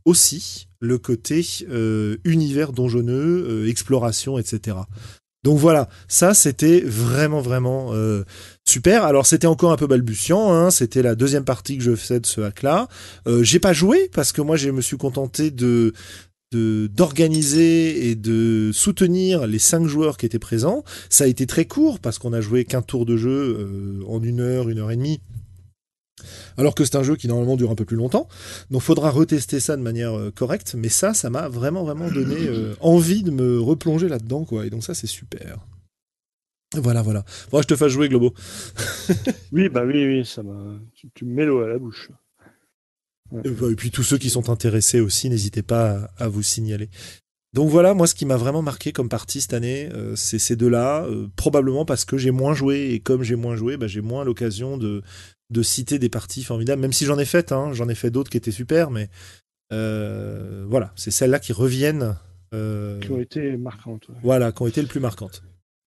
[0.05, 1.45] aussi le côté
[2.23, 4.77] univers donjonneux, exploration, etc.
[5.47, 8.23] Donc voilà, ça c'était vraiment vraiment euh,
[8.67, 9.05] super.
[9.05, 12.25] Alors c'était encore un peu balbutiant, hein, c'était la deuxième partie que je faisais de
[12.25, 12.89] ce hack-là.
[13.27, 15.93] Euh, j'ai pas joué parce que moi je me suis contenté de
[16.51, 20.83] d'organiser et de soutenir les cinq joueurs qui étaient présents.
[21.09, 24.21] Ça a été très court parce qu'on a joué qu'un tour de jeu euh, en
[24.21, 25.19] une heure, une heure et demie
[26.57, 28.27] alors que c'est un jeu qui normalement dure un peu plus longtemps.
[28.71, 32.35] Donc faudra retester ça de manière euh, correcte, mais ça, ça m'a vraiment vraiment donné
[32.39, 34.65] euh, envie de me replonger là-dedans, quoi.
[34.65, 35.59] Et donc ça, c'est super.
[36.75, 37.23] Voilà, voilà.
[37.27, 38.33] Faudra je te fasse jouer, Globo.
[39.51, 40.79] oui, bah oui, oui, ça m'a.
[41.15, 42.09] Tu, me mets l'eau à la bouche.
[43.43, 46.89] Et, puis tous ceux qui sont intéressés aussi, n'hésitez pas à, vous signaler.
[47.53, 50.55] Donc voilà, moi ce qui m'a vraiment marqué comme partie cette année, euh, c'est ces
[50.55, 54.23] deux-là, probablement parce que j'ai moins joué, et comme j'ai moins joué, bah, j'ai moins
[54.23, 55.01] l'occasion de,
[55.49, 58.29] de citer des parties formidables, même si j'en ai fait, hein, j'en ai fait d'autres
[58.29, 59.09] qui étaient super, mais
[59.71, 62.15] euh, voilà, c'est celles-là qui reviennent.
[62.53, 64.07] Euh, qui ont été marquantes.
[64.23, 65.43] Voilà, qui ont été le plus marquantes.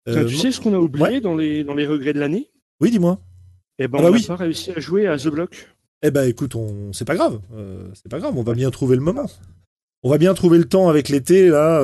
[0.07, 2.49] tu euh, sais ce qu'on a oublié dans, les, dans les regrets de l'année?
[2.79, 3.19] Oui, dis-moi.
[3.79, 5.67] Eh ben, ah on bah n'a pas réussi à jouer à The Block.
[6.03, 6.93] Eh ben, écoute, on...
[6.93, 7.39] c'est pas grave.
[7.93, 9.29] c'est pas grave, on va bien trouver le moment.
[10.03, 11.83] On va bien trouver le temps avec l'été, là,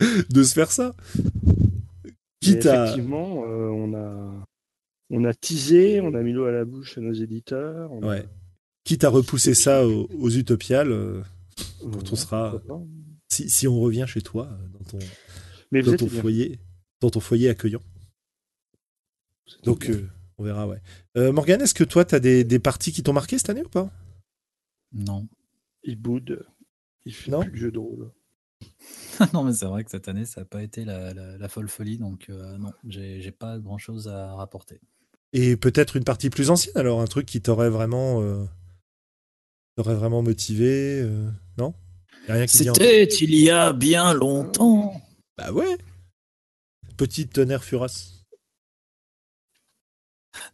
[0.30, 0.94] de se faire ça.
[2.40, 4.46] Quitte effectivement, on a
[5.12, 7.92] on a teasé, on a mis l'eau à la bouche à nos éditeurs.
[7.92, 8.26] Ouais.
[8.84, 11.22] Quitte à repousser ça aux, utopiales, euh,
[11.80, 12.60] quand on sera.
[13.28, 14.98] Si, on revient chez toi, euh, dans ton,
[15.70, 16.58] Mais dans ton foyer,
[17.00, 17.82] dans ton foyer accueillant.
[19.64, 20.80] Donc, euh, on verra, ouais.
[21.16, 23.90] Morgane, est-ce que toi, tu as des, parties qui t'ont marqué cette année ou pas?
[24.92, 25.28] Non.
[25.84, 26.46] Il boude.
[27.04, 27.42] Il fait non?
[27.42, 28.12] plus de jeu de rôle.
[29.34, 32.28] non, mais c'est vrai que cette année, ça n'a pas été la, folle folie, donc
[32.28, 34.80] non, j'ai pas grand chose à rapporter.
[35.32, 38.44] Et peut-être une partie plus ancienne, alors un truc qui t'aurait vraiment, euh,
[39.76, 41.74] t'aurait vraiment motivé, euh, non?
[42.46, 45.00] C'était il y a bien longtemps.
[45.36, 45.76] Bah ouais.
[46.96, 48.21] Petite tonnerre furasse.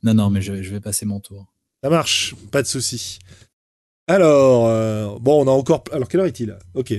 [0.03, 1.47] Non, non, mais je, vais passer mon tour.
[1.83, 3.19] Ça marche, pas de souci.
[4.07, 5.85] Alors, euh, bon, on a encore.
[5.93, 6.59] Alors, quelle heure est-il?
[6.75, 6.95] Ok.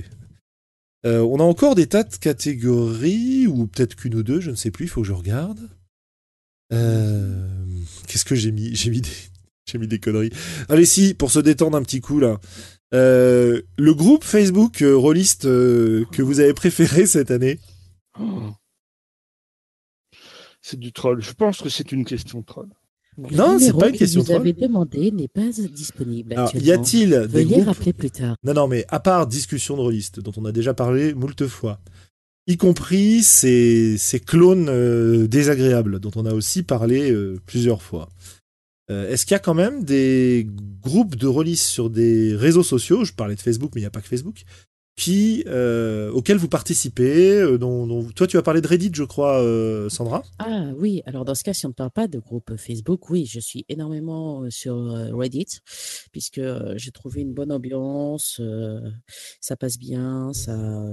[1.04, 4.70] on a encore des tas de catégories, ou peut-être qu'une ou deux, je ne sais
[4.70, 5.68] plus, il faut que je regarde.
[6.72, 7.46] Euh,
[8.06, 8.74] qu'est-ce que j'ai mis?
[8.74, 9.10] J'ai mis des,
[9.66, 10.32] j'ai mis des conneries.
[10.68, 12.38] Allez, si, pour se détendre un petit coup là.
[12.92, 17.60] Euh, le groupe Facebook euh, Rollist que vous avez préféré cette année
[18.18, 18.50] oh.
[20.62, 21.22] C'est du troll.
[21.22, 22.68] Je pense que c'est une question troll.
[23.18, 24.36] Non, c'est pas une question troll.
[24.36, 26.34] Vous avez demandé n'est pas disponible.
[26.54, 28.36] y a-t-il des Veuillez rappeler plus tard.
[28.44, 31.80] Non, non, mais à part discussion de Rollist, dont on a déjà parlé moult fois,
[32.46, 37.14] y compris ces, clones désagréables dont on a aussi parlé
[37.46, 38.08] plusieurs fois.
[38.88, 40.48] Est-ce qu'il y a quand même des
[40.82, 43.04] groupes de release sur des réseaux sociaux?
[43.04, 44.44] Je parlais de Facebook, mais il n'y a pas que Facebook
[45.00, 47.38] qui, euh, auquel vous participez.
[47.38, 50.22] Euh, dont, toi, tu as parlé de Reddit, je crois, euh, Sandra.
[50.38, 53.24] Ah oui, alors dans ce cas, si on ne parle pas de groupe Facebook, oui,
[53.24, 55.60] je suis énormément sur Reddit,
[56.12, 56.42] puisque
[56.76, 58.42] j'ai trouvé une bonne ambiance,
[59.40, 60.84] ça passe bien, ça,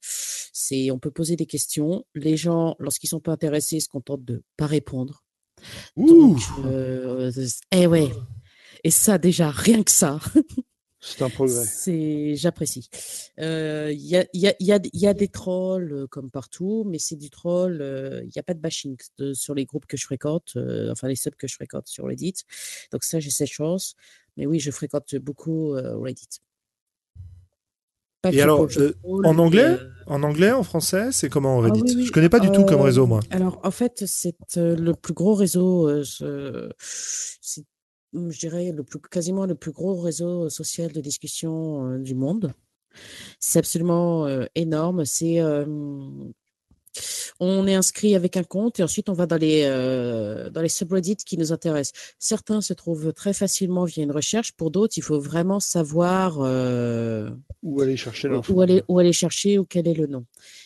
[0.00, 2.04] c'est, on peut poser des questions.
[2.14, 5.24] Les gens, lorsqu'ils sont pas intéressés, se contentent de pas répondre.
[5.96, 6.06] Ouh.
[6.06, 6.40] Donc,
[7.72, 8.12] eh ouais.
[8.84, 10.20] Et ça, déjà, rien que ça.
[11.00, 11.64] C'est un progrès.
[11.64, 12.88] C'est, j'apprécie.
[13.38, 17.16] Il euh, y, a, y, a, y, a, des trolls euh, comme partout, mais c'est
[17.16, 17.78] du troll.
[17.80, 18.96] Euh, il n'y a pas de bashing
[19.32, 20.56] sur les groupes que je fréquente,
[20.90, 22.34] enfin les subs que je fréquente sur Reddit.
[22.90, 23.94] Donc ça, j'ai cette chance.
[24.36, 26.40] Mais oui, je fréquente beaucoup Reddit.
[28.32, 28.66] Et alors,
[29.04, 32.06] en anglais, en anglais, en français, c'est comment ah Reddit?
[32.06, 33.20] Je connais pas du tout comme réseau, moi.
[33.30, 36.02] Alors, en fait, c'est le plus gros réseau.
[36.02, 37.64] c'est
[38.14, 42.52] je dirais, le plus, quasiment le plus gros réseau social de discussion du monde.
[43.38, 45.04] C'est absolument énorme.
[45.04, 45.40] C'est
[47.40, 49.62] on est inscrit avec un compte et ensuite on va dans les,
[50.52, 52.14] dans les subreddits qui nous intéressent.
[52.18, 56.38] Certains se trouvent très facilement via une recherche, pour d'autres, il faut vraiment savoir
[57.62, 60.24] où aller chercher Où aller, où aller chercher ou quel est le nom.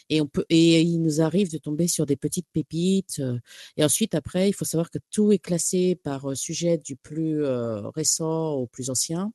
[0.08, 3.20] Et, on peut, et il nous arrive de tomber sur des petites pépites.
[3.20, 3.38] Euh,
[3.76, 7.44] et ensuite, après, il faut savoir que tout est classé par sujet du plus
[7.94, 9.32] récent au plus ancien.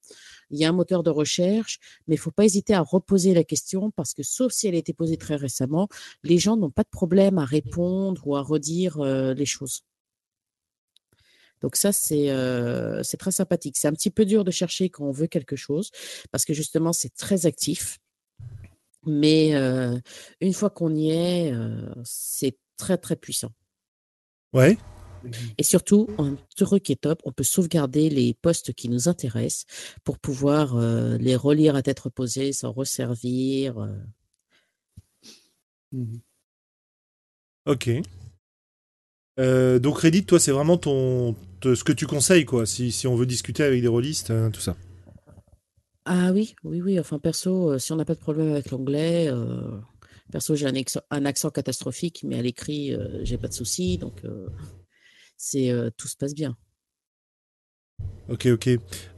[0.49, 3.33] Il y a un moteur de recherche, mais il ne faut pas hésiter à reposer
[3.33, 5.87] la question parce que sauf si elle a été posée très récemment,
[6.23, 9.81] les gens n'ont pas de problème à répondre ou à redire euh, les choses.
[11.61, 13.77] Donc ça, euh, c'est très sympathique.
[13.77, 15.89] C'est un petit peu dur de chercher quand on veut quelque chose,
[16.31, 17.97] parce que justement, c'est très actif.
[19.07, 19.97] Mais euh,
[20.41, 21.53] une fois qu'on y est,
[22.03, 23.51] c'est très, très puissant.
[24.53, 24.77] Ouais.
[25.57, 29.65] Et surtout, un truc qui est top, on peut sauvegarder les postes qui nous intéressent
[30.03, 30.77] pour pouvoir
[31.17, 33.89] les relire à tête reposée, s'en resservir.
[35.91, 36.17] Mmh
[37.67, 37.89] Ok.
[39.39, 43.15] Euh, donc Reddit, toi, c'est vraiment ton, ce que tu conseilles, quoi, si, si on
[43.15, 44.77] veut discuter avec des rôlistes, hein, tout ça.
[46.09, 46.99] Ah oui, oui, oui.
[46.99, 49.77] Enfin, perso, euh, si on n'a pas de problème avec l'anglais, euh,
[50.31, 50.73] perso, j'ai un,
[51.11, 54.21] un, accent catastrophique, mais à l'écrit, j'ai pas de soucis, donc
[55.35, 56.55] c'est tout se passe bien.
[58.29, 58.69] Ok, ok.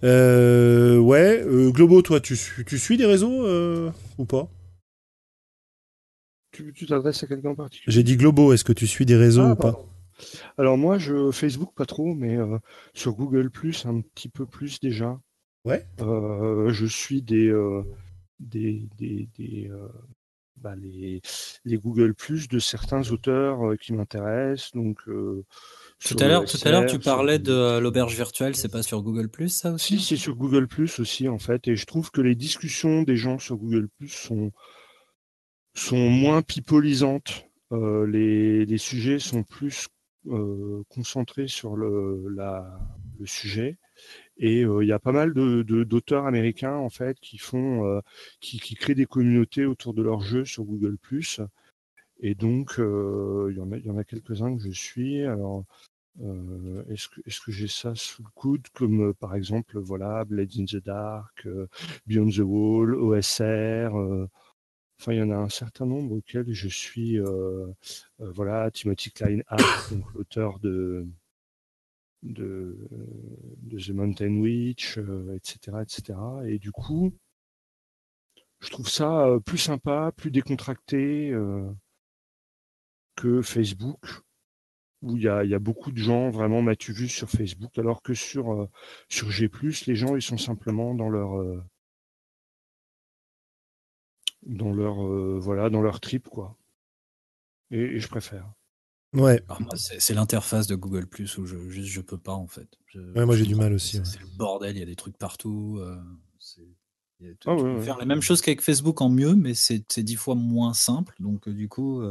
[0.02, 2.36] ouais, Globo, toi, tu,
[2.66, 3.48] tu suis des réseaux
[4.18, 4.50] ou pas?
[6.52, 7.94] Tu t'adresses à quelqu'un en particulier?
[7.94, 9.86] J'ai dit globaux, est-ce que tu suis des réseaux ah, ou pas?
[10.58, 12.58] Alors moi, je Facebook pas trop, mais euh,
[12.94, 15.20] sur Google Plus un petit peu plus déjà.
[15.66, 15.86] Ouais.
[16.00, 17.84] Euh, je suis des euh,
[18.40, 19.70] des, des,
[20.58, 21.22] bah, les,
[21.66, 25.00] les, Google Plus de certains auteurs qui m'intéressent, donc.
[25.04, 29.28] Tout à l'heure, tout à l'heure, tu parlais de l'auberge virtuelle, c'est pas sur Google
[29.28, 30.00] Plus ça aussi?
[30.00, 33.18] Si, c'est sur Google Plus aussi en fait, et je trouve que les discussions des
[33.18, 34.52] gens sur Google Plus sont
[35.74, 37.46] sont moins pipolisantes.
[37.72, 39.88] Euh, les, sujets sont plus
[40.28, 43.78] euh, concentrés sur le, le sujet.
[44.40, 48.02] Et euh, il y a pas mal de, d'auteurs américains en fait qui font,
[48.40, 50.98] qui, créent des communautés autour de leurs jeux sur Google
[52.22, 55.24] Et donc il y en a, il y en a quelques-uns que je suis.
[55.24, 55.66] Alors
[56.90, 57.10] est-ce
[57.42, 58.68] que, j'ai ça sous le coude?
[58.74, 61.48] Comme par exemple voilà Blades in the Dark,
[62.08, 64.28] Beyond the Wall, OSR.
[65.00, 67.68] Enfin, il y en a un certain nombre auxquels je suis, euh,
[68.20, 69.40] euh, voilà, Timothy Klein
[70.14, 71.08] l'auteur de,
[72.24, 72.78] de,
[73.72, 76.20] The Mountain Witch, etc., euh, etc.
[76.48, 77.14] Et du coup,
[78.60, 81.34] je trouve ça plus sympa, plus décontracté
[83.16, 84.24] que Facebook,
[85.02, 88.68] où il y a, beaucoup de gens vraiment m'as-tu vu sur Facebook, alors que sur,
[89.08, 89.50] sur G+,
[89.88, 91.64] les gens, ils sont simplement dans leur
[94.44, 96.58] dans leur euh, voilà dans leur trip quoi.
[97.72, 98.52] Et, je préfère.
[99.14, 99.42] Ouais.
[99.76, 102.68] c'est l'interface de Google Plus où je juste je peux pas en fait.
[102.96, 104.00] ouais, moi j'ai du mal aussi.
[104.04, 105.80] C'est le bordel, il y a des trucs partout.
[105.80, 105.98] Euh,
[107.46, 111.16] ah faire la même chose qu'avec Facebook en mieux, mais c'est dix fois moins simple.
[111.20, 112.04] Donc euh, du coup.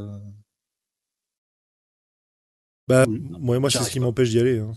[2.89, 4.59] Bah, moi, moi c'est ce qui m'empêche d'y aller.
[4.59, 4.73] Hein.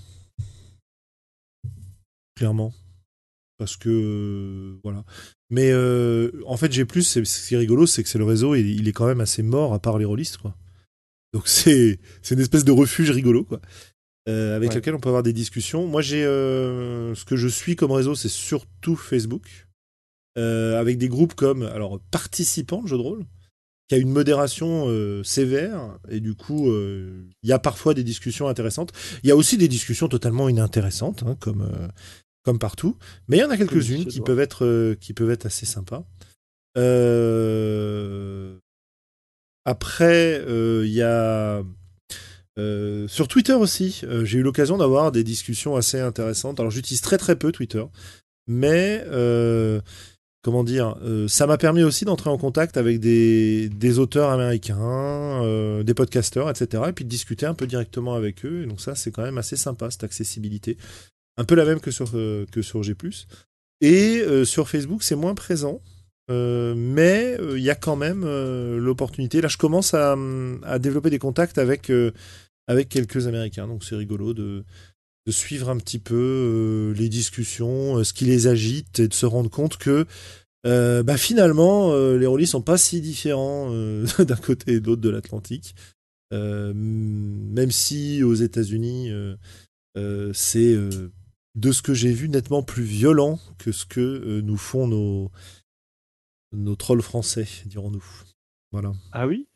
[2.35, 2.73] Clairement
[3.61, 5.05] parce que euh, voilà.
[5.51, 7.03] Mais euh, en fait, j'ai plus.
[7.03, 9.43] Ce qui est rigolo, c'est que c'est le réseau, et il est quand même assez
[9.43, 10.55] mort à part les rôlistes, quoi.
[11.33, 13.61] Donc c'est c'est une espèce de refuge rigolo, quoi,
[14.27, 15.87] euh, avec lequel on peut avoir des discussions.
[15.87, 19.67] Moi, j'ai ce que je suis comme réseau, c'est surtout Facebook,
[20.35, 23.25] avec des groupes comme alors participants de jeux de rôle,
[23.87, 24.87] qui a une modération
[25.23, 28.91] sévère et du coup il y a parfois des discussions intéressantes.
[29.23, 31.67] Il y a aussi des discussions totalement inintéressantes hein, comme
[32.43, 32.97] comme partout,
[33.27, 36.05] mais il y en a quelques-unes qui peuvent être qui peuvent être assez sympas.
[39.65, 41.63] Après il y a
[42.59, 46.59] euh, sur Twitter aussi, euh, j'ai eu l'occasion d'avoir des discussions assez intéressantes.
[46.59, 47.83] Alors j'utilise très très peu Twitter,
[48.47, 49.79] mais euh,
[50.43, 50.97] comment dire,
[51.27, 55.43] ça m'a permis aussi d'entrer en contact avec des, des auteurs américains,
[55.83, 56.83] des podcasteurs, etc.
[56.89, 58.63] Et puis de discuter un peu directement avec eux.
[58.63, 60.77] Et donc ça, c'est quand même assez sympa cette accessibilité,
[61.37, 62.95] un peu la même que sur que sur G+.
[63.81, 65.81] Et sur Facebook, c'est moins présent.
[66.31, 68.25] Mais il y a quand même
[68.77, 69.41] l'opportunité.
[69.41, 70.15] Là, je commence à,
[70.79, 71.91] développer des contacts avec
[72.67, 73.67] avec quelques Américains.
[73.67, 74.63] Donc c'est rigolo de,
[75.29, 79.25] suivre un petit peu euh, les discussions, euh, ce qui les agite et de se
[79.25, 80.05] rendre compte que
[80.65, 83.71] euh, bah, finalement les ne sont pas si différents
[84.19, 85.75] d'un côté et de l'autre de l'Atlantique.
[86.31, 89.11] même si aux États-Unis
[90.33, 90.75] c'est
[91.55, 95.31] de ce que j'ai vu nettement plus violent que ce que nous font nos,
[96.53, 98.03] nos trolls français, dirons-nous.
[98.71, 98.91] Voilà.
[99.11, 99.47] Ah oui?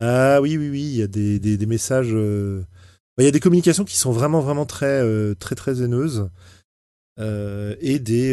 [0.00, 2.12] Ah oui, oui, oui, il y a des, des, messages.
[2.12, 2.64] Euh,
[3.18, 6.28] il y a des communications qui sont vraiment, vraiment très, euh, très, très haineuses.
[7.18, 8.32] Euh, et des.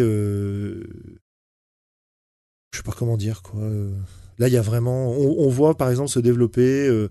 [2.71, 3.61] Je sais pas comment dire, quoi.
[4.39, 5.11] Là, il y a vraiment.
[5.11, 7.07] On, voit, par exemple, se développer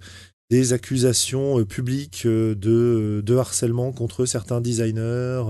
[0.51, 5.45] des accusations publiques de, de harcèlement contre certains designers.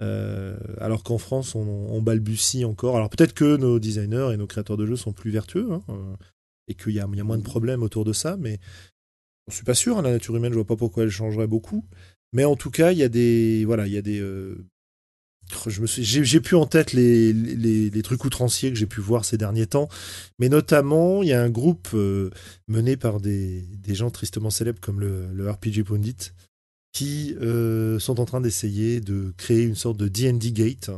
[0.00, 2.96] Alors qu'en France, on, balbutie encore.
[2.96, 5.68] Alors peut-être que nos designers et nos créateurs de jeux sont plus vertueux.
[5.72, 6.16] Hein,
[6.68, 8.60] et qu'il y, a moins de problèmes autour de ça, mais
[9.48, 9.98] je suis pas sûr.
[9.98, 11.84] Hein, la nature humaine, je vois pas pourquoi elle changerait beaucoup.
[12.32, 13.64] Mais en tout cas, il y a des.
[13.64, 14.20] Voilà, il y a des.
[14.20, 14.66] Euh,
[15.66, 19.38] je me j'ai, plus en tête les, les, trucs outranciers que j'ai pu voir ces
[19.38, 19.88] derniers temps,
[20.38, 22.28] mais notamment il y a un groupe euh,
[22.66, 26.32] mené par des, des, gens tristement célèbres comme le, le RPG Pundit
[26.98, 30.90] qui euh, sont en train d'essayer de créer une sorte de D&D Gate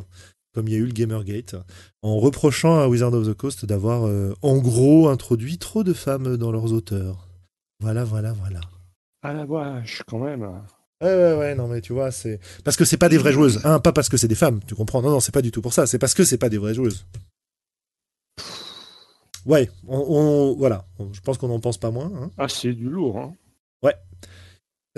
[0.55, 1.55] comme il y a eu le Gamergate,
[2.03, 6.39] en reprochant à Wizard of the Coast d'avoir euh, en gros introduit trop de femmes
[6.39, 7.29] dans leurs auteurs.
[7.81, 8.61] Voilà, voilà, voilà.
[9.23, 10.43] Ah la vache, quand même.
[11.03, 12.41] Ouais, ouais, ouais, non, mais tu vois, c'est.
[12.65, 14.75] Parce que c'est pas des vraies joueuses, hein, pas parce que c'est des femmes, tu
[14.75, 15.03] comprends.
[15.03, 16.75] Non, non, c'est pas du tout pour ça, c'est parce que c'est pas des vraies
[16.75, 17.05] joueuses.
[19.47, 22.11] Ouais, on, voilà, je pense qu'on n'en pense pas moins.
[22.17, 22.31] Hein.
[22.39, 23.35] Ah, c'est du lourd, hein.
[23.83, 23.95] Ouais.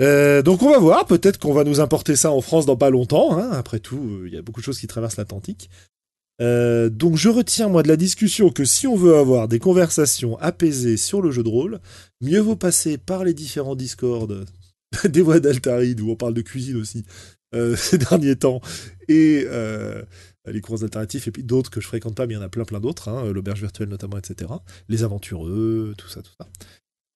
[0.01, 2.89] Euh, donc on va voir, peut-être qu'on va nous importer ça en France dans pas
[2.89, 3.37] longtemps.
[3.37, 3.51] Hein.
[3.51, 5.69] Après tout, euh, il y a beaucoup de choses qui traversent l'Atlantique.
[6.41, 10.37] Euh, donc je retiens moi de la discussion que si on veut avoir des conversations
[10.39, 11.79] apaisées sur le jeu de rôle,
[12.21, 14.45] mieux vaut passer par les différents Discord
[15.05, 17.05] des voix d'Altaride où on parle de cuisine aussi
[17.75, 18.61] ces derniers temps
[19.07, 19.45] et
[20.47, 22.49] les courses alternatives et puis d'autres que je fréquente pas mais il y en a
[22.49, 24.51] plein plein d'autres, hein, l'auberge virtuelle notamment etc.
[24.89, 26.47] Les aventureux, tout ça tout ça.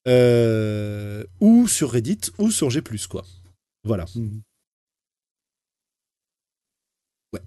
[0.07, 3.25] Euh, ou sur Reddit, ou sur G+, quoi.
[3.83, 4.05] Voilà.
[4.15, 4.41] Mhm.
[7.33, 7.41] Ouais.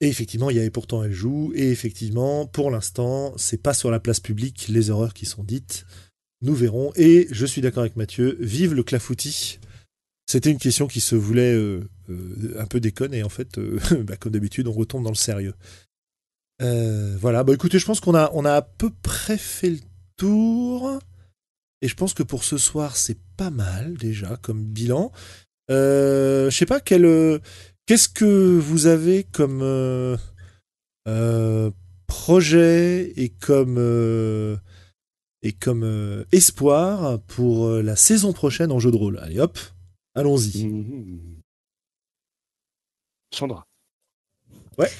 [0.00, 3.90] Et effectivement, il y avait pourtant elle joue, et effectivement, pour l'instant, c'est pas sur
[3.90, 5.86] la place publique les horreurs qui sont dites.
[6.42, 9.58] Nous verrons, et je suis d'accord avec Mathieu, vive le clafoutis.
[10.26, 13.58] C'était une question qui se voulait euh, euh, un peu déconne, et en fait,
[14.02, 15.54] bah, comme d'habitude, on retombe dans le sérieux.
[16.60, 19.78] voilà, bah écoutez, je pense qu'on a, on a à peu près fait le
[20.16, 20.98] tour.
[21.80, 25.12] Et je pense que pour ce soir, c'est pas mal déjà comme bilan.
[25.70, 27.38] Euh, je sais pas, quel, euh,
[27.86, 30.16] qu'est-ce que vous avez comme euh,
[31.06, 31.70] euh,
[32.06, 33.78] projet et comme,
[35.42, 39.58] et comme espoir pour la saison prochaine en jeu de rôle Allez hop,
[40.14, 40.64] allons-y.
[40.64, 41.40] Mmh.
[43.32, 43.66] Sandra.
[44.78, 44.90] Ouais.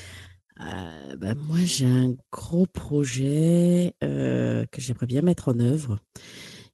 [0.59, 5.99] Bah, moi, j'ai un gros projet que j'aimerais bien mettre en œuvre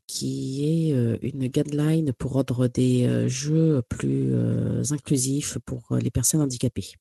[0.07, 4.35] qui est une guideline pour rendre des jeux plus
[4.91, 6.95] inclusifs pour les personnes handicapées.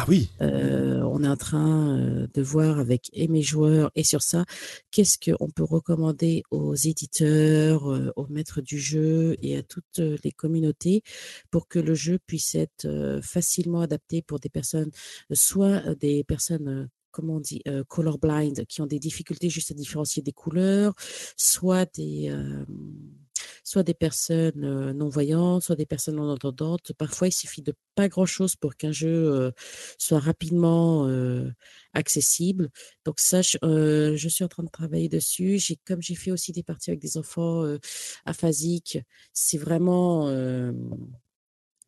[0.00, 0.30] Ah oui.
[0.40, 4.44] on est en train de voir avec et mes joueurs et sur ça,
[4.92, 11.02] qu'est-ce qu'on peut recommander aux éditeurs, aux maîtres du jeu et à toutes les communautés
[11.50, 14.90] pour que le jeu puisse être facilement adapté pour des personnes,
[15.32, 20.22] soit des personnes comment on dit, euh, colorblind, qui ont des difficultés juste à différencier
[20.22, 20.94] des couleurs,
[21.36, 22.64] soit des, euh,
[23.64, 26.92] soit des personnes euh, non-voyantes, soit des personnes non-entendantes.
[26.94, 29.52] Parfois, il suffit de pas grand-chose pour qu'un jeu
[29.98, 31.08] soit rapidement
[31.94, 32.70] accessible.
[33.04, 33.58] Donc ça, je,
[34.16, 35.58] je, suis en train de travailler dessus.
[35.58, 37.64] J'ai, comme j'ai fait aussi des parties avec des enfants
[38.24, 38.98] aphasiques,
[39.32, 40.28] c'est vraiment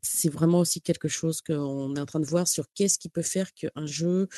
[0.03, 3.23] c'est vraiment aussi quelque chose qu'on est en train de voir sur qu'est-ce qui peut
[3.23, 4.29] faire qu'un jeu,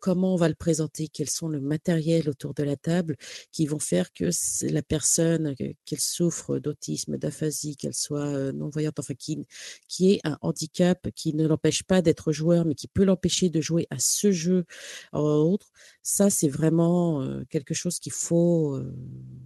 [0.00, 3.16] comment on va le présenter, quels sont le matériel autour de la table
[3.52, 4.30] qui vont faire que
[4.62, 9.46] la personne, qu'elle souffre d'autisme, d'aphasie, qu'elle soit non-voyante, enfin qui,
[9.88, 13.60] qui ait un handicap qui ne l'empêche pas d'être joueur, mais qui peut l'empêcher de
[13.60, 14.64] jouer à ce jeu
[15.12, 15.70] en autre,
[16.02, 18.80] ça c'est vraiment quelque chose qu'il faut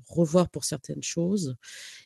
[0.06, 1.56] revoir pour certaines choses.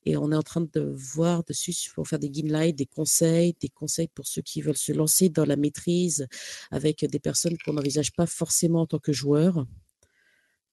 [0.05, 3.69] Et on est en train de voir dessus pour faire des guidelines, des conseils, des
[3.69, 6.27] conseils pour ceux qui veulent se lancer dans la maîtrise
[6.71, 9.67] avec des personnes qu'on n'envisage pas forcément en tant que joueurs.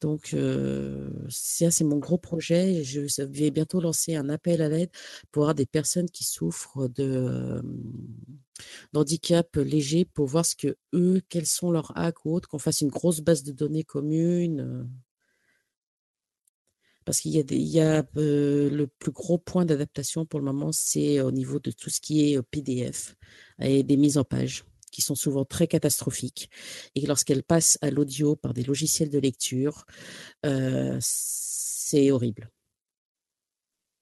[0.04, 0.36] Donc,
[1.30, 2.84] ça, c'est mon gros projet.
[2.84, 4.90] Je vais bientôt lancer un appel à l'aide
[5.32, 7.64] pour avoir des personnes qui souffrent de
[8.92, 12.82] d'handicap léger pour voir ce que eux, quels sont leurs hacks ou autres, qu'on fasse
[12.82, 14.90] une grosse base de données commune.
[17.06, 20.46] Parce qu'il y a, des, il y a le plus gros point d'adaptation pour le
[20.46, 23.16] moment, c'est au niveau de tout ce qui est PDF
[23.60, 26.50] et des mises en page qui sont souvent très catastrophiques.
[26.96, 29.86] Et lorsqu'elles passent à l'audio par des logiciels de lecture,
[31.00, 32.52] c'est horrible.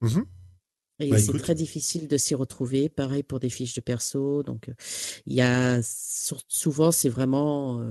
[0.02, 0.22] Mmh
[1.02, 2.88] et bah, c'est très difficile de s'y retrouver.
[2.88, 4.44] Pareil pour des fiches de perso.
[4.44, 4.70] Donc,
[5.26, 7.82] il y a souvent, c'est vraiment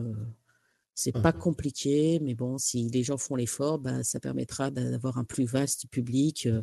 [1.00, 5.24] c'est pas compliqué, mais bon, si les gens font l'effort, bah, ça permettra d'avoir un
[5.24, 6.46] plus vaste public.
[6.46, 6.60] Euh,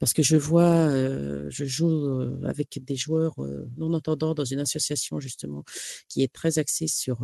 [0.00, 3.34] parce que je vois, euh, je joue euh, avec des joueurs
[3.76, 5.64] non entendants dans une association justement
[6.08, 7.20] qui est très axée sur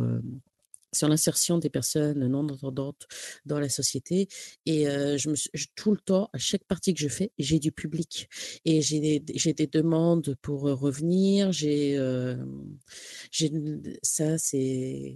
[0.93, 3.07] sur l'insertion des personnes non entendantes
[3.45, 4.27] dans la société.
[4.65, 5.35] Et je me
[5.75, 8.29] tout le temps, à chaque partie que je fais, j'ai du public.
[8.65, 11.51] Et j'ai des, des, demandes pour revenir.
[11.53, 11.97] J'ai
[14.03, 15.15] ça, c'est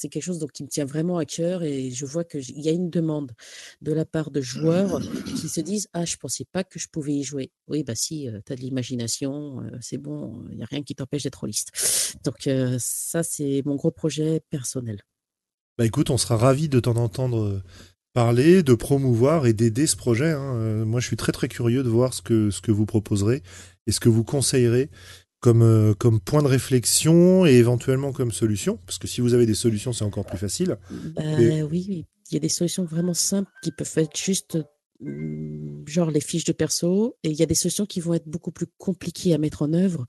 [0.00, 2.68] c'est quelque chose donc, qui me tient vraiment à cœur et je vois qu'il y
[2.68, 3.32] a une demande
[3.82, 5.00] de la part de joueurs
[5.36, 7.50] qui se disent Ah, je ne pensais pas que je pouvais y jouer.
[7.68, 10.82] Oui, bah si, euh, tu as de l'imagination, euh, c'est bon, il n'y a rien
[10.82, 12.16] qui t'empêche d'être liste.
[12.24, 15.02] Donc, euh, ça, c'est mon gros projet personnel.
[15.76, 17.62] Bah écoute, on sera ravis de t'en entendre
[18.14, 20.30] parler, de promouvoir et d'aider ce projet.
[20.30, 20.84] Hein.
[20.86, 23.42] moi, je suis très très curieux de voir ce que, ce que vous proposerez
[23.86, 24.90] et ce que vous conseillerez
[25.40, 29.46] comme, euh, comme point de réflexion et éventuellement comme solution Parce que si vous avez
[29.46, 30.76] des solutions, c'est encore plus facile.
[30.90, 34.58] Bah, oui, oui, il y a des solutions vraiment simples qui peuvent être juste
[35.00, 38.28] mm, genre les fiches de perso et il y a des solutions qui vont être
[38.28, 40.06] beaucoup plus compliquées à mettre en œuvre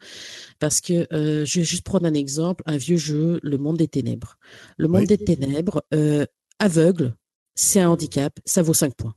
[0.59, 3.87] parce que euh, je vais juste prendre un exemple, un vieux jeu, Le Monde des
[3.87, 4.37] Ténèbres.
[4.77, 6.25] Le Monde des Ténèbres, euh,
[6.59, 7.15] aveugle,
[7.55, 9.15] c'est un handicap, ça vaut 5 points.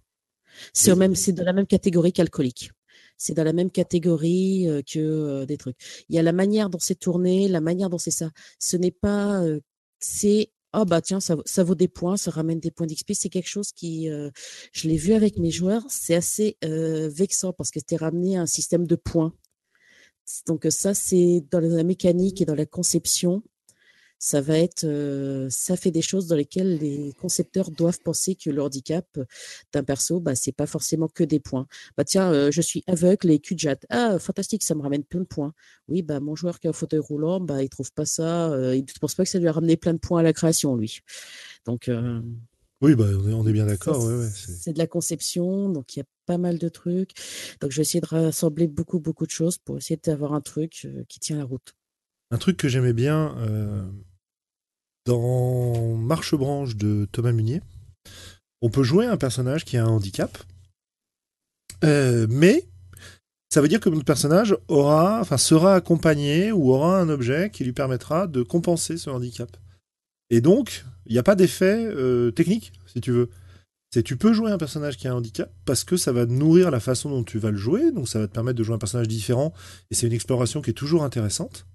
[0.72, 2.70] C'est même, c'est de la même catégorie qu'alcoolique
[3.16, 5.76] c'est dans la même catégorie que des trucs.
[6.08, 8.30] Il y a la manière dont c'est tourné, la manière dont c'est ça.
[8.58, 9.42] Ce n'est pas,
[10.00, 13.12] c'est oh bah tiens, ça, ça, vaut des points, ça ramène des points d'XP.
[13.14, 14.08] C'est quelque chose qui,
[14.72, 18.46] je l'ai vu avec mes joueurs, c'est assez vexant parce que c'était ramené à un
[18.46, 19.32] système de points.
[20.46, 23.42] Donc ça, c'est dans la mécanique et dans la conception
[24.24, 24.86] ça va être,
[25.50, 29.06] ça fait des choses dans lesquelles les concepteurs doivent penser que le handicap
[29.74, 31.66] d'un perso, bah, c'est pas forcément que des points.
[31.98, 33.54] Bah tiens, je suis aveugle et cul
[33.90, 35.52] Ah, fantastique, ça me ramène plein de points.
[35.88, 38.80] Oui, bah mon joueur qui a un fauteuil roulant, bah il trouve pas ça, il
[38.80, 41.00] ne pense pas que ça lui a ramené plein de points à la création, lui.
[41.66, 41.90] Donc
[42.80, 44.10] oui, bah, on est bien d'accord.
[44.32, 47.10] c'est de la conception, donc il y a pas mal de trucs.
[47.60, 50.88] Donc je vais essayer de rassembler beaucoup, beaucoup de choses pour essayer d'avoir un truc
[51.10, 51.74] qui tient la route.
[52.30, 53.36] Un truc que j'aimais bien,
[55.06, 57.60] dans Marche Branche de Thomas Munier,
[58.62, 60.38] on peut jouer un personnage qui a un handicap,
[61.84, 62.66] euh, mais
[63.50, 67.64] ça veut dire que notre personnage aura, enfin, sera accompagné ou aura un objet qui
[67.64, 69.56] lui permettra de compenser ce handicap.
[70.30, 73.30] Et donc, il n'y a pas d'effet euh, technique, si tu veux.
[73.92, 76.72] C'est tu peux jouer un personnage qui a un handicap parce que ça va nourrir
[76.72, 78.78] la façon dont tu vas le jouer, donc ça va te permettre de jouer un
[78.78, 79.52] personnage différent,
[79.90, 81.66] et c'est une exploration qui est toujours intéressante.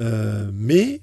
[0.00, 1.02] Euh, mais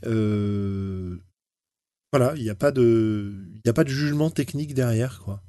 [2.11, 3.33] voilà, il n'y a pas de,
[3.63, 5.43] il a pas de jugement technique derrière, quoi.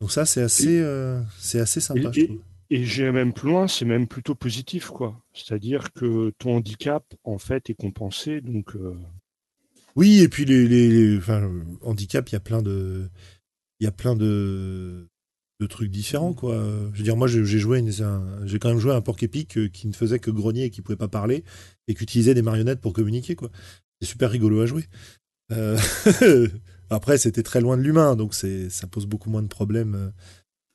[0.00, 2.40] Donc ça, c'est assez, euh, c'est assez sympa, et, je trouve.
[2.70, 5.22] Et j'ai même plus loin, c'est même plutôt positif, quoi.
[5.32, 8.74] C'est-à-dire que ton handicap, en fait, est compensé, donc.
[8.74, 8.96] Euh,
[9.96, 11.50] oui, et puis les, les, enfin,
[11.82, 13.08] handicap, il y a plein de,
[13.78, 15.08] il y a plein de,
[15.60, 16.56] de trucs différents, quoi.
[16.92, 17.82] Je veux dire, moi, j'ai joué,
[18.44, 20.82] j'ai quand même joué un porc épique euh, qui ne faisait que grogner et qui
[20.82, 21.44] pouvait pas parler
[21.86, 23.50] et qui utilisait des marionnettes pour communiquer, quoi.
[24.00, 24.84] C'est super rigolo à jouer.
[25.52, 25.78] Euh,
[26.90, 30.10] après, c'était très loin de l'humain, donc c'est, ça pose beaucoup moins de problèmes euh,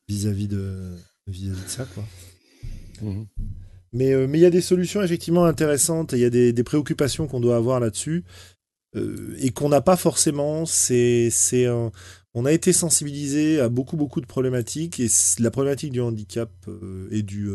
[0.07, 0.95] vis-à-vis de,
[1.27, 2.03] vis de ça, quoi.
[3.01, 3.27] Mhm.
[3.91, 6.63] Mais euh, mais il y a des solutions effectivement intéressantes, il y a des, des
[6.63, 8.23] préoccupations qu'on doit avoir là-dessus
[8.95, 10.65] et qu'on n'a pas forcément.
[10.67, 15.07] C'est c'est on a été sensibilisé à beaucoup beaucoup de problématiques et
[15.39, 16.51] la problématique du handicap
[17.09, 17.49] et du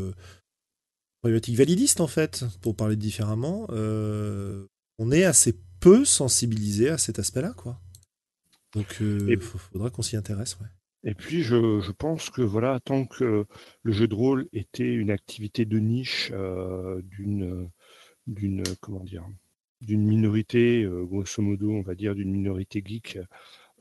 [1.20, 3.68] problématique validiste en fait, pour parler différemment.
[3.70, 5.54] on est assez
[5.84, 7.78] peu sensibilisé à cet aspect-là, quoi.
[8.72, 10.66] Donc, il faudra qu'on s'y intéresse, ouais.
[11.06, 13.44] Et puis, je, pense que voilà, tant que
[13.82, 16.32] le jeu de rôle était une activité de niche
[17.02, 17.70] d'une,
[18.26, 19.26] d'une, comment dire,
[19.82, 23.18] d'une minorité, grosso modo, on va dire, d'une minorité geek,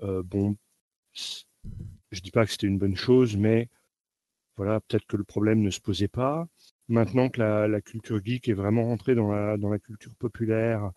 [0.02, 0.58] bon,
[1.14, 3.70] je dis pas que c'était une bonne chose, mais
[4.58, 6.48] voilà, peut-être que le problème ne se posait pas.
[6.90, 10.92] Maintenant que la, culture geek est vraiment rentrée dans la, dans la culture populaire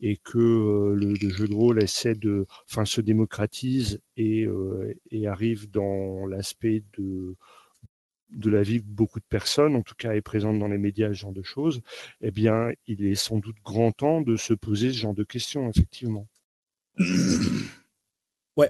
[0.00, 5.26] et que euh, le, jeu de rôle essaie de, enfin, se démocratise et, euh, et
[5.26, 7.34] arrive dans l'aspect de,
[8.30, 11.08] de la vie de beaucoup de personnes, en tout cas est présente dans les médias,
[11.08, 11.82] ce genre de choses,
[12.20, 15.68] eh bien, il est sans doute grand temps de se poser ce genre de questions,
[15.70, 16.28] effectivement.
[18.58, 18.68] Ouais,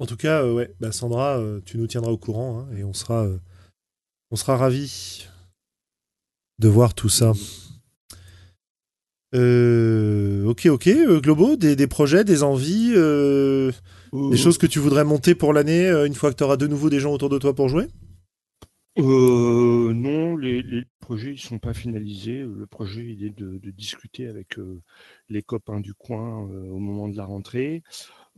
[0.00, 2.92] en tout cas, euh, ouais, bah, Sandra, tu nous tiendras au courant hein, et on
[2.92, 3.26] sera,
[4.32, 5.28] on sera ravis
[6.58, 7.32] de voir tout ça.
[9.34, 10.88] ok, ok.
[11.20, 16.30] Globo, des, projets, des envies, des choses que tu voudrais monter pour l'année une fois
[16.32, 17.86] que tu auras de nouveau des gens autour de toi pour jouer?
[18.96, 22.40] Non, les, projets ne sont pas finalisés.
[22.42, 24.56] Le projet il est de, de discuter avec
[25.28, 27.82] les copains du coin au moment de la rentrée.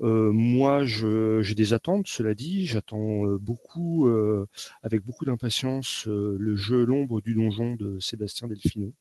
[0.01, 2.67] Euh, moi, j'ai des attentes, cela dit.
[2.67, 4.47] J'attends euh, beaucoup, euh,
[4.83, 8.93] avec beaucoup d'impatience, le jeu L'ombre du donjon de Sébastien Delfino.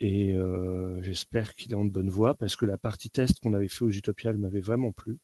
[0.00, 0.34] Et
[1.00, 3.90] j'espère qu'il est en bonne voie parce que la partie test qu'on avait fait aux
[3.90, 5.18] Utopiales m'avait vraiment plu.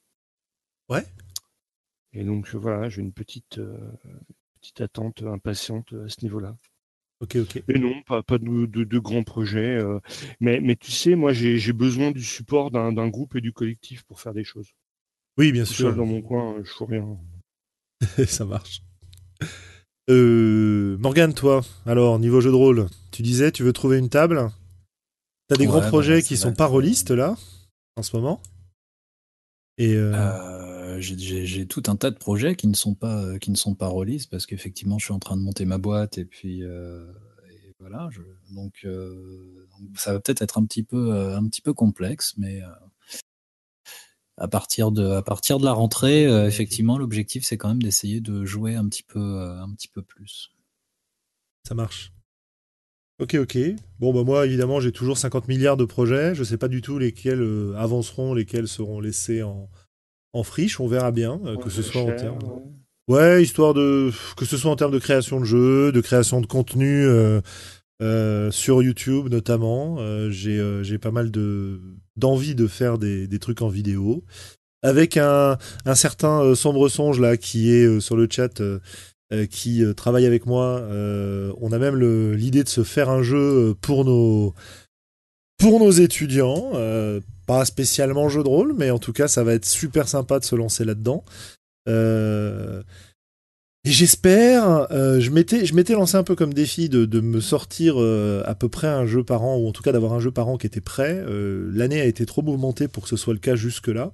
[0.89, 1.05] Ouais.
[2.13, 3.61] Et donc voilà, j'ai une petite,
[4.55, 6.57] petite attente impatiente à ce niveau-là.
[7.21, 7.63] Ok, ok.
[7.69, 9.77] Et non, pas, pas de, de, grands projets.
[9.77, 9.99] Euh,
[10.41, 14.21] mais, mais tu sais, moi, j'ai besoin du support d'un groupe et du collectif pour
[14.21, 14.69] faire des choses.
[15.37, 15.89] Oui, bien sûr.
[15.89, 17.19] Seul dans mon coin, je fais rien.
[18.27, 18.83] Ça marche.
[20.09, 24.51] Euh, Morgane, toi, alors, niveau jeu de rôle, tu disais, tu veux trouver une table
[25.49, 27.37] T'as des gros projets qui sont pas rôlistes, là,
[27.97, 28.41] en ce moment
[29.77, 29.95] Et.
[29.95, 30.60] Euh...
[31.01, 33.91] j'ai tout un tas de projets qui ne sont pas euh, qui ne sont pas
[34.31, 37.05] parce qu'effectivement je suis en train de monter ma boîte et puis euh,
[37.79, 38.09] voilà
[38.51, 39.67] donc, euh,
[39.97, 42.61] ça va peut-être être un petit peu un petit peu complexe mais
[44.37, 48.45] à partir de à partir de la rentrée effectivement l'objectif c'est quand même d'essayer de
[48.45, 50.53] jouer un petit peu un petit peu plus
[51.67, 52.13] ça marche
[53.21, 53.59] Ok, ok.
[53.99, 56.35] Bon, bah moi, évidemment, j'ai toujours 50 milliards de projets.
[56.35, 59.69] Je ne sais pas du tout lesquels avanceront, lesquels seront laissés en,
[60.33, 62.39] en friche, on verra bien, euh, que ce soit en termes.
[63.09, 63.43] Ouais.
[63.43, 67.05] histoire de que ce soit en termes de création de jeux, de création de contenu
[67.05, 67.41] euh,
[68.03, 69.99] euh, sur YouTube notamment.
[70.31, 71.81] j'ai pas mal de
[72.17, 74.25] d'envie de faire des, des, trucs en vidéo
[74.83, 78.63] avec un, un certain sombre songe là qui est sur le chat.
[79.51, 80.83] qui travaille avec moi,
[81.61, 81.97] on a même
[82.35, 84.55] l'idée de se faire un jeu pour nos
[85.59, 86.71] pour nos étudiants,
[87.51, 90.45] pas spécialement jeu de rôle, mais en tout cas, ça va être super sympa de
[90.45, 91.25] se lancer là-dedans.
[91.89, 92.85] Euh,
[93.85, 98.55] et j'espère, euh, je m'étais, lancé un peu comme défi de, me sortir euh, à
[98.55, 100.59] peu près un jeu par an, ou en tout cas d'avoir un jeu par an
[100.59, 101.25] qui était prêt.
[101.27, 104.13] L'année a été trop mouvementée pour que ce soit le cas jusque-là.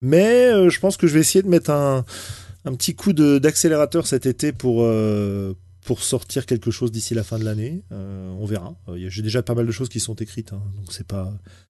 [0.00, 2.04] Mais je pense que je vais essayer de mettre un,
[2.64, 4.84] un petit coup d'accélérateur cet été pour,
[5.84, 7.84] pour sortir quelque chose d'ici la fin de l'année.
[7.92, 8.74] on verra.
[8.96, 11.32] J'ai déjà pas mal de choses qui sont écrites, hein, donc c'est pas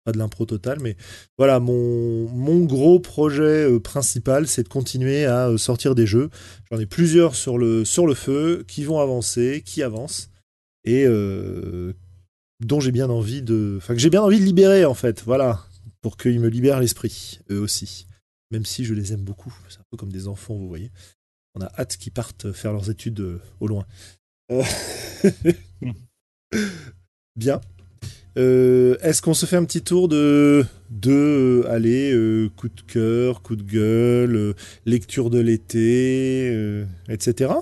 [0.04, 0.98] pas de l'impro total, mais
[1.38, 6.30] voilà, mon, mon gros projet euh, principal, c'est de continuer à euh, sortir des jeux.
[6.70, 10.30] J'en ai plusieurs sur le, sur le feu qui vont avancer, qui avancent,
[10.84, 11.94] et euh,
[12.60, 13.76] dont j'ai bien envie de.
[13.78, 15.66] Enfin, que j'ai bien envie de libérer, en fait, voilà,
[16.02, 18.08] pour qu'ils me libèrent l'esprit, eux aussi.
[18.52, 19.56] Même si je les aime beaucoup.
[19.70, 20.92] C'est un peu comme des enfants, vous voyez.
[21.56, 23.86] On a hâte qu'ils partent faire leurs études au loin.
[27.36, 27.62] bien.
[28.38, 33.42] Euh, est-ce qu'on se fait un petit tour de, de allez, euh, coup de cœur,
[33.44, 34.54] coup de gueule, euh,
[34.86, 37.54] lecture de l'été, etc.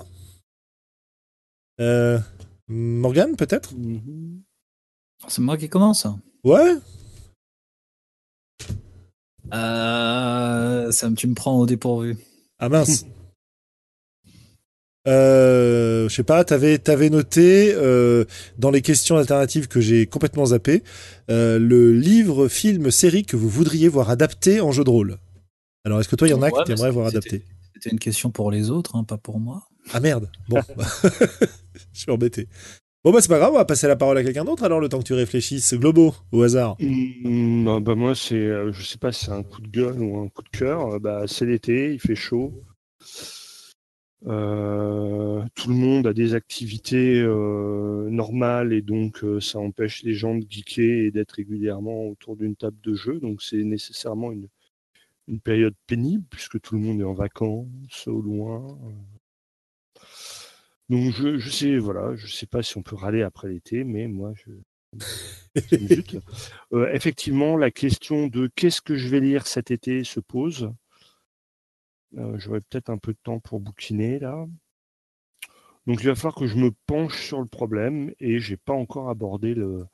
[2.68, 3.74] Morgane, peut-être?
[3.74, 4.40] Mm-hmm.
[5.28, 6.06] C'est moi qui commence.
[6.44, 6.76] Ouais.
[9.50, 12.16] ça, tu me prends au dépourvu.
[12.58, 13.04] Ah mince.
[15.08, 18.24] Euh, je sais pas, t'avais avais noté euh,
[18.58, 20.84] dans les questions alternatives que j'ai complètement zappé
[21.30, 25.18] euh, le livre, film, série que vous voudriez voir adapté en jeu de rôle.
[25.84, 27.42] Alors, est-ce que toi, il y en a que tu aimerais voir adapté?
[27.74, 29.64] C'était une question pour les autres, hein, pas pour moi.
[29.92, 30.30] Ah merde.
[30.48, 30.60] Bon,
[31.74, 32.48] je suis embêté.
[33.04, 34.88] Bon bah c'est pas grave, on va passer la parole à quelqu'un d'autre alors le
[34.88, 35.74] temps que tu réfléchisses.
[35.74, 36.76] Globo, au hasard.
[36.78, 40.28] Mmh, bah moi c'est, je sais pas si c'est un coup de gueule ou un
[40.28, 41.00] coup de cœur.
[41.00, 42.52] Bah c'est l'été, il fait chaud.
[44.26, 50.46] Euh, tout le monde a des activités normales et donc ça empêche les gens de
[50.48, 53.20] geeker et d'être régulièrement autour d'une table de jeu.
[53.20, 54.48] Donc c'est nécessairement une,
[55.28, 58.78] une période pénible puisque tout le monde est en vacances au loin.
[60.88, 64.08] Donc je, je sais voilà, je sais pas si on peut râler après l'été, mais
[64.08, 64.52] moi je
[66.72, 70.72] euh, effectivement, la question de qu'est-ce que je vais lire cet été se pose.
[72.18, 74.46] Euh, J'aurai peut-être un peu de temps pour bouquiner là.
[75.86, 79.08] Donc il va falloir que je me penche sur le problème et j'ai pas encore
[79.08, 79.86] abordé le,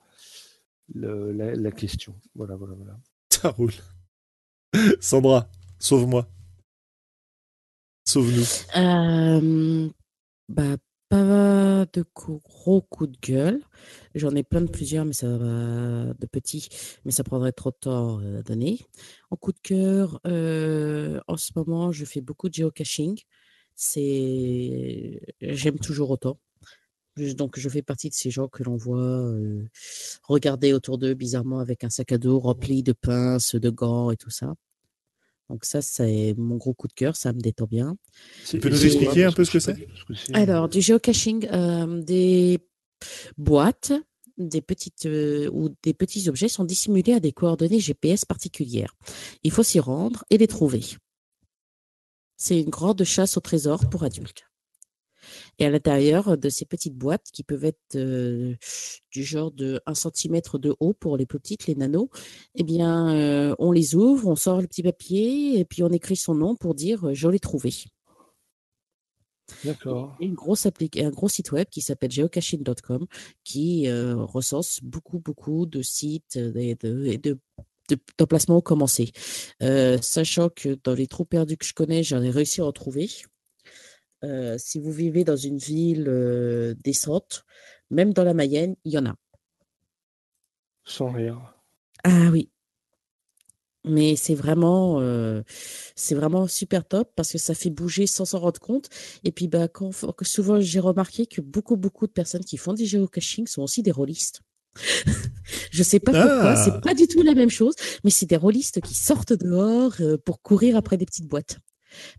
[0.95, 2.15] la, question.
[2.35, 2.99] Voilà, voilà, voilà.
[3.31, 3.73] Ça roule.
[5.01, 6.29] Sandra, sauve-moi.
[8.05, 8.81] Sauve-nous.
[8.81, 9.91] Euh,
[10.49, 10.77] bah,
[11.09, 13.63] pas de gros coups de gueule.
[14.15, 16.69] J'en ai plein de plusieurs, mais ça va de petits,
[17.05, 18.81] mais ça prendrait trop de temps euh, à donner.
[19.31, 23.21] En coup de cœur, euh, en ce moment, je fais beaucoup de geocaching.
[23.75, 26.39] C'est, j'aime toujours autant.
[27.17, 29.69] Donc, je fais partie de ces gens que l'on voit euh,
[30.25, 34.17] regarder autour d'eux bizarrement avec un sac à dos rempli de pinces, de gants et
[34.17, 34.55] tout ça.
[35.49, 37.97] Donc ça, c'est mon gros coup de cœur, ça me détend bien.
[38.47, 39.89] Tu peux nous expliquer un peu ce que c'est?
[40.35, 42.59] Alors, du geocaching, euh, des
[43.39, 43.93] boîtes,
[44.37, 48.95] des petites euh, ou des petits objets sont dissimulés à des coordonnées GPS particulières.
[49.43, 50.83] Il faut s'y rendre et les trouver.
[52.37, 54.48] C'est une grande chasse au trésor pour adultes.
[55.59, 58.55] Et à l'intérieur de ces petites boîtes qui peuvent être euh,
[59.11, 62.09] du genre de 1 cm de haut pour les petites, les nanos,
[62.55, 66.17] eh bien, euh, on les ouvre, on sort le petit papier et puis on écrit
[66.17, 67.73] son nom pour dire je l'ai trouvé.
[69.65, 70.15] D'accord.
[70.21, 73.07] Une grosse un gros site web qui s'appelle geocaching.com
[73.45, 77.39] qui euh, recense beaucoup, beaucoup de sites et de, de
[78.19, 79.13] d'emplacements commencés.
[80.03, 83.09] sachant que dans les trous perdus que je connais, j'en ai réussi à en trouver.
[84.25, 87.45] Euh, si vous vivez dans une ville euh, décente,
[87.91, 89.15] même dans la Mayenne, il y en a.
[90.85, 91.55] Sans rire.
[92.05, 92.51] Ah oui.
[93.85, 95.43] Mais c'est vraiment, euh,
[95.95, 98.89] c'est vraiment super top parce que ça fait bouger sans s'en rendre compte.
[99.25, 99.93] Et puis, bah, quand,
[100.23, 103.93] souvent, j'ai remarqué que beaucoup, beaucoup de personnes qui font du géocaching sont aussi des
[103.93, 104.43] rôlistes.
[105.71, 106.81] je sais pas pourquoi, c'est ah!
[106.81, 107.75] pas du tout la même chose,
[108.05, 111.59] mais c'est des rôlistes qui sortent dehors pour courir après des petites boîtes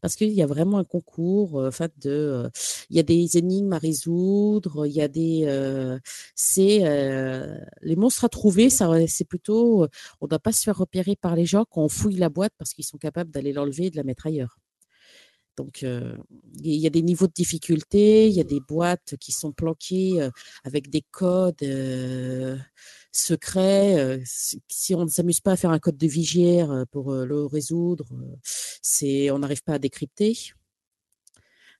[0.01, 1.69] parce qu'il y a vraiment un concours, euh,
[2.01, 2.49] de, euh,
[2.89, 5.99] il y a des énigmes à résoudre, il y a des, euh,
[6.35, 6.79] c'est
[7.81, 9.87] les monstres à trouver, ça, c'est plutôt,
[10.21, 12.53] on ne doit pas se faire repérer par les gens quand on fouille la boîte
[12.57, 14.57] parce qu'ils sont capables d'aller l'enlever et de la mettre ailleurs.
[15.57, 19.51] Donc, il y a des niveaux de difficulté, il y a des boîtes qui sont
[19.51, 20.29] planquées
[20.63, 21.63] avec des codes.
[23.55, 27.25] Euh, si on ne s'amuse pas à faire un code de vigière euh, pour euh,
[27.25, 28.05] le résoudre,
[28.81, 30.37] c'est on n'arrive pas à décrypter.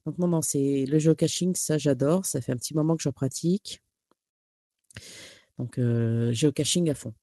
[0.06, 2.26] Donc non, non, c'est le geocaching, ça j'adore.
[2.26, 3.81] Ça fait un petit moment que j'en pratique.
[5.60, 5.80] Donc
[6.31, 7.14] geocaching à fond.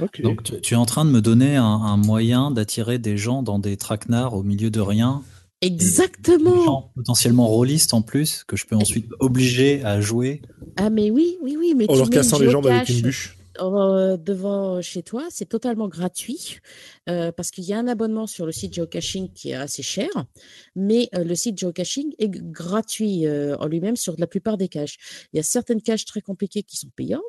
[0.00, 3.76] Donc tu, es en train de me donner un, moyen d'attirer des gens dans des
[3.76, 5.22] traquenards au milieu de rien.
[5.62, 6.58] Exactement.
[6.58, 10.42] Des gens potentiellement rôlistes en plus que je peux ensuite obliger à jouer
[10.76, 11.74] ah, mais oui, oui, oui.
[11.76, 13.36] Mais en leur cassant les jambes avec une bûche.
[13.60, 16.58] Euh, devant chez toi, c'est totalement gratuit
[17.10, 20.08] euh, parce qu'il y a un abonnement sur le site geocaching qui est assez cher,
[20.74, 24.96] mais euh, le site geocaching est gratuit en lui-même sur la plupart des caches.
[25.32, 27.20] Il y a certaines caches très compliquées qui sont payantes,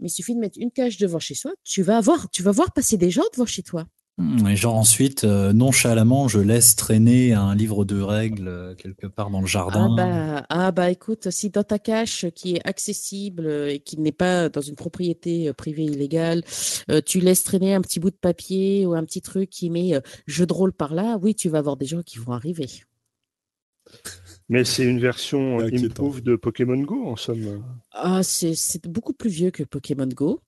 [0.00, 2.52] mais il suffit de mettre une cache devant chez soi, tu vas avoir, tu vas
[2.52, 3.86] voir passer des gens devant chez toi.
[4.20, 9.06] Hmm, et genre ensuite, euh, nonchalamment, je laisse traîner un livre de règles euh, quelque
[9.06, 9.88] part dans le jardin.
[9.92, 14.12] Ah bah, ah bah écoute, si dans ta cache qui est accessible et qui n'est
[14.12, 16.42] pas dans une propriété euh, privée illégale,
[17.06, 20.44] tu laisses traîner un petit bout de papier ou un petit truc qui met jeu
[20.44, 22.66] de rôle par là, oui, tu vas avoir des gens qui vont arriver.
[24.48, 27.64] Mais c'est une version improved de Pokémon Go en somme.
[27.92, 30.40] Ah, c'est beaucoup plus vieux que Pokémon Go.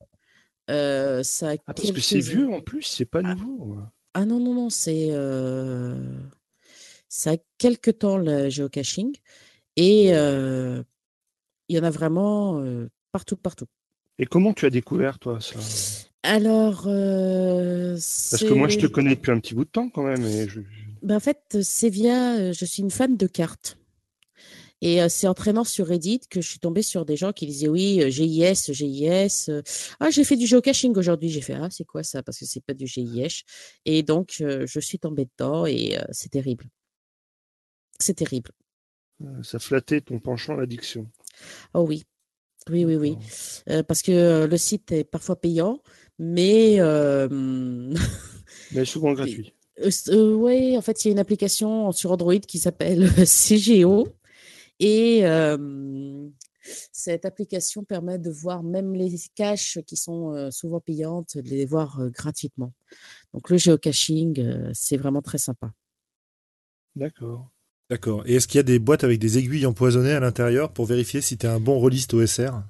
[0.70, 3.78] Euh, ça ah, parce que c'est vieux en plus, c'est pas ah, nouveau.
[4.14, 5.08] Ah non, non, non, c'est.
[5.10, 6.20] Euh...
[7.08, 9.14] Ça a quelques temps le géocaching.
[9.76, 10.82] Et euh,
[11.68, 12.62] il y en a vraiment
[13.10, 13.66] partout, partout.
[14.18, 15.58] Et comment tu as découvert, toi, ça?
[16.22, 16.84] Alors.
[16.84, 20.24] Parce que moi, je te connais depuis un petit bout de temps quand même.
[20.24, 20.46] Et
[21.02, 22.52] ben, en fait, c'est via.
[22.52, 23.76] Je suis une fan de cartes.
[24.84, 27.68] Et c'est en traînant sur Reddit que je suis tombée sur des gens qui disaient
[27.68, 29.48] oui, GIS, GIS.
[30.00, 31.28] ah, j'ai fait du geocaching aujourd'hui.
[31.28, 32.24] J'ai fait ah, c'est quoi ça?
[32.24, 33.44] Parce que c'est pas du GIS.
[33.84, 36.64] Et donc, je suis tombée dedans et c'est terrible.
[38.00, 38.50] C'est terrible.
[39.44, 41.08] Ça flattait ton penchant à l'addiction.
[41.74, 42.02] Oh oui.
[42.68, 43.16] Oui, oui, oui.
[43.86, 45.80] parce que le site est parfois payant,
[46.18, 46.78] mais.
[48.72, 49.54] mais souvent gratuit.
[50.10, 54.08] oui, en fait, il y a une application sur Android qui s'appelle CGO
[54.84, 55.22] Et
[56.92, 62.00] cette application permet de voir même les caches qui sont souvent payantes, de les voir
[62.10, 62.72] gratuitement.
[63.32, 65.72] Donc le géocaching, c'est vraiment très sympa.
[66.96, 67.48] D'accord.
[67.88, 68.22] D'accord.
[68.26, 71.20] Et est-ce qu'il y a des boîtes avec des aiguilles empoisonnées à l'intérieur pour vérifier
[71.20, 72.62] si tu es un bon rôliste OSR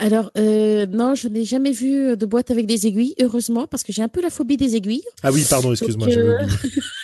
[0.00, 4.00] alors, non, je n'ai jamais vu de boîte avec des aiguilles, heureusement, parce que j'ai
[4.00, 5.02] un peu la phobie des aiguilles.
[5.24, 6.06] Ah oui, pardon, excuse-moi,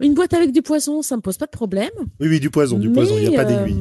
[0.00, 1.92] Une boîte avec du poison, ça me pose pas de problème.
[2.20, 3.80] Oui, oui, du poison, du poison, il n'y a pas d'aiguille.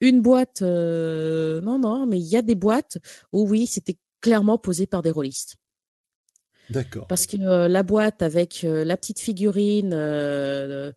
[0.00, 2.98] Une boîte, non, non, mais il y a des boîtes
[3.32, 5.56] où oui, c'était clairement posé par des rôlistes.
[6.70, 7.06] D'accord.
[7.06, 10.94] Parce que la boîte avec la petite figurine de,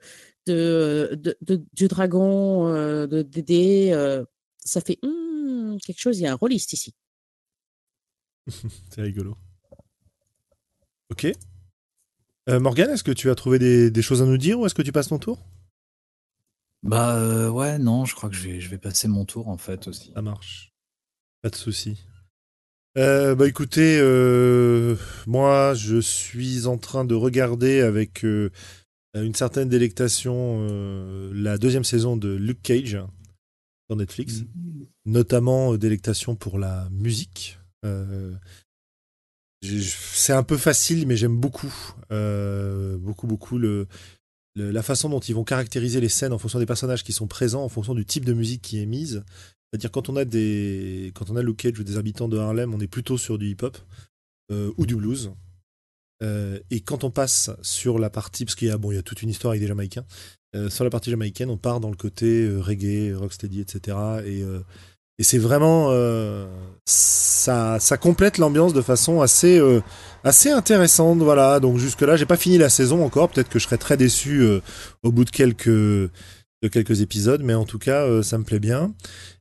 [0.48, 2.70] du dragon,
[3.06, 4.24] de Dédé,
[4.64, 6.94] ça fait «Hum, quelque chose, il y a un rôliste ici.
[8.90, 9.38] C'est rigolo.
[11.12, 11.32] Ok.
[12.50, 14.82] Euh, Morgane, est-ce que tu as trouvé des, choses à nous dire ou est-ce que
[14.82, 15.40] tu passes ton tour?
[16.84, 19.58] Bah euh, ouais, non, je crois que je vais, je vais passer mon tour en
[19.58, 20.12] fait aussi.
[20.14, 20.72] Ça marche.
[21.42, 21.98] Pas de souci.
[22.98, 24.00] Euh, bah écoutez,
[25.26, 30.68] moi je suis en train de regarder avec une certaine délectation
[31.34, 33.00] la deuxième saison de Luke Cage
[33.88, 34.84] sur Netflix, mm.
[35.06, 37.60] notamment euh, délectation pour la musique.
[37.86, 38.34] Euh,
[39.62, 41.74] c'est un peu facile, mais j'aime beaucoup,
[42.12, 43.88] euh, beaucoup, beaucoup le,
[44.56, 47.64] la façon dont ils vont caractériser les scènes en fonction des personnages qui sont présents,
[47.64, 49.24] en fonction du type de musique qui est mise.
[49.72, 52.74] C'est-à-dire quand on a des, quand on a Luke Cage ou des habitants de Harlem,
[52.74, 53.78] on est plutôt sur du hip-hop
[54.52, 55.32] ou du blues.
[56.22, 59.04] et quand on passe sur la partie, parce qu'il y a bon, il y a
[59.04, 60.06] toute une histoire avec des Jamaïcains,
[60.56, 63.98] euh, sur la partie jamaïcaine, on part dans le côté euh, reggae, rocksteady, etc.
[64.26, 64.62] Et, euh,
[65.20, 65.92] et c'est vraiment
[66.86, 69.62] ça, ça complète l'ambiance de façon assez
[70.24, 71.20] assez intéressante.
[71.20, 71.60] Voilà.
[71.60, 73.30] Donc jusque là, j'ai pas fini la saison encore.
[73.30, 74.44] Peut-être que je serai très déçu
[75.04, 76.10] au bout de quelques
[76.64, 78.94] de quelques épisodes, mais en tout cas, ça me plaît bien.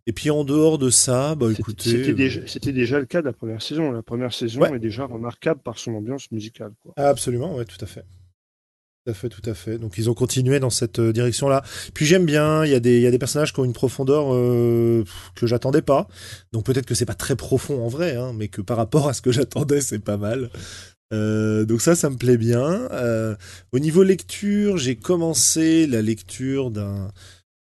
[0.06, 1.90] Et puis en dehors de ça, bah écoutez,
[2.46, 3.90] c'était déjà, le cas de la première saison.
[3.90, 6.72] La première saison est déjà remarquable par son ambiance musicale.
[6.82, 6.92] Quoi.
[6.96, 8.04] Absolument, ouais, tout à fait.
[9.04, 9.76] Tout à fait, tout à fait.
[9.76, 11.62] Donc ils ont continué dans cette euh, direction-là.
[11.92, 15.04] Puis j'aime bien, il y, a des, personnages qui ont une profondeur euh,
[15.34, 16.08] que j'attendais pas.
[16.52, 19.12] Donc peut-être que c'est pas très profond en vrai, hein, mais que par rapport à
[19.12, 20.48] ce que j'attendais, c'est pas mal.
[21.12, 22.88] Euh, donc ça, ça me plaît bien.
[23.72, 27.12] au niveau lecture, j'ai commencé la lecture d'un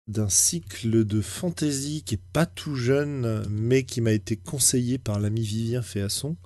[0.08, 5.20] d'un cycle de fantasy qui est pas tout jeune, mais qui m'a été conseillé par
[5.20, 6.36] l'ami Vivien Féasson,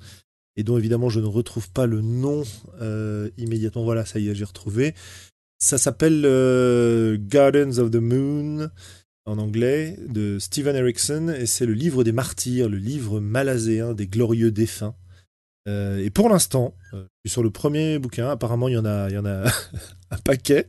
[0.57, 2.43] et dont évidemment je ne retrouve pas le nom
[2.81, 3.85] euh, immédiatement.
[3.85, 4.95] Voilà, ça y est, j'ai retrouvé.
[5.59, 8.69] Ça s'appelle euh, Gardens of the Moon
[9.27, 14.07] en anglais de Steven Erickson et c'est le livre des martyrs, le livre malaséen des
[14.07, 14.95] glorieux défunts.
[15.67, 16.75] Euh, et pour l'instant,
[17.27, 18.29] sur le premier bouquin.
[18.29, 19.45] Apparemment, il y en a, il y en a
[20.11, 20.67] un paquet.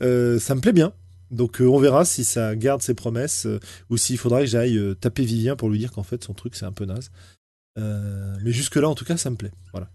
[0.00, 0.92] ça me plaît bien.
[1.30, 3.48] Donc on verra si ça garde ses promesses
[3.88, 6.66] ou s'il faudra que j'aille taper Vivien pour lui dire qu'en fait son truc c'est
[6.66, 7.10] un peu naze.
[7.78, 9.52] Euh, mais jusque-là, en tout cas, ça me plaît.
[9.72, 9.90] Voilà.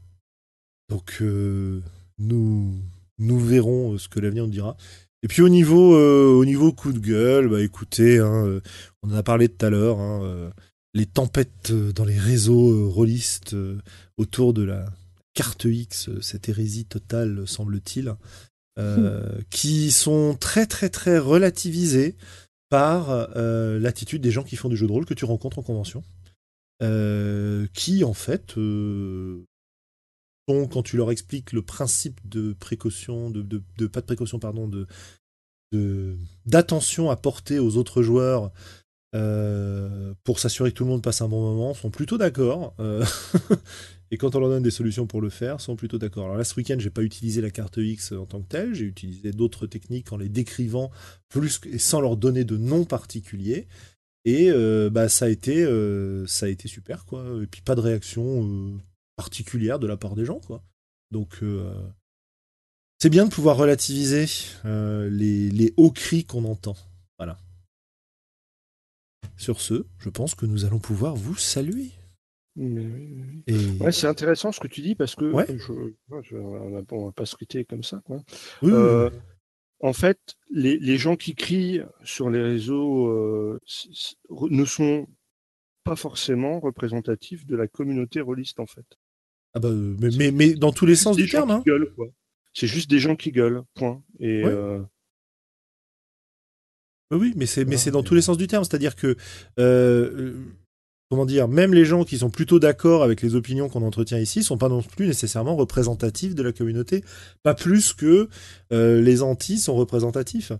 [0.90, 1.82] Donc, euh,
[2.18, 2.76] nous,
[3.20, 4.78] nous verrons euh, ce que l'avenir nous dira.
[5.24, 8.62] Et puis au niveau, au niveau coup de gueule, bah écoutez, hein,
[9.02, 10.52] on en a parlé tout à l'heure, hein,
[10.94, 13.56] les tempêtes dans les réseaux rôlistes
[14.18, 14.86] autour de la
[15.34, 18.14] carte X, cette hérésie totale semble-t-il,
[19.50, 22.16] qui sont très très très relativisées
[22.70, 26.04] par l'attitude des gens qui font du jeu de rôle que tu rencontres en convention.
[26.84, 29.44] Euh, qui en fait euh,
[30.48, 34.68] sont, quand tu leur expliques le principe de précaution, de, de, pas de précaution, pardon,
[34.68, 34.86] de
[36.46, 38.54] d'attention à porter aux autres joueurs
[39.16, 42.74] euh, pour s'assurer que tout le monde passe un bon moment, sont plutôt d'accord.
[44.12, 46.26] et quand on leur donne des solutions pour le faire, sont plutôt d'accord.
[46.26, 48.86] Alors là, ce week-end, j'ai pas utilisé la carte X en tant que telle, j'ai
[48.86, 50.92] utilisé d'autres techniques en les décrivant
[51.28, 53.68] plus et sans leur donner de nom particulier.
[54.28, 57.24] Et euh, bah, ça, a été, euh, ça a été super, quoi.
[57.42, 58.78] Et puis pas de réaction euh,
[59.16, 60.62] particulière de la part des gens, quoi.
[61.12, 61.40] Donc
[63.00, 64.26] c'est bien de pouvoir relativiser
[64.66, 66.76] les, les, hauts cris qu'on entend.
[67.18, 67.38] Voilà.
[69.38, 71.92] Sur ce, je pense que nous allons pouvoir vous saluer.
[72.58, 75.72] Ouais, c'est intéressant ce que tu dis parce que je,
[76.36, 78.02] on, ne va pas se quitter comme ça.
[78.04, 78.22] Quoi.
[78.62, 78.74] Oui,
[79.80, 83.60] en fait, les, gens qui crient sur les réseaux euh,
[84.50, 85.08] ne sont
[85.84, 88.86] pas forcément représentatifs de la communauté rôliste, en fait.
[89.54, 91.52] Ah bah, mais, mais, dans tous les sens du terme.
[91.52, 91.64] Hein.
[92.54, 94.04] C'est juste des gens qui gueulent, point.
[94.20, 94.82] Et, euh,
[97.12, 98.64] Oui, mais c'est mais c'est dans tous les sens du terme.
[98.64, 99.16] C'est-à-dire que
[99.60, 100.44] euh,
[101.10, 104.44] comment dire, même les gens qui sont plutôt d'accord avec les opinions qu'on entretient ici
[104.44, 107.04] sont pas non plus nécessairement représentatifs de la communauté,
[107.44, 108.30] pas plus que
[108.74, 110.52] euh, les anti sont représentatifs.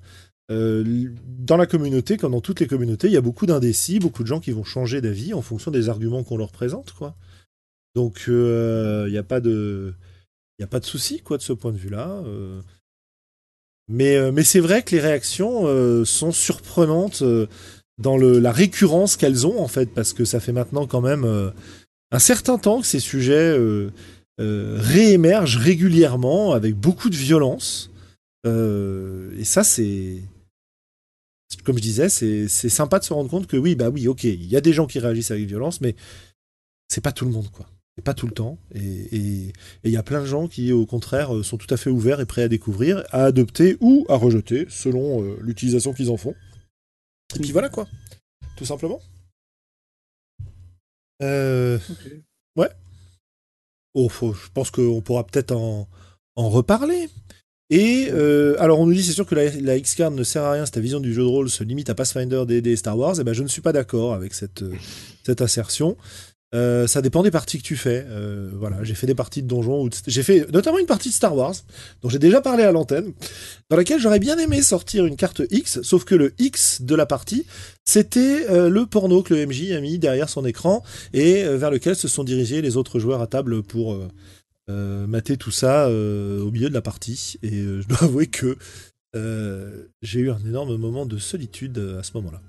[0.50, 4.28] dans la communauté, comme dans toutes les communautés, il y a beaucoup d'indécis, beaucoup de
[4.28, 7.16] gens qui vont changer d'avis en fonction des arguments qu'on leur présente, quoi.
[7.96, 9.94] Donc, il n'y a pas de,
[10.58, 12.24] il a pas de souci, quoi, de ce point de vue-là.
[13.90, 17.24] Mais c'est vrai que les réactions sont surprenantes
[17.98, 21.52] dans le, la récurrence qu'elles ont, en fait, parce que ça fait maintenant quand même
[22.12, 23.58] un certain temps que ces sujets
[24.38, 27.90] réémergent régulièrement avec beaucoup de violence.
[28.46, 30.22] et ça, c'est
[31.64, 34.46] comme je disais, c'est sympa de se rendre compte que oui, bah oui, ok, il
[34.46, 35.96] y a des gens qui réagissent avec violence, mais
[36.88, 37.68] c'est pas tout le monde, quoi.
[37.96, 38.60] C'est pas tout le temps.
[38.76, 39.52] Et
[39.84, 42.22] il y a plein de gens qui, au contraire, euh, sont tout à fait ouverts
[42.22, 46.36] et prêts à découvrir, à adopter ou à rejeter, selon euh, l'utilisation qu'ils en font.
[47.36, 47.88] Et puis voilà, quoi.
[48.56, 49.02] Tout simplement.
[51.22, 51.80] Euh...
[52.56, 52.70] Ouais.
[53.94, 55.88] Oh, je pense qu'on pourra peut-être en,
[56.36, 57.10] en reparler.
[57.70, 60.54] Et euh, alors on nous dit c'est sûr que la, la X-Card ne sert à
[60.54, 63.18] rien si ta vision du jeu de rôle se limite à Pathfinder, des Star Wars.
[63.18, 64.74] Et eh ben je ne suis pas d'accord avec cette, euh,
[65.26, 65.98] cette assertion.
[66.56, 68.06] Euh, ça dépend des parties que tu fais.
[68.08, 71.36] Euh, voilà, j'ai fait des parties de donjons, j'ai fait notamment une partie de Star
[71.36, 71.56] Wars,
[72.02, 73.14] dont j'ai déjà parlé à l'antenne,
[73.70, 77.06] dans laquelle j'aurais bien aimé sortir une carte X, sauf que le X de la
[77.06, 77.46] partie,
[77.84, 80.84] c'était euh, le porno que le MJ a mis derrière son écran
[81.14, 83.98] et vers lequel se sont dirigés les autres joueurs à table pour
[84.70, 87.38] mater tout ça au milieu de la partie.
[87.42, 88.58] Et je dois avouer que
[90.02, 92.42] j'ai eu un énorme moment de solitude à ce moment-là.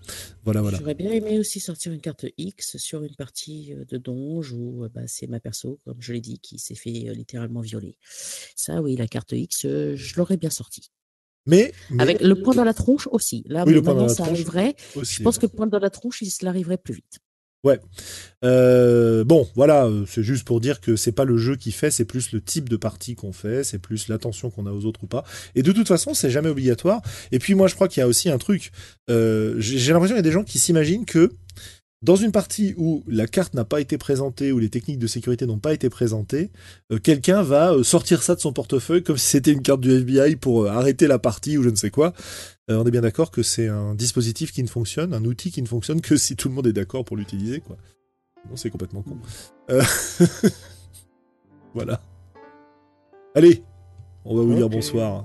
[0.44, 0.78] Voilà, voilà.
[0.78, 5.02] J'aurais bien aimé aussi sortir une carte X sur une partie de donge où bah,
[5.06, 7.96] c'est ma perso, comme je l'ai dit, qui s'est fait littéralement violer.
[8.56, 10.90] Ça, oui, la carte X, je l'aurais bien sortie.
[11.48, 13.42] Mais, Avec le point dans la tronche aussi.
[13.46, 14.76] Là, oui, maintenant, ça arriverait.
[14.94, 17.20] je pense que le point dans la tronche, il l'arriverait plus vite.
[17.64, 17.80] Ouais.
[18.44, 21.90] Euh, bon, voilà, euh, c'est juste pour dire que c'est pas le jeu qui fait,
[21.90, 25.02] c'est plus le type de partie qu'on fait, c'est plus l'attention qu'on a aux autres
[25.02, 25.24] ou pas.
[25.56, 27.02] Et de toute façon, c'est jamais obligatoire.
[27.32, 28.70] Et puis moi, je crois qu'il y a aussi un truc.
[29.10, 31.32] Euh, j'ai l'impression qu'il y a des gens qui s'imaginent que
[32.02, 35.46] dans une partie où la carte n'a pas été présentée, où les techniques de sécurité
[35.46, 36.50] n'ont pas été présentées,
[37.02, 40.68] quelqu'un va sortir ça de son portefeuille comme si c'était une carte du FBI pour
[40.68, 42.12] arrêter la partie ou je ne sais quoi.
[42.70, 45.62] Euh, on est bien d'accord que c'est un dispositif qui ne fonctionne, un outil qui
[45.62, 47.76] ne fonctionne que si tout le monde est d'accord pour l'utiliser, quoi.
[48.48, 49.18] Non, c'est complètement con.
[49.70, 49.82] Euh,
[51.74, 52.00] voilà.
[53.34, 53.62] Allez,
[54.24, 55.24] on va vous dire bonsoir.